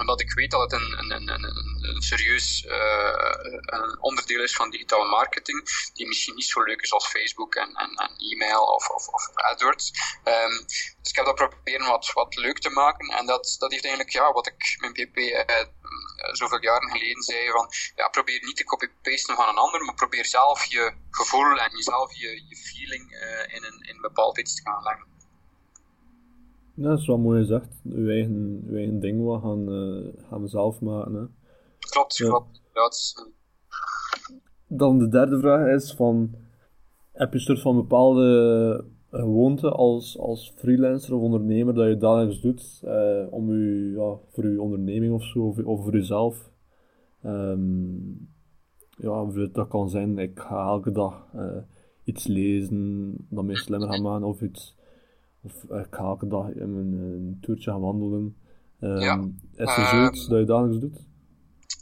omdat 0.00 0.20
ik 0.20 0.32
weet 0.32 0.50
dat 0.50 0.60
het 0.60 0.72
een, 0.72 0.98
een, 0.98 1.10
een, 1.10 1.28
een, 1.28 1.78
een 1.80 2.02
serieus 2.02 2.64
uh, 2.68 3.34
een 3.64 4.00
onderdeel 4.00 4.42
is 4.42 4.54
van 4.54 4.70
digitale 4.70 5.08
marketing, 5.08 5.90
die 5.92 6.06
misschien 6.06 6.34
niet 6.34 6.44
zo 6.44 6.62
leuk 6.62 6.80
is 6.80 6.92
als 6.92 7.06
Facebook 7.06 7.54
en, 7.54 7.74
en, 7.74 7.90
en 7.90 8.16
e-mail 8.16 8.62
of, 8.62 8.88
of, 8.88 9.08
of 9.08 9.30
AdWords. 9.34 9.90
Um, 10.24 10.66
dus 11.00 11.10
ik 11.10 11.16
heb 11.16 11.24
dat 11.24 11.34
proberen 11.34 11.86
wat, 11.86 12.12
wat 12.12 12.36
leuk 12.36 12.58
te 12.58 12.70
maken 12.70 13.08
en 13.08 13.26
dat, 13.26 13.56
dat 13.58 13.70
heeft 13.70 13.84
eigenlijk, 13.84 14.14
ja, 14.14 14.32
wat 14.32 14.46
ik 14.46 14.76
mijn 14.78 14.92
PP 14.92 15.16
uh, 15.16 16.32
zoveel 16.32 16.62
jaren 16.62 16.90
geleden 16.90 17.22
zei, 17.22 17.50
van 17.50 17.68
ja, 17.94 18.08
probeer 18.08 18.40
niet 18.44 18.56
te 18.56 18.64
copy-pasten 18.64 19.36
van 19.36 19.48
een 19.48 19.58
ander, 19.58 19.84
maar 19.84 19.94
probeer 19.94 20.26
zelf 20.26 20.64
je 20.64 20.94
gevoel 21.10 21.58
en 21.58 21.70
jezelf 21.76 22.14
je, 22.14 22.44
je 22.48 22.56
feeling 22.56 23.12
uh, 23.12 23.54
in, 23.56 23.64
een, 23.64 23.80
in 23.80 23.94
een 23.94 24.00
bepaald 24.00 24.38
iets 24.38 24.54
te 24.54 24.62
gaan 24.62 24.82
leggen. 24.82 25.11
Ja, 26.74 26.88
dat 26.88 26.98
is 26.98 27.06
wel 27.06 27.18
mooi 27.18 27.40
gezegd. 27.40 27.80
Uw 27.84 28.08
eigen, 28.08 28.64
uw 28.68 28.76
eigen 28.76 29.00
ding 29.00 29.24
wat 29.24 29.40
gaan, 29.40 29.72
uh, 29.72 30.12
gaan 30.28 30.40
we 30.40 30.48
zelf 30.48 30.80
maken. 30.80 31.14
Hè. 31.14 31.24
Klopt, 31.78 32.16
ja. 32.16 32.28
klopt. 32.28 32.62
Ja, 32.74 32.86
is... 32.88 33.30
Dan 34.66 34.98
de 34.98 35.08
derde 35.08 35.38
vraag 35.38 35.68
is 35.74 35.92
van... 35.92 36.34
Heb 37.12 37.32
je 37.32 37.38
een 37.38 37.44
soort 37.44 37.60
van 37.60 37.76
bepaalde 37.76 38.84
gewoonte 39.10 39.70
als, 39.70 40.18
als 40.18 40.52
freelancer 40.56 41.14
of 41.14 41.22
ondernemer 41.22 41.74
dat 41.74 41.88
je 41.88 41.96
dagelijks 41.96 42.40
doet 42.40 42.80
uh, 42.84 43.26
om 43.30 43.50
u, 43.50 43.92
ja, 43.98 44.16
voor 44.28 44.44
uw 44.44 44.60
onderneming 44.60 45.12
of 45.12 45.24
zo, 45.24 45.38
of, 45.38 45.58
of 45.58 45.82
voor 45.82 45.94
uzelf? 45.94 46.50
Um, 47.24 48.28
ja, 48.96 49.26
dat 49.52 49.68
kan 49.68 49.90
zijn, 49.90 50.18
ik 50.18 50.38
ga 50.38 50.66
elke 50.66 50.92
dag 50.92 51.26
uh, 51.36 51.56
iets 52.04 52.26
lezen 52.26 53.14
dat 53.28 53.44
mij 53.44 53.54
slimmer 53.54 53.88
gaat 53.88 54.02
maken, 54.02 54.26
of 54.26 54.40
iets 54.40 54.76
of 55.42 55.52
ik 55.62 55.86
ga 55.90 56.02
elke 56.02 56.28
dag 56.28 56.44
een, 56.46 56.76
een 56.76 57.38
toertje 57.40 57.70
gaan 57.70 57.80
wandelen. 57.80 58.36
Um, 58.80 58.98
ja. 58.98 59.14
Is 59.56 59.76
er 59.76 59.86
zoiets 59.86 60.24
um, 60.24 60.28
dat 60.28 60.38
je 60.38 60.44
dagelijks 60.44 60.78
doet? 60.78 60.98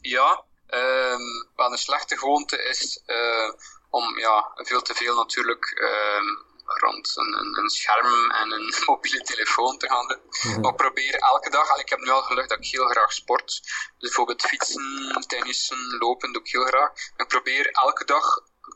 Ja, 0.00 0.44
um, 0.66 1.48
wat 1.56 1.70
een 1.70 1.78
slechte 1.78 2.18
gewoonte 2.18 2.68
is 2.68 3.02
uh, 3.06 3.52
om 3.90 4.18
ja, 4.18 4.50
veel 4.54 4.82
te 4.82 4.94
veel 4.94 5.14
natuurlijk 5.14 5.64
um, 5.82 6.48
rond 6.78 7.16
een, 7.16 7.38
een, 7.40 7.58
een, 7.58 7.70
scherm 7.70 8.30
en 8.30 8.50
een 8.50 8.74
mobiele 8.86 9.20
telefoon 9.20 9.78
te 9.78 9.88
gaan 9.88 10.08
doen. 10.08 10.52
Ja. 10.52 10.58
Maar 10.58 10.74
probeer 10.74 11.14
elke 11.14 11.50
dag, 11.50 11.78
ik 11.78 11.88
heb 11.88 11.98
nu 11.98 12.10
al 12.10 12.22
gelukt 12.22 12.48
dat 12.48 12.58
ik 12.58 12.66
heel 12.66 12.86
graag 12.86 13.12
sport. 13.12 13.46
Dus 13.46 13.94
bijvoorbeeld 13.98 14.42
fietsen, 14.42 15.24
tennissen, 15.26 15.96
lopen 15.98 16.32
doe 16.32 16.42
ik 16.42 16.50
heel 16.50 16.64
graag. 16.64 16.90
Ik 17.16 17.28
probeer 17.28 17.70
elke 17.70 18.04
dag, 18.04 18.24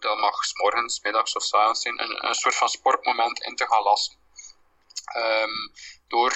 dat 0.00 0.18
mag 0.18 0.44
s 0.44 0.54
morgens, 0.54 1.00
middags 1.00 1.36
of 1.36 1.42
s 1.42 1.54
avonds 1.54 1.82
zijn, 1.82 2.02
een, 2.02 2.26
een 2.28 2.34
soort 2.34 2.54
van 2.54 2.68
sportmoment 2.68 3.42
in 3.42 3.56
te 3.56 3.66
gaan 3.66 3.82
lassen. 3.82 4.22
Um, 5.16 5.72
door 6.08 6.34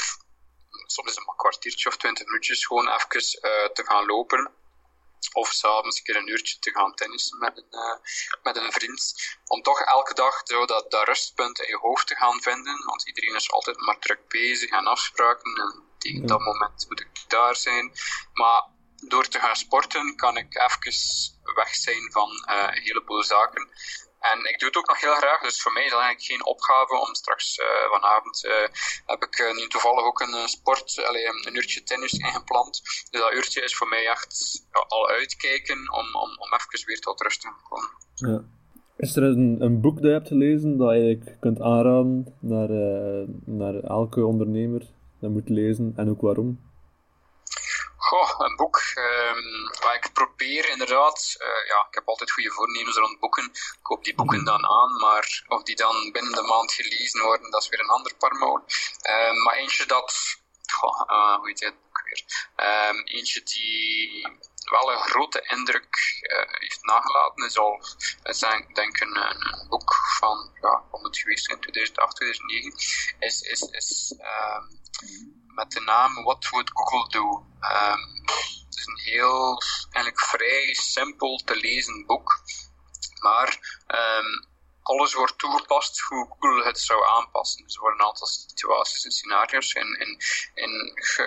soms 0.87 1.17
een 1.17 1.37
kwartiertje 1.37 1.89
of 1.89 1.97
twintig 1.97 2.27
minuutjes 2.27 2.67
gewoon 2.67 2.89
even 2.89 3.51
uh, 3.51 3.69
te 3.73 3.85
gaan 3.85 4.07
lopen. 4.07 4.53
Of 5.33 5.53
s'avonds 5.53 5.99
een 5.99 6.05
keer 6.05 6.17
een 6.17 6.29
uurtje 6.29 6.59
te 6.59 6.71
gaan 6.71 6.95
tennissen 6.95 7.39
met 7.39 7.57
een, 7.57 7.67
uh, 7.71 7.97
met 8.43 8.57
een 8.57 8.73
vriend. 8.73 9.15
Om 9.45 9.63
toch 9.63 9.81
elke 9.81 10.15
dag 10.15 10.41
zo 10.45 10.67
dat, 10.67 10.91
dat 10.91 11.07
rustpunt 11.07 11.61
in 11.61 11.69
je 11.69 11.77
hoofd 11.77 12.07
te 12.07 12.15
gaan 12.15 12.43
vinden. 12.43 12.85
Want 12.85 13.07
iedereen 13.07 13.35
is 13.35 13.51
altijd 13.51 13.81
maar 13.81 13.99
druk 13.99 14.29
bezig 14.29 14.71
en 14.71 14.87
afspraken. 14.87 15.57
En 15.57 15.85
tegen 15.99 16.27
dat 16.27 16.41
moment 16.41 16.87
moet 16.89 17.01
ik 17.01 17.25
daar 17.29 17.57
zijn. 17.57 17.93
Maar 18.33 18.63
door 18.97 19.29
te 19.29 19.39
gaan 19.39 19.57
sporten 19.57 20.17
kan 20.17 20.37
ik 20.37 20.55
even 20.55 21.55
weg 21.55 21.75
zijn 21.75 22.13
van 22.13 22.31
uh, 22.51 22.69
een 22.71 22.83
heleboel 22.83 23.23
zaken. 23.23 23.71
En 24.21 24.39
ik 24.53 24.59
doe 24.59 24.69
het 24.69 24.77
ook 24.77 24.89
nog 24.89 25.01
heel 25.01 25.15
graag, 25.15 25.41
dus 25.43 25.63
voor 25.63 25.73
mij 25.73 25.85
is 25.85 25.91
dat 25.91 26.01
eigenlijk 26.01 26.31
geen 26.33 26.47
opgave 26.47 26.95
om 27.07 27.15
straks 27.15 27.59
uh, 27.59 27.67
vanavond 27.91 28.45
uh, 28.45 28.53
heb 29.07 29.23
ik 29.23 29.39
uh, 29.39 29.55
nu 29.57 29.67
toevallig 29.69 30.05
ook 30.05 30.21
een 30.21 30.49
sport, 30.49 31.05
allee, 31.07 31.27
een 31.27 31.57
uurtje 31.57 31.83
tennis 31.83 32.13
ingepland. 32.13 32.81
Dus 33.11 33.21
dat 33.21 33.33
uurtje 33.33 33.61
is 33.63 33.77
voor 33.77 33.89
mij 33.89 34.07
echt 34.07 34.63
al 34.89 35.09
uitkijken 35.09 35.93
om, 35.93 36.07
om, 36.25 36.31
om 36.45 36.55
even 36.55 36.87
weer 36.87 37.01
tot 37.01 37.21
rust 37.21 37.41
te 37.41 37.49
komen. 37.69 37.91
Ja. 38.15 38.45
Is 38.97 39.17
er 39.17 39.23
een, 39.23 39.57
een 39.61 39.81
boek 39.81 39.95
dat 39.95 40.05
je 40.05 40.11
hebt 40.11 40.29
gelezen 40.29 40.77
dat 40.77 40.93
je 40.95 41.37
kunt 41.41 41.61
aanraden 41.61 42.37
naar, 42.41 42.69
naar 43.45 43.75
elke 43.75 44.27
ondernemer 44.27 44.87
dat 45.21 45.31
moet 45.31 45.49
lezen 45.49 45.93
en 45.97 46.11
ook 46.11 46.21
waarom? 46.21 46.68
Goh, 48.09 48.35
een 48.39 48.57
boek. 48.57 48.83
Um, 48.95 49.71
ik 49.95 50.13
probeer 50.13 50.69
inderdaad, 50.69 51.37
uh, 51.39 51.67
ja, 51.69 51.87
ik 51.89 51.95
heb 51.95 52.09
altijd 52.09 52.31
goede 52.31 52.51
voornemens 52.51 52.97
rond 52.97 53.21
boeken. 53.21 53.45
Ik 53.45 53.79
koop 53.83 54.05
die 54.05 54.15
boeken 54.15 54.45
dan 54.45 54.67
aan, 54.67 54.97
maar 54.97 55.45
of 55.49 55.63
die 55.63 55.77
dan 55.77 56.13
binnen 56.13 56.33
de 56.33 56.43
maand 56.43 56.73
gelezen 56.73 57.23
worden, 57.23 57.51
dat 57.51 57.63
is 57.63 57.69
weer 57.69 57.81
een 57.81 57.89
ander 57.89 58.15
parmool. 58.15 58.57
Um, 58.57 59.43
maar 59.43 59.55
eentje 59.55 59.87
dat, 59.87 60.37
goh, 60.73 61.11
uh, 61.11 61.37
hoe 61.37 61.49
heet 61.49 61.61
het 61.61 61.83
boek 61.83 62.03
weer? 62.05 62.25
Um, 62.57 63.03
eentje 63.05 63.43
die 63.43 64.27
wel 64.71 64.93
een 64.93 65.09
grote 65.09 65.47
indruk 65.49 66.21
uh, 66.21 66.59
heeft 66.59 66.85
nagelaten, 66.85 67.47
is 67.47 67.59
al, 67.59 67.83
is 68.23 68.39
denk, 68.39 68.75
denk 68.75 69.01
een, 69.01 69.17
een, 69.17 69.67
boek 69.69 69.95
van, 70.19 70.51
ja, 70.61 70.85
om 70.91 71.05
het 71.05 71.19
geweest 71.19 71.51
in 71.51 71.61
2008, 71.61 72.17
2009, 72.17 72.73
is, 73.19 73.41
is, 73.41 73.63
is 73.63 74.15
met 75.59 75.71
de 75.73 75.81
naam 75.81 76.23
What 76.25 76.49
Would 76.51 76.71
Google 76.73 77.09
Do? 77.09 77.47
Um, 77.61 78.23
het 78.67 78.77
is 78.77 78.87
een 78.87 79.03
heel, 79.13 79.63
eigenlijk 79.91 80.21
vrij 80.21 80.75
simpel 80.75 81.43
te 81.45 81.57
lezen 81.57 82.07
boek, 82.07 82.43
maar 83.21 83.83
um, 83.87 84.47
alles 84.83 85.15
wordt 85.15 85.39
toegepast 85.39 86.01
hoe 86.01 86.27
Google 86.29 86.65
het 86.65 86.81
zou 86.81 87.07
aanpassen. 87.07 87.65
Dus 87.65 87.75
er 87.75 87.81
worden 87.81 88.01
een 88.01 88.07
aantal 88.07 88.27
situaties 88.27 89.05
en 89.05 89.11
scenario's 89.11 89.73
in, 89.73 89.99
in, 90.01 90.21
in, 90.55 90.91
ge, 90.95 91.27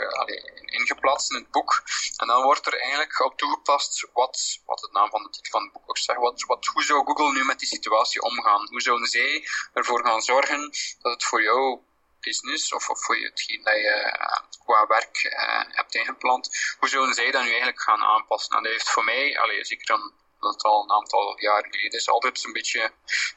ingeplaatst 0.65 1.31
in 1.31 1.37
het 1.37 1.51
boek. 1.51 1.83
En 2.17 2.27
dan 2.27 2.43
wordt 2.43 2.65
er 2.65 2.81
eigenlijk 2.81 3.25
op 3.25 3.37
toegepast 3.37 4.07
wat, 4.13 4.59
wat 4.65 4.79
de 4.79 4.89
naam 4.91 5.09
van 5.09 5.23
de 5.23 5.29
titel 5.29 5.51
van 5.51 5.63
het 5.63 5.73
boek 5.73 5.89
ook 5.89 5.97
zegt. 5.97 6.19
Wat, 6.19 6.43
wat, 6.47 6.65
hoe 6.65 6.83
zou 6.83 7.05
Google 7.05 7.31
nu 7.31 7.43
met 7.43 7.59
die 7.59 7.67
situatie 7.67 8.21
omgaan? 8.21 8.67
Hoe 8.69 8.81
zouden 8.81 9.07
zij 9.07 9.47
ervoor 9.73 10.05
gaan 10.05 10.21
zorgen 10.21 10.61
dat 11.01 11.13
het 11.13 11.23
voor 11.23 11.41
jou 11.41 11.79
business 12.21 12.73
of, 12.73 12.89
of 12.89 13.03
voor 13.03 13.15
hetgeen 13.15 13.63
dat 13.63 13.73
je 13.73 14.17
uh, 14.19 14.39
qua 14.65 14.87
werk 14.87 15.23
uh, 15.23 15.63
hebt 15.75 15.95
ingepland, 15.95 16.75
hoe 16.79 16.89
zullen 16.89 17.13
zij 17.13 17.31
dat 17.31 17.41
nu 17.41 17.47
eigenlijk 17.47 17.81
gaan 17.81 18.01
aanpassen? 18.01 18.57
En 18.57 18.63
dat 18.63 18.71
heeft 18.71 18.89
voor 18.89 19.03
mij, 19.03 19.39
allee, 19.39 19.65
zeker 19.65 19.85
dan 19.85 20.13
dat 20.39 20.63
al 20.63 20.83
een 20.83 20.91
aantal 20.91 21.39
jaren 21.39 21.71
geleden 21.71 21.99
is, 21.99 22.09
altijd 22.09 22.43
een 22.43 22.53
beetje 22.53 22.91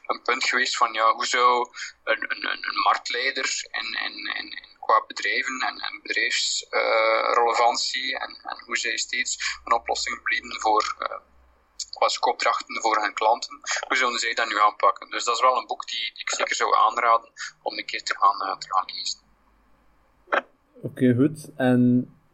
een 0.05 0.21
punt 0.21 0.43
geweest 0.43 0.77
van 0.77 0.93
ja, 0.93 1.13
hoe 1.13 1.25
zou 1.25 1.69
een, 2.03 2.31
een, 2.31 2.47
een 2.47 2.81
marktleider 2.83 3.67
in, 3.71 3.99
in, 4.03 4.35
in, 4.35 4.59
qua 4.79 5.03
bedrijven 5.07 5.59
en, 5.59 5.79
en 5.79 5.99
bedrijfsrelevantie 6.01 8.11
uh, 8.11 8.21
en, 8.21 8.39
en 8.43 8.63
hoe 8.65 8.77
zij 8.77 8.97
steeds 8.97 9.37
een 9.63 9.73
oplossing 9.73 10.23
bieden 10.23 10.61
voor 10.61 10.95
qua 11.97 12.07
koopdrachten 12.19 12.81
voor 12.81 12.97
hun 13.01 13.13
klanten. 13.13 13.59
Hoe 13.87 13.97
zullen 13.97 14.19
zij 14.19 14.33
dat 14.33 14.47
nu 14.47 14.59
aanpakken? 14.59 15.09
Dus 15.09 15.23
dat 15.23 15.35
is 15.35 15.41
wel 15.41 15.57
een 15.57 15.67
boek 15.67 15.87
die 15.87 16.11
ik 16.21 16.29
zeker 16.29 16.55
zou 16.55 16.75
aanraden 16.75 17.29
om 17.61 17.77
een 17.77 17.85
keer 17.85 18.03
te 18.03 18.15
gaan, 18.17 18.49
uh, 18.49 18.57
te 18.57 18.67
gaan 18.73 18.85
lezen. 18.95 19.19
Oké, 20.27 20.43
okay, 20.81 21.13
goed. 21.13 21.49
En 21.55 21.79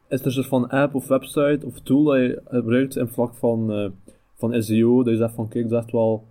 is 0.10 0.20
er 0.20 0.26
een 0.26 0.32
soort 0.32 0.48
van 0.48 0.70
app 0.70 0.96
of 0.96 1.08
website 1.08 1.66
of 1.66 1.80
tool 1.84 2.04
dat 2.04 2.18
je 2.18 2.42
gebruikt 2.46 2.96
in 2.96 3.08
vlak 3.08 3.36
van, 3.36 3.60
uh, 3.72 3.90
van 4.38 4.64
SEO? 4.64 5.04
Dat 5.04 5.14
je 5.14 5.20
zegt 5.20 5.36
van 5.36 5.50
kijk, 5.50 5.70
dat 5.70 5.80
is 5.80 5.84
echt 5.84 5.94
wel 5.94 6.28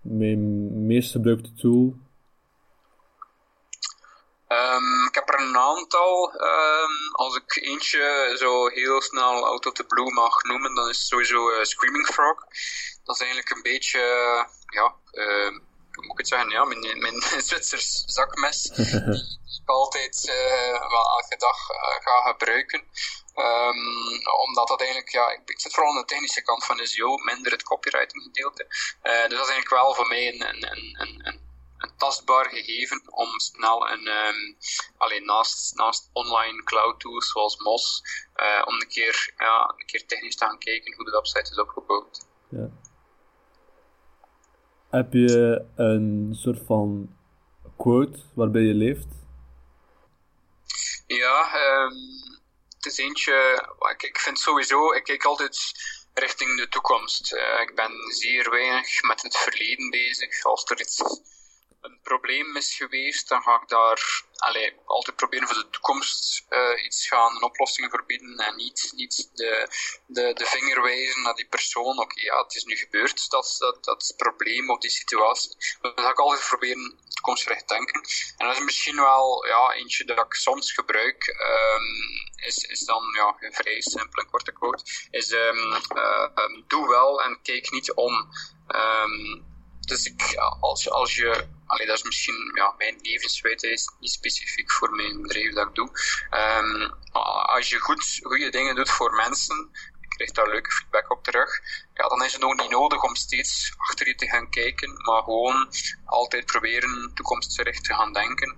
mijn 0.00 0.86
meest 0.86 1.10
gebruikte 1.10 1.52
tool 1.52 1.94
Um, 4.52 4.58
er 4.58 4.99
een 5.50 5.58
aantal. 5.58 6.32
Um, 6.34 7.14
als 7.14 7.36
ik 7.36 7.56
eentje 7.56 8.34
zo 8.38 8.68
heel 8.68 9.02
snel 9.02 9.46
out 9.46 9.66
of 9.66 9.72
the 9.72 9.84
blue 9.84 10.12
mag 10.12 10.42
noemen, 10.42 10.74
dan 10.74 10.88
is 10.88 10.96
het 10.96 11.06
sowieso 11.06 11.50
uh, 11.50 11.64
Screaming 11.64 12.06
Frog. 12.06 12.38
Dat 13.04 13.14
is 13.14 13.20
eigenlijk 13.20 13.50
een 13.50 13.62
beetje, 13.62 13.98
uh, 13.98 14.44
ja, 14.66 14.94
uh, 15.12 15.48
hoe 15.92 16.04
moet 16.04 16.12
ik 16.12 16.18
het 16.18 16.28
zeggen, 16.28 16.50
ja, 16.50 16.64
mijn, 16.64 16.98
mijn 16.98 17.22
Zwitsers 17.48 18.02
zakmes. 18.06 18.62
die 18.62 18.86
ik 19.62 19.68
altijd 19.68 20.26
uh, 20.28 20.90
wel 20.90 21.06
elke 21.20 21.36
dag 21.36 21.70
uh, 21.70 22.02
ga 22.04 22.30
gebruiken. 22.30 22.82
Um, 23.34 24.26
omdat 24.46 24.68
dat 24.68 24.80
eigenlijk, 24.80 25.10
ja, 25.10 25.30
ik, 25.30 25.40
ik, 25.44 25.60
zit 25.60 25.74
vooral 25.74 25.92
aan 25.92 26.00
de 26.00 26.04
technische 26.04 26.42
kant 26.42 26.64
van 26.64 26.86
SEO, 26.86 27.16
minder 27.16 27.52
het 27.52 27.62
copywriting 27.62 28.22
gedeelte. 28.22 28.66
Dus 29.02 29.38
dat 29.38 29.46
is 29.46 29.52
eigenlijk 29.52 29.70
wel 29.70 29.94
voor 29.94 30.06
mij 30.06 30.28
een, 30.28 30.48
een, 30.48 30.64
een, 31.00 31.20
een 31.26 31.49
een 31.80 31.96
tastbaar 31.96 32.48
gegeven 32.48 33.02
om 33.10 33.40
snel 33.40 33.90
een, 33.90 34.06
um, 34.08 34.56
alleen 34.96 35.24
naast, 35.24 35.76
naast 35.76 36.10
online 36.12 36.62
cloud 36.62 37.00
tools 37.00 37.30
zoals 37.30 37.56
Mos, 37.56 38.02
uh, 38.36 38.62
om 38.66 38.74
een 38.74 38.88
keer, 38.88 39.32
ja, 39.36 39.74
een 39.76 39.86
keer 39.86 40.06
technisch 40.06 40.36
te 40.36 40.44
gaan 40.44 40.58
kijken 40.58 40.94
hoe 40.94 41.04
de 41.04 41.10
website 41.10 41.50
is 41.50 41.58
opgebouwd. 41.58 42.26
Ja. 42.48 42.70
Heb 44.90 45.12
je 45.12 45.64
een 45.76 46.36
soort 46.38 46.60
van 46.66 47.16
quote 47.76 48.18
waarbij 48.34 48.62
je 48.62 48.74
leeft? 48.74 49.08
Ja, 51.06 51.54
um, 51.54 51.96
het 52.76 52.86
is 52.86 52.98
eentje, 52.98 53.66
ik, 53.92 54.02
ik 54.02 54.18
vind 54.18 54.38
sowieso, 54.38 54.92
ik 54.92 55.04
kijk 55.04 55.24
altijd 55.24 55.72
richting 56.14 56.56
de 56.56 56.68
toekomst. 56.68 57.32
Uh, 57.32 57.60
ik 57.60 57.74
ben 57.74 57.92
zeer 58.12 58.50
weinig 58.50 59.02
met 59.02 59.22
het 59.22 59.36
verleden 59.36 59.90
bezig. 59.90 60.44
Als 60.44 60.64
er 60.64 60.80
iets 60.80 61.02
een 61.80 62.00
probleem 62.02 62.56
is 62.56 62.74
geweest, 62.74 63.28
dan 63.28 63.42
ga 63.42 63.60
ik 63.62 63.68
daar 63.68 64.28
allee, 64.36 64.76
altijd 64.84 65.16
proberen 65.16 65.48
voor 65.48 65.62
de 65.62 65.70
toekomst 65.70 66.46
uh, 66.50 66.84
iets 66.84 67.08
gaan, 67.08 67.36
een 67.36 67.42
oplossing 67.42 67.90
verbieden 67.90 68.36
en 68.36 68.56
niet, 68.56 68.92
niet 68.94 69.30
de, 69.34 69.68
de, 70.06 70.32
de 70.32 70.46
vinger 70.46 70.82
wijzen 70.82 71.22
naar 71.22 71.34
die 71.34 71.48
persoon. 71.48 71.98
Oké, 71.98 72.20
ja, 72.20 72.42
het 72.42 72.54
is 72.54 72.64
nu 72.64 72.76
gebeurd, 72.76 73.30
dat, 73.30 73.56
dat, 73.58 73.84
dat 73.84 74.14
probleem 74.16 74.70
of 74.70 74.78
die 74.78 74.90
situatie. 74.90 75.56
Dan 75.80 75.92
ga 75.94 76.10
ik 76.10 76.18
altijd 76.18 76.46
proberen 76.46 76.98
toekomstgericht 77.08 77.68
denken. 77.68 78.00
En 78.36 78.46
dat 78.46 78.56
is 78.56 78.64
misschien 78.64 78.96
wel 78.96 79.46
ja, 79.46 79.72
eentje 79.72 80.04
dat 80.04 80.18
ik 80.18 80.34
soms 80.34 80.72
gebruik, 80.72 81.26
um, 81.26 82.46
is, 82.46 82.56
is 82.56 82.80
dan 82.80 83.02
ja, 83.14 83.36
een 83.38 83.52
vrij 83.52 83.80
simpel 83.80 84.22
en 84.22 84.30
korte 84.30 84.52
quote, 84.52 84.84
is 85.10 85.30
um, 85.30 85.72
uh, 85.96 86.28
doe 86.66 86.88
wel 86.88 87.22
en 87.22 87.42
kijk 87.42 87.70
niet 87.70 87.92
om. 87.92 88.14
Um, 88.68 89.48
dus 89.90 90.04
ik, 90.04 90.34
als, 90.60 90.90
als 90.90 91.14
je 91.14 91.46
allee, 91.66 91.86
dat 91.86 91.96
is 91.96 92.02
misschien 92.02 92.50
ja, 92.54 92.74
mijn 92.78 92.98
levenswijze, 93.02 93.70
is 93.70 93.92
niet 94.00 94.10
specifiek 94.10 94.72
voor 94.72 94.90
mijn 94.90 95.22
bedrijf 95.22 95.54
dat 95.54 95.68
ik 95.68 95.74
doe. 95.74 95.90
Um, 96.30 96.94
als 97.56 97.68
je 97.68 97.78
goed, 97.78 98.18
goede 98.22 98.50
dingen 98.50 98.74
doet 98.74 98.90
voor 98.90 99.12
mensen, 99.12 99.70
je 100.00 100.08
krijgt 100.08 100.34
daar 100.34 100.48
leuke 100.48 100.70
feedback 100.70 101.10
op 101.10 101.24
terug, 101.24 101.60
ja, 101.94 102.08
dan 102.08 102.24
is 102.24 102.32
het 102.32 102.42
ook 102.42 102.60
niet 102.60 102.70
nodig 102.70 103.02
om 103.02 103.14
steeds 103.14 103.74
achter 103.76 104.06
je 104.06 104.14
te 104.14 104.28
gaan 104.28 104.50
kijken, 104.50 105.02
maar 105.04 105.22
gewoon 105.22 105.68
altijd 106.04 106.46
proberen 106.46 107.10
toekomstgericht 107.14 107.84
te 107.84 107.94
gaan 107.94 108.12
denken. 108.12 108.48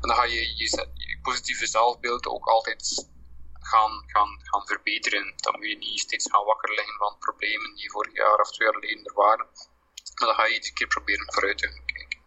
En 0.00 0.08
dan 0.08 0.16
ga 0.16 0.24
je 0.24 0.56
je, 0.56 0.86
je 0.94 1.18
positieve 1.22 1.66
zelfbeeld 1.66 2.26
ook 2.26 2.46
altijd 2.46 3.08
gaan, 3.52 4.04
gaan, 4.06 4.40
gaan 4.42 4.66
verbeteren. 4.66 5.32
Dan 5.36 5.54
moet 5.56 5.68
je 5.68 5.76
niet 5.76 6.00
steeds 6.00 6.30
gaan 6.30 6.44
wakker 6.44 6.74
liggen 6.74 6.96
van 6.98 7.18
problemen 7.18 7.74
die 7.74 7.90
vorig 7.90 8.14
jaar 8.14 8.40
of 8.40 8.50
twee 8.52 8.68
jaar 8.68 8.80
geleden 8.80 9.04
er 9.04 9.14
waren. 9.14 9.46
Maar 10.18 10.28
dan 10.28 10.36
ga 10.36 10.46
je 10.46 10.54
iedere 10.54 10.72
keer 10.72 10.86
proberen 10.86 11.32
vooruit 11.32 11.58
te 11.58 11.66
gaan 11.66 11.84
kijken. 11.84 12.18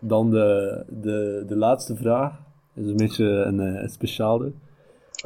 Dan 0.00 0.30
de, 0.30 0.84
de, 0.88 1.44
de 1.46 1.56
laatste 1.56 1.96
vraag. 1.96 2.38
is 2.74 2.86
een 2.86 2.96
beetje 2.96 3.24
een, 3.24 3.60
eh, 3.60 3.82
een 3.82 3.88
speciale. 3.88 4.52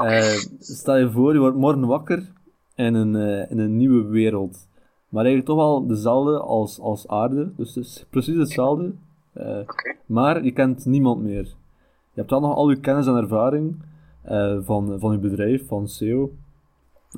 Uh, 0.01 0.37
stel 0.59 0.97
je 0.97 1.11
voor, 1.11 1.33
je 1.33 1.39
wordt 1.39 1.57
morgen 1.57 1.87
wakker 1.87 2.33
in 2.75 2.95
een, 2.95 3.15
uh, 3.15 3.51
in 3.51 3.59
een 3.59 3.77
nieuwe 3.77 4.05
wereld. 4.05 4.69
Maar 5.09 5.25
eigenlijk 5.25 5.55
toch 5.55 5.67
wel 5.67 5.87
dezelfde 5.87 6.39
als, 6.41 6.81
als 6.81 7.09
aarde. 7.09 7.53
Dus 7.57 7.75
het 7.75 7.85
is 7.85 8.05
precies 8.11 8.37
hetzelfde. 8.37 8.93
Uh, 9.35 9.59
Maar 10.07 10.45
je 10.45 10.53
kent 10.53 10.85
niemand 10.85 11.23
meer. 11.23 11.45
Je 12.13 12.21
hebt 12.21 12.29
dan 12.29 12.43
nog 12.43 12.55
al 12.55 12.71
je 12.71 12.81
kennis 12.81 13.07
en 13.07 13.17
ervaring 13.17 13.83
van, 14.65 15.01
van 15.01 15.13
je 15.13 15.19
bedrijf, 15.19 15.67
van 15.67 15.89
SEO. 15.89 16.33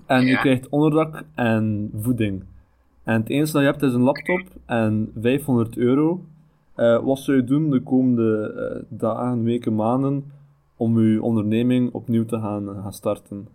En 0.06 0.26
je 0.26 0.36
krijgt 0.36 0.68
onderdak 0.68 1.22
en 1.34 1.90
voeding. 1.94 2.44
En 3.06 3.20
het 3.20 3.30
enige 3.30 3.52
dat 3.52 3.62
je 3.62 3.68
hebt 3.68 3.82
is 3.82 3.94
een 3.94 4.10
laptop 4.10 4.42
en 4.66 5.12
500 5.20 5.76
euro. 5.76 6.24
Uh, 6.76 7.04
wat 7.04 7.18
zou 7.18 7.36
je 7.36 7.44
doen 7.44 7.70
de 7.70 7.82
komende 7.82 8.30
uh, 8.54 8.98
dagen, 8.98 9.42
weken, 9.42 9.74
maanden 9.74 10.32
om 10.76 11.00
je 11.00 11.22
onderneming 11.22 11.92
opnieuw 11.92 12.24
te 12.24 12.40
gaan, 12.40 12.82
gaan 12.82 12.92
starten? 12.92 13.48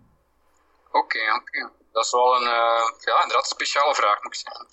Oké, 0.86 1.18
okay. 1.40 1.70
Dat 1.92 2.04
is 2.04 2.12
wel 2.12 2.36
een, 2.36 2.42
uh, 2.42 2.84
ja, 3.04 3.22
inderdaad 3.22 3.46
speciale 3.46 3.94
vraag, 3.94 4.22
moet 4.22 4.34
ik 4.34 4.40
zeggen. 4.44 4.66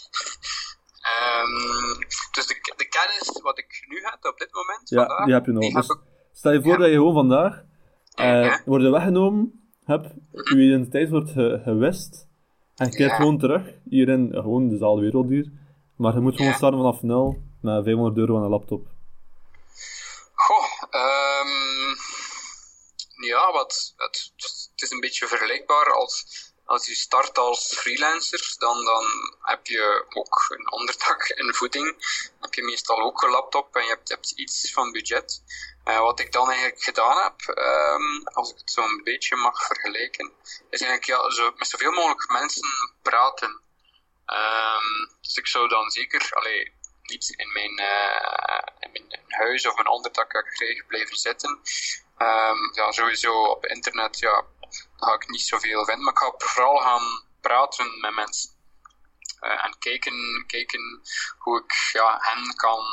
Um, 1.09 1.97
dus 2.35 2.47
de, 2.47 2.73
de 2.75 2.87
kennis 2.87 3.41
wat 3.41 3.57
ik 3.57 3.85
nu 3.87 3.99
heb 4.01 4.25
op 4.31 4.37
dit 4.37 4.53
moment, 4.53 4.89
ja, 4.89 4.97
vandaag, 4.97 5.25
die 5.25 5.33
heb 5.33 5.45
je 5.45 5.51
nog. 5.51 5.73
Dus 5.73 5.89
ik... 5.89 5.99
Stel 6.33 6.51
je 6.51 6.61
voor 6.61 6.71
ja. 6.71 6.77
dat 6.77 6.87
je 6.87 6.93
gewoon 6.93 7.13
vandaag 7.13 7.61
uh, 8.15 8.57
wordt 8.65 8.89
weggenomen, 8.89 9.69
heb, 9.85 10.11
je 10.31 10.55
identiteit 10.55 11.09
wordt 11.09 11.31
ge 11.31 11.61
gewist, 11.63 12.28
en 12.79 12.89
je 12.89 12.95
krijgt 12.95 13.15
gewoon 13.15 13.39
terug, 13.39 13.63
hier 13.89 14.09
in 14.09 14.29
gewoon 14.33 14.69
dezelfde 14.69 15.01
wereld 15.01 15.29
hier, 15.29 15.51
Maar 15.95 16.13
je 16.13 16.19
moet 16.19 16.35
gewoon 16.35 16.53
starten 16.53 16.79
vanaf 16.79 17.01
nul 17.01 17.41
met 17.61 17.83
500 17.83 18.17
euro 18.17 18.37
aan 18.37 18.43
een 18.43 18.49
laptop. 18.49 18.87
Goh, 20.33 20.65
um, 20.91 21.95
ja, 23.25 23.51
wat, 23.51 23.93
het, 23.97 24.31
het, 24.35 24.81
is 24.81 24.91
een 24.91 24.99
beetje 24.99 25.27
vergelijkbaar 25.27 25.93
als, 25.93 26.25
als 26.65 26.87
je 26.87 26.95
start 26.95 27.37
als 27.37 27.75
freelancer, 27.75 28.55
dan, 28.57 28.85
dan 28.85 29.05
heb 29.41 29.65
je 29.67 30.05
ook 30.09 30.55
een 30.57 30.71
onderdak 30.71 31.23
en 31.39 31.55
voeding. 31.55 31.85
Dan 31.85 32.41
heb 32.41 32.53
je 32.53 32.63
meestal 32.63 33.01
ook 33.01 33.21
een 33.21 33.31
laptop 33.31 33.75
en 33.75 33.83
je 33.83 33.89
hebt, 33.89 34.09
hebt 34.09 34.31
iets 34.31 34.73
van 34.73 34.91
budget. 34.91 35.43
Uh, 35.89 35.99
wat 35.99 36.19
ik 36.19 36.31
dan 36.31 36.49
eigenlijk 36.49 36.83
gedaan 36.83 37.23
heb, 37.23 37.57
um, 37.57 38.27
als 38.27 38.51
ik 38.51 38.57
het 38.57 38.71
zo 38.71 38.81
een 38.81 39.03
beetje 39.03 39.35
mag 39.35 39.65
vergelijken, 39.65 40.31
is 40.69 40.81
eigenlijk 40.81 41.05
ja, 41.05 41.29
zo, 41.29 41.53
met 41.55 41.67
zoveel 41.67 41.91
mogelijk 41.91 42.31
mensen 42.31 42.67
praten. 43.01 43.61
Um, 44.25 45.17
dus 45.21 45.35
ik 45.37 45.47
zou 45.47 45.67
dan 45.67 45.89
zeker, 45.89 46.29
allee, 46.33 46.73
niet 47.01 47.29
in 47.29 47.51
mijn, 47.51 47.79
uh, 47.79 48.61
in 48.79 48.91
mijn 48.91 49.23
huis 49.27 49.67
of 49.67 49.75
mijn 49.75 49.87
onderdak 49.87 50.29
krijgen 50.29 50.85
blijven 50.87 51.17
zitten. 51.17 51.61
Um, 52.17 52.73
ja, 52.73 52.91
sowieso 52.91 53.43
op 53.43 53.65
internet 53.65 54.19
ja, 54.19 54.45
ga 54.97 55.13
ik 55.13 55.29
niet 55.29 55.41
zoveel 55.41 55.85
vinden, 55.85 56.03
maar 56.03 56.13
ik 56.13 56.19
ga 56.19 56.33
vooral 56.37 56.77
gaan 56.77 57.23
praten 57.41 57.99
met 57.99 58.15
mensen. 58.15 58.49
Uh, 59.41 59.65
en 59.65 59.77
kijken, 59.79 60.43
kijken 60.47 61.01
hoe 61.37 61.59
ik 61.63 61.73
ja, 61.91 62.17
hen 62.21 62.55
kan 62.55 62.85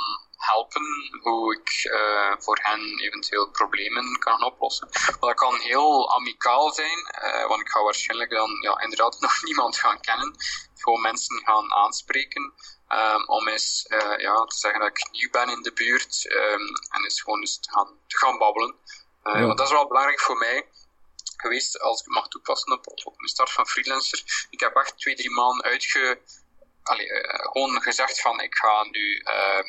helpen, 0.47 0.83
hoe 1.21 1.57
ik 1.57 1.85
uh, 1.85 2.35
voor 2.39 2.59
hen 2.63 2.99
eventueel 2.99 3.51
problemen 3.51 4.19
kan 4.19 4.45
oplossen. 4.45 4.89
Maar 4.93 5.17
dat 5.21 5.35
kan 5.35 5.59
heel 5.61 6.15
amicaal 6.15 6.73
zijn, 6.73 6.99
uh, 7.25 7.47
want 7.49 7.61
ik 7.61 7.69
ga 7.69 7.83
waarschijnlijk 7.83 8.31
dan 8.31 8.51
ja, 8.61 8.81
inderdaad 8.81 9.21
nog 9.27 9.43
niemand 9.43 9.79
gaan 9.79 10.01
kennen. 10.01 10.35
Gewoon 10.75 11.01
mensen 11.01 11.43
gaan 11.45 11.73
aanspreken. 11.73 12.53
Um, 12.89 13.29
om 13.29 13.49
eens 13.49 13.87
uh, 13.89 14.19
ja, 14.19 14.45
te 14.45 14.57
zeggen 14.57 14.81
dat 14.81 14.89
ik 14.89 15.09
nieuw 15.11 15.31
ben 15.31 15.49
in 15.49 15.63
de 15.63 15.73
buurt 15.73 16.25
um, 16.25 16.67
en 16.91 17.03
eens 17.03 17.21
gewoon 17.21 17.41
eens 17.41 17.61
te 17.61 17.71
gaan, 17.71 17.99
te 18.07 18.17
gaan 18.17 18.39
babbelen. 18.39 18.75
Ja. 19.23 19.47
Want 19.47 19.59
dat 19.59 19.67
is 19.67 19.73
wel 19.73 19.87
belangrijk 19.89 20.21
voor 20.21 20.37
mij 20.39 20.69
geweest, 21.37 21.81
als 21.81 22.01
ik 22.01 22.07
mag 22.07 22.29
toepassen 22.29 22.73
op, 22.73 22.87
op 23.05 23.17
mijn 23.17 23.29
start 23.29 23.51
van 23.51 23.67
freelancer. 23.67 24.47
Ik 24.51 24.61
heb 24.61 24.77
echt 24.77 24.99
twee, 24.99 25.15
drie 25.15 25.31
maanden 25.31 25.65
uitge, 25.65 26.21
allee, 26.87 27.09
uh, 27.11 27.23
gewoon 27.53 27.83
gezegd 27.83 28.21
van 28.21 28.41
ik 28.41 28.55
ga 28.55 28.85
nu 28.91 29.23
uh, 29.25 29.63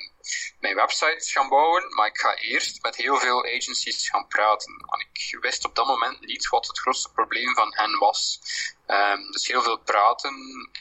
mijn 0.59 0.75
website 0.75 1.29
gaan 1.29 1.49
bouwen, 1.49 1.95
maar 1.95 2.07
ik 2.07 2.17
ga 2.17 2.35
eerst 2.35 2.81
met 2.81 2.95
heel 2.95 3.17
veel 3.17 3.45
agencies 3.45 4.09
gaan 4.09 4.27
praten. 4.27 4.83
Want 4.85 5.01
ik 5.01 5.37
wist 5.41 5.65
op 5.65 5.75
dat 5.75 5.87
moment 5.87 6.19
niet 6.19 6.49
wat 6.49 6.67
het 6.67 6.79
grootste 6.79 7.11
probleem 7.11 7.53
van 7.53 7.73
hen 7.75 7.99
was. 7.99 8.39
Um, 8.87 9.31
dus 9.31 9.47
heel 9.47 9.61
veel 9.61 9.77
praten, 9.77 10.33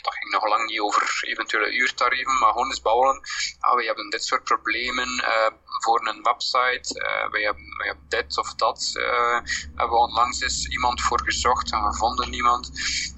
dat 0.02 0.14
ging 0.14 0.32
nog 0.32 0.46
lang 0.48 0.66
niet 0.66 0.80
over 0.80 1.20
eventuele 1.20 1.72
uurtarieven, 1.72 2.38
maar 2.38 2.52
gewoon 2.52 2.68
eens 2.68 2.80
bouwen. 2.80 3.20
Ah, 3.60 3.76
we 3.76 3.84
hebben 3.84 4.10
dit 4.10 4.24
soort 4.24 4.44
problemen 4.44 5.08
uh, 5.08 5.50
voor 5.82 6.06
een 6.08 6.22
website, 6.22 7.00
uh, 7.00 7.30
we, 7.30 7.40
hebben, 7.40 7.64
we 7.76 7.84
hebben 7.84 8.08
dit 8.08 8.38
of 8.38 8.54
dat. 8.54 8.92
Uh, 8.94 9.40
hebben 9.74 9.96
we 9.96 10.06
onlangs 10.08 10.40
eens 10.40 10.66
iemand 10.66 11.00
voor 11.00 11.20
gezocht 11.24 11.72
en 11.72 11.84
gevonden 11.84 12.30
niemand. 12.30 12.70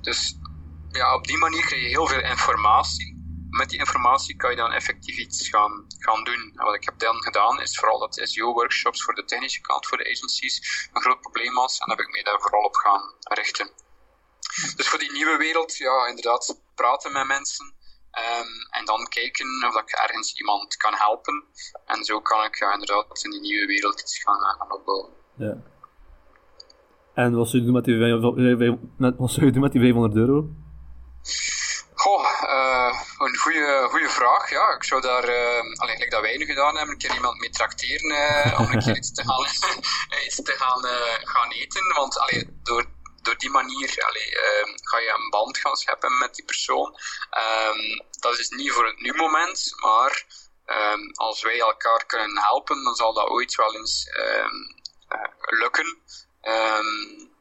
Dus 0.03 0.38
ja, 0.99 1.15
op 1.15 1.27
die 1.27 1.39
manier 1.39 1.65
krijg 1.67 1.83
je 1.83 1.89
heel 1.89 2.07
veel 2.07 2.21
informatie. 2.21 3.17
Met 3.51 3.69
die 3.71 3.79
informatie 3.79 4.37
kan 4.37 4.51
je 4.51 4.57
dan 4.57 4.73
effectief 4.73 5.17
iets 5.19 5.49
gaan, 5.49 5.87
gaan 5.99 6.25
doen. 6.25 6.43
En 6.57 6.65
wat 6.65 6.75
ik 6.75 6.85
heb 6.85 6.99
dan 6.99 7.23
gedaan, 7.23 7.61
is 7.61 7.79
vooral 7.79 7.99
dat 7.99 8.21
SEO-workshops 8.23 9.03
voor 9.05 9.15
de 9.15 9.25
technische 9.25 9.61
kant, 9.61 9.87
voor 9.87 9.99
de 9.99 10.11
agencies, 10.15 10.55
een 10.93 11.03
groot 11.03 11.21
probleem 11.21 11.55
was. 11.55 11.79
En 11.79 11.87
daar 11.87 11.97
heb 11.97 12.07
ik 12.07 12.13
mij 12.13 12.23
daar 12.23 12.41
vooral 12.41 12.65
op 12.65 12.77
gaan 12.77 13.03
richten. 13.41 13.71
Dus 14.77 14.89
voor 14.89 14.99
die 14.99 15.13
nieuwe 15.13 15.37
wereld, 15.37 15.77
ja, 15.77 16.07
inderdaad, 16.09 16.63
praten 16.75 17.13
met 17.13 17.27
mensen. 17.27 17.67
Um, 18.19 18.53
en 18.79 18.85
dan 18.85 19.09
kijken 19.09 19.49
of 19.69 19.83
ik 19.83 19.91
ergens 20.05 20.39
iemand 20.41 20.77
kan 20.77 20.95
helpen. 20.95 21.45
En 21.87 22.05
zo 22.05 22.21
kan 22.21 22.45
ik 22.45 22.59
ja, 22.59 22.73
inderdaad 22.73 23.25
in 23.25 23.31
die 23.31 23.41
nieuwe 23.41 23.67
wereld 23.67 24.01
iets 24.01 24.23
gaan, 24.23 24.41
gaan 24.41 24.73
opbouwen. 24.73 25.11
Ja. 25.35 25.57
En 27.15 27.35
wat 27.35 27.49
zou 27.49 27.59
je 27.59 27.65
doen 27.65 27.75
met 27.75 27.85
die, 27.85 27.99
wat 29.17 29.31
zou 29.31 29.47
je 29.47 29.53
doen 29.53 29.63
met 29.63 29.73
die 29.73 29.81
500 29.81 30.15
euro? 30.15 30.49
Goh, 31.99 32.43
uh, 32.43 33.03
een 33.19 33.37
goede 33.89 34.09
vraag. 34.09 34.51
Ja, 34.51 34.75
ik 34.75 34.85
zou 34.85 35.01
daar, 35.01 35.29
uh, 35.29 35.59
alleen 35.59 35.95
gelijk 35.95 36.11
dat 36.11 36.21
wij 36.21 36.37
nu 36.37 36.45
gedaan 36.45 36.77
hebben, 36.77 36.95
een 36.95 37.01
keer 37.01 37.15
iemand 37.15 37.41
mee 37.41 37.51
trakteren 37.51 38.11
uh, 38.11 38.61
om 38.61 38.71
een 38.71 38.79
keer 38.79 38.97
iets 38.97 39.13
te 39.13 39.23
gaan, 39.23 39.47
gaan, 41.35 41.51
eten. 41.51 41.95
Want 41.95 42.19
allee, 42.19 42.59
door, 42.63 42.85
door 43.23 43.37
die 43.37 43.51
manier 43.51 44.05
allee, 44.07 44.29
ga 44.83 44.99
je 44.99 45.09
een 45.09 45.31
band 45.31 45.59
gaan 45.59 45.77
scheppen 45.77 46.19
met 46.19 46.35
die 46.35 46.45
persoon. 46.45 46.99
Um, 47.67 48.07
dat 48.21 48.39
is 48.39 48.49
niet 48.49 48.73
voor 48.73 48.87
het 48.87 49.01
nu 49.01 49.13
moment, 49.13 49.75
maar 49.77 50.25
um, 50.67 51.11
als 51.15 51.43
wij 51.43 51.59
elkaar 51.59 52.07
kunnen 52.07 52.43
helpen, 52.43 52.85
dan 52.85 52.95
zal 52.95 53.13
dat 53.13 53.29
ooit 53.29 53.55
wel 53.55 53.75
eens 53.75 54.09
um, 54.19 54.75
lukken. 55.59 55.99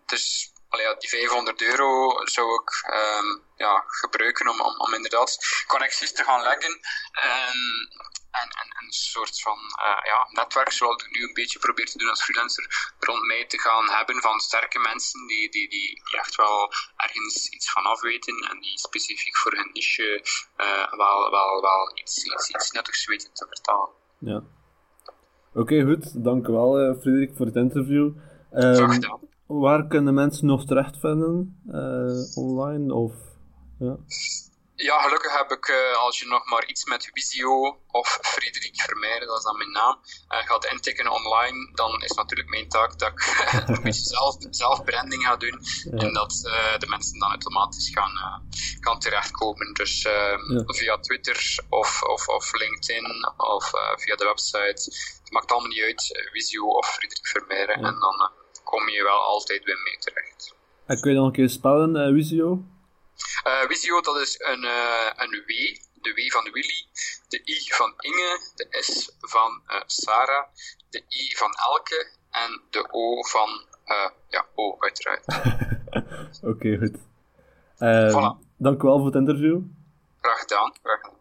dus 0.05 0.51
ja, 0.69 0.93
die 0.93 1.09
500 1.09 1.61
euro 1.61 2.21
zou 2.25 2.61
ik 2.61 2.69
um, 2.93 3.43
ja, 3.55 3.83
gebruiken 3.87 4.49
om, 4.49 4.61
om, 4.61 4.75
om, 4.77 4.93
inderdaad 4.93 5.37
connecties 5.67 6.13
te 6.13 6.23
gaan 6.23 6.41
leggen. 6.41 6.79
En, 7.11 7.57
en, 8.31 8.49
en 8.61 8.85
een 8.85 8.91
soort 8.91 9.41
van 9.41 9.57
uh, 9.57 9.99
ja, 10.03 10.27
netwerk, 10.29 10.71
zoals 10.71 11.03
ik 11.03 11.11
nu 11.11 11.27
een 11.27 11.33
beetje 11.33 11.59
probeer 11.59 11.85
te 11.85 11.97
doen 11.97 12.09
als 12.09 12.23
freelancer, 12.23 12.93
rond 12.99 13.25
mij 13.25 13.45
te 13.45 13.59
gaan 13.59 13.89
hebben 13.89 14.21
van 14.21 14.39
sterke 14.39 14.79
mensen 14.79 15.27
die, 15.27 15.49
die, 15.51 15.69
die, 15.69 16.01
die 16.05 16.17
echt 16.17 16.35
wel 16.35 16.71
ergens 16.95 17.49
iets 17.49 17.71
van 17.71 17.85
afweten 17.85 18.37
en 18.49 18.59
die 18.59 18.79
specifiek 18.79 19.37
voor 19.37 19.51
hun 19.51 19.69
niche 19.73 20.21
uh, 20.57 20.91
wel, 20.91 21.31
wel, 21.31 21.61
wel 21.61 21.91
iets, 21.93 22.25
iets, 22.25 22.49
iets 22.49 22.71
nuttigs 22.71 23.05
weten 23.05 23.33
te 23.33 23.45
vertalen. 23.47 23.89
Ja. 24.19 24.43
Oké, 25.53 25.59
okay, 25.59 25.81
goed. 25.81 26.23
Dank 26.23 26.47
u 26.47 26.51
wel, 26.51 26.81
uh, 26.81 27.01
Frederik, 27.01 27.35
voor 27.35 27.45
het 27.45 27.55
interview. 27.55 28.05
Um, 28.05 28.75
Graag 28.75 28.93
gedaan. 28.93 29.35
Waar 29.47 29.87
kunnen 29.87 30.13
mensen 30.13 30.45
nog 30.45 30.65
terecht 30.65 30.97
vinden? 30.99 31.61
Uh, 31.67 32.37
online 32.37 32.93
of... 32.93 33.13
Ja. 33.79 33.97
ja, 34.75 35.01
gelukkig 35.01 35.37
heb 35.37 35.51
ik, 35.51 35.67
uh, 35.67 35.97
als 35.97 36.19
je 36.19 36.27
nog 36.27 36.49
maar 36.49 36.65
iets 36.65 36.85
met 36.85 37.09
Visio 37.13 37.79
of 37.87 38.19
Frederik 38.21 38.81
Vermeijden, 38.81 39.27
dat 39.27 39.37
is 39.37 39.43
dan 39.43 39.57
mijn 39.57 39.71
naam, 39.71 39.99
uh, 40.29 40.37
gaat 40.37 40.65
intikken 40.65 41.11
online, 41.11 41.71
dan 41.73 42.01
is 42.01 42.11
natuurlijk 42.11 42.49
mijn 42.49 42.69
taak 42.69 42.99
dat 42.99 43.11
ik 43.11 43.21
een 43.67 43.83
beetje 43.83 44.03
zelf, 44.03 44.35
zelf 44.49 44.83
branding 44.83 45.23
ga 45.23 45.35
doen 45.35 45.59
ja. 45.91 45.97
en 45.97 46.13
dat 46.13 46.31
de 46.77 46.87
mensen 46.87 47.19
dan 47.19 47.29
automatisch 47.29 47.89
gaan, 47.89 48.43
gaan 48.79 48.99
terechtkomen. 48.99 49.73
Dus 49.73 50.05
ehm, 50.05 50.53
ja. 50.53 50.63
via 50.65 50.97
Twitter 50.97 51.65
of, 51.69 52.03
of, 52.03 52.27
of 52.27 52.53
LinkedIn 52.53 53.05
of 53.37 53.71
via 53.95 54.15
de 54.15 54.25
website, 54.25 54.91
het 55.23 55.31
maakt 55.31 55.51
allemaal 55.51 55.69
niet 55.69 55.83
uit, 55.83 56.29
Visio 56.31 56.65
of 56.65 56.87
Frederik 56.87 57.27
Vermeijden 57.27 57.75
en 57.75 57.99
dan 57.99 58.31
kom 58.71 58.89
je 58.89 59.03
wel 59.03 59.21
altijd 59.33 59.63
weer 59.63 59.81
mee 59.83 59.97
terecht. 59.97 60.55
En 60.85 60.99
kun 60.99 61.11
je 61.11 61.17
dan 61.17 61.25
een 61.25 61.39
keer 61.39 61.49
spellen, 61.49 61.95
uh, 61.95 62.13
Visio? 62.13 62.63
Uh, 63.47 63.67
Visio, 63.67 64.01
dat 64.01 64.17
is 64.25 64.35
een, 64.39 64.63
uh, 64.63 65.09
een 65.15 65.43
W, 65.47 65.51
de 66.01 66.11
W 66.17 66.31
van 66.31 66.43
Willy, 66.51 66.79
de 67.27 67.41
I 67.45 67.57
van 67.79 67.93
Inge, 67.97 68.39
de 68.55 68.67
S 68.69 69.15
van 69.19 69.61
uh, 69.67 69.81
Sarah, 69.85 70.45
de 70.89 71.03
I 71.09 71.35
van 71.35 71.51
Elke 71.69 72.11
en 72.31 72.61
de 72.69 72.87
O 72.91 73.23
van, 73.23 73.49
ja, 74.29 74.45
O 74.55 74.75
uiteraard. 74.79 75.25
Oké, 76.41 76.47
okay, 76.47 76.77
goed. 76.77 76.97
Voilà. 78.13 78.47
Dank 78.57 78.81
u 78.81 78.85
wel 78.87 78.97
voor 78.97 79.05
het 79.05 79.15
interview. 79.15 79.61
Graag 80.21 80.39
gedaan. 80.39 80.75
Graag 80.83 80.99
gedaan. 80.99 81.16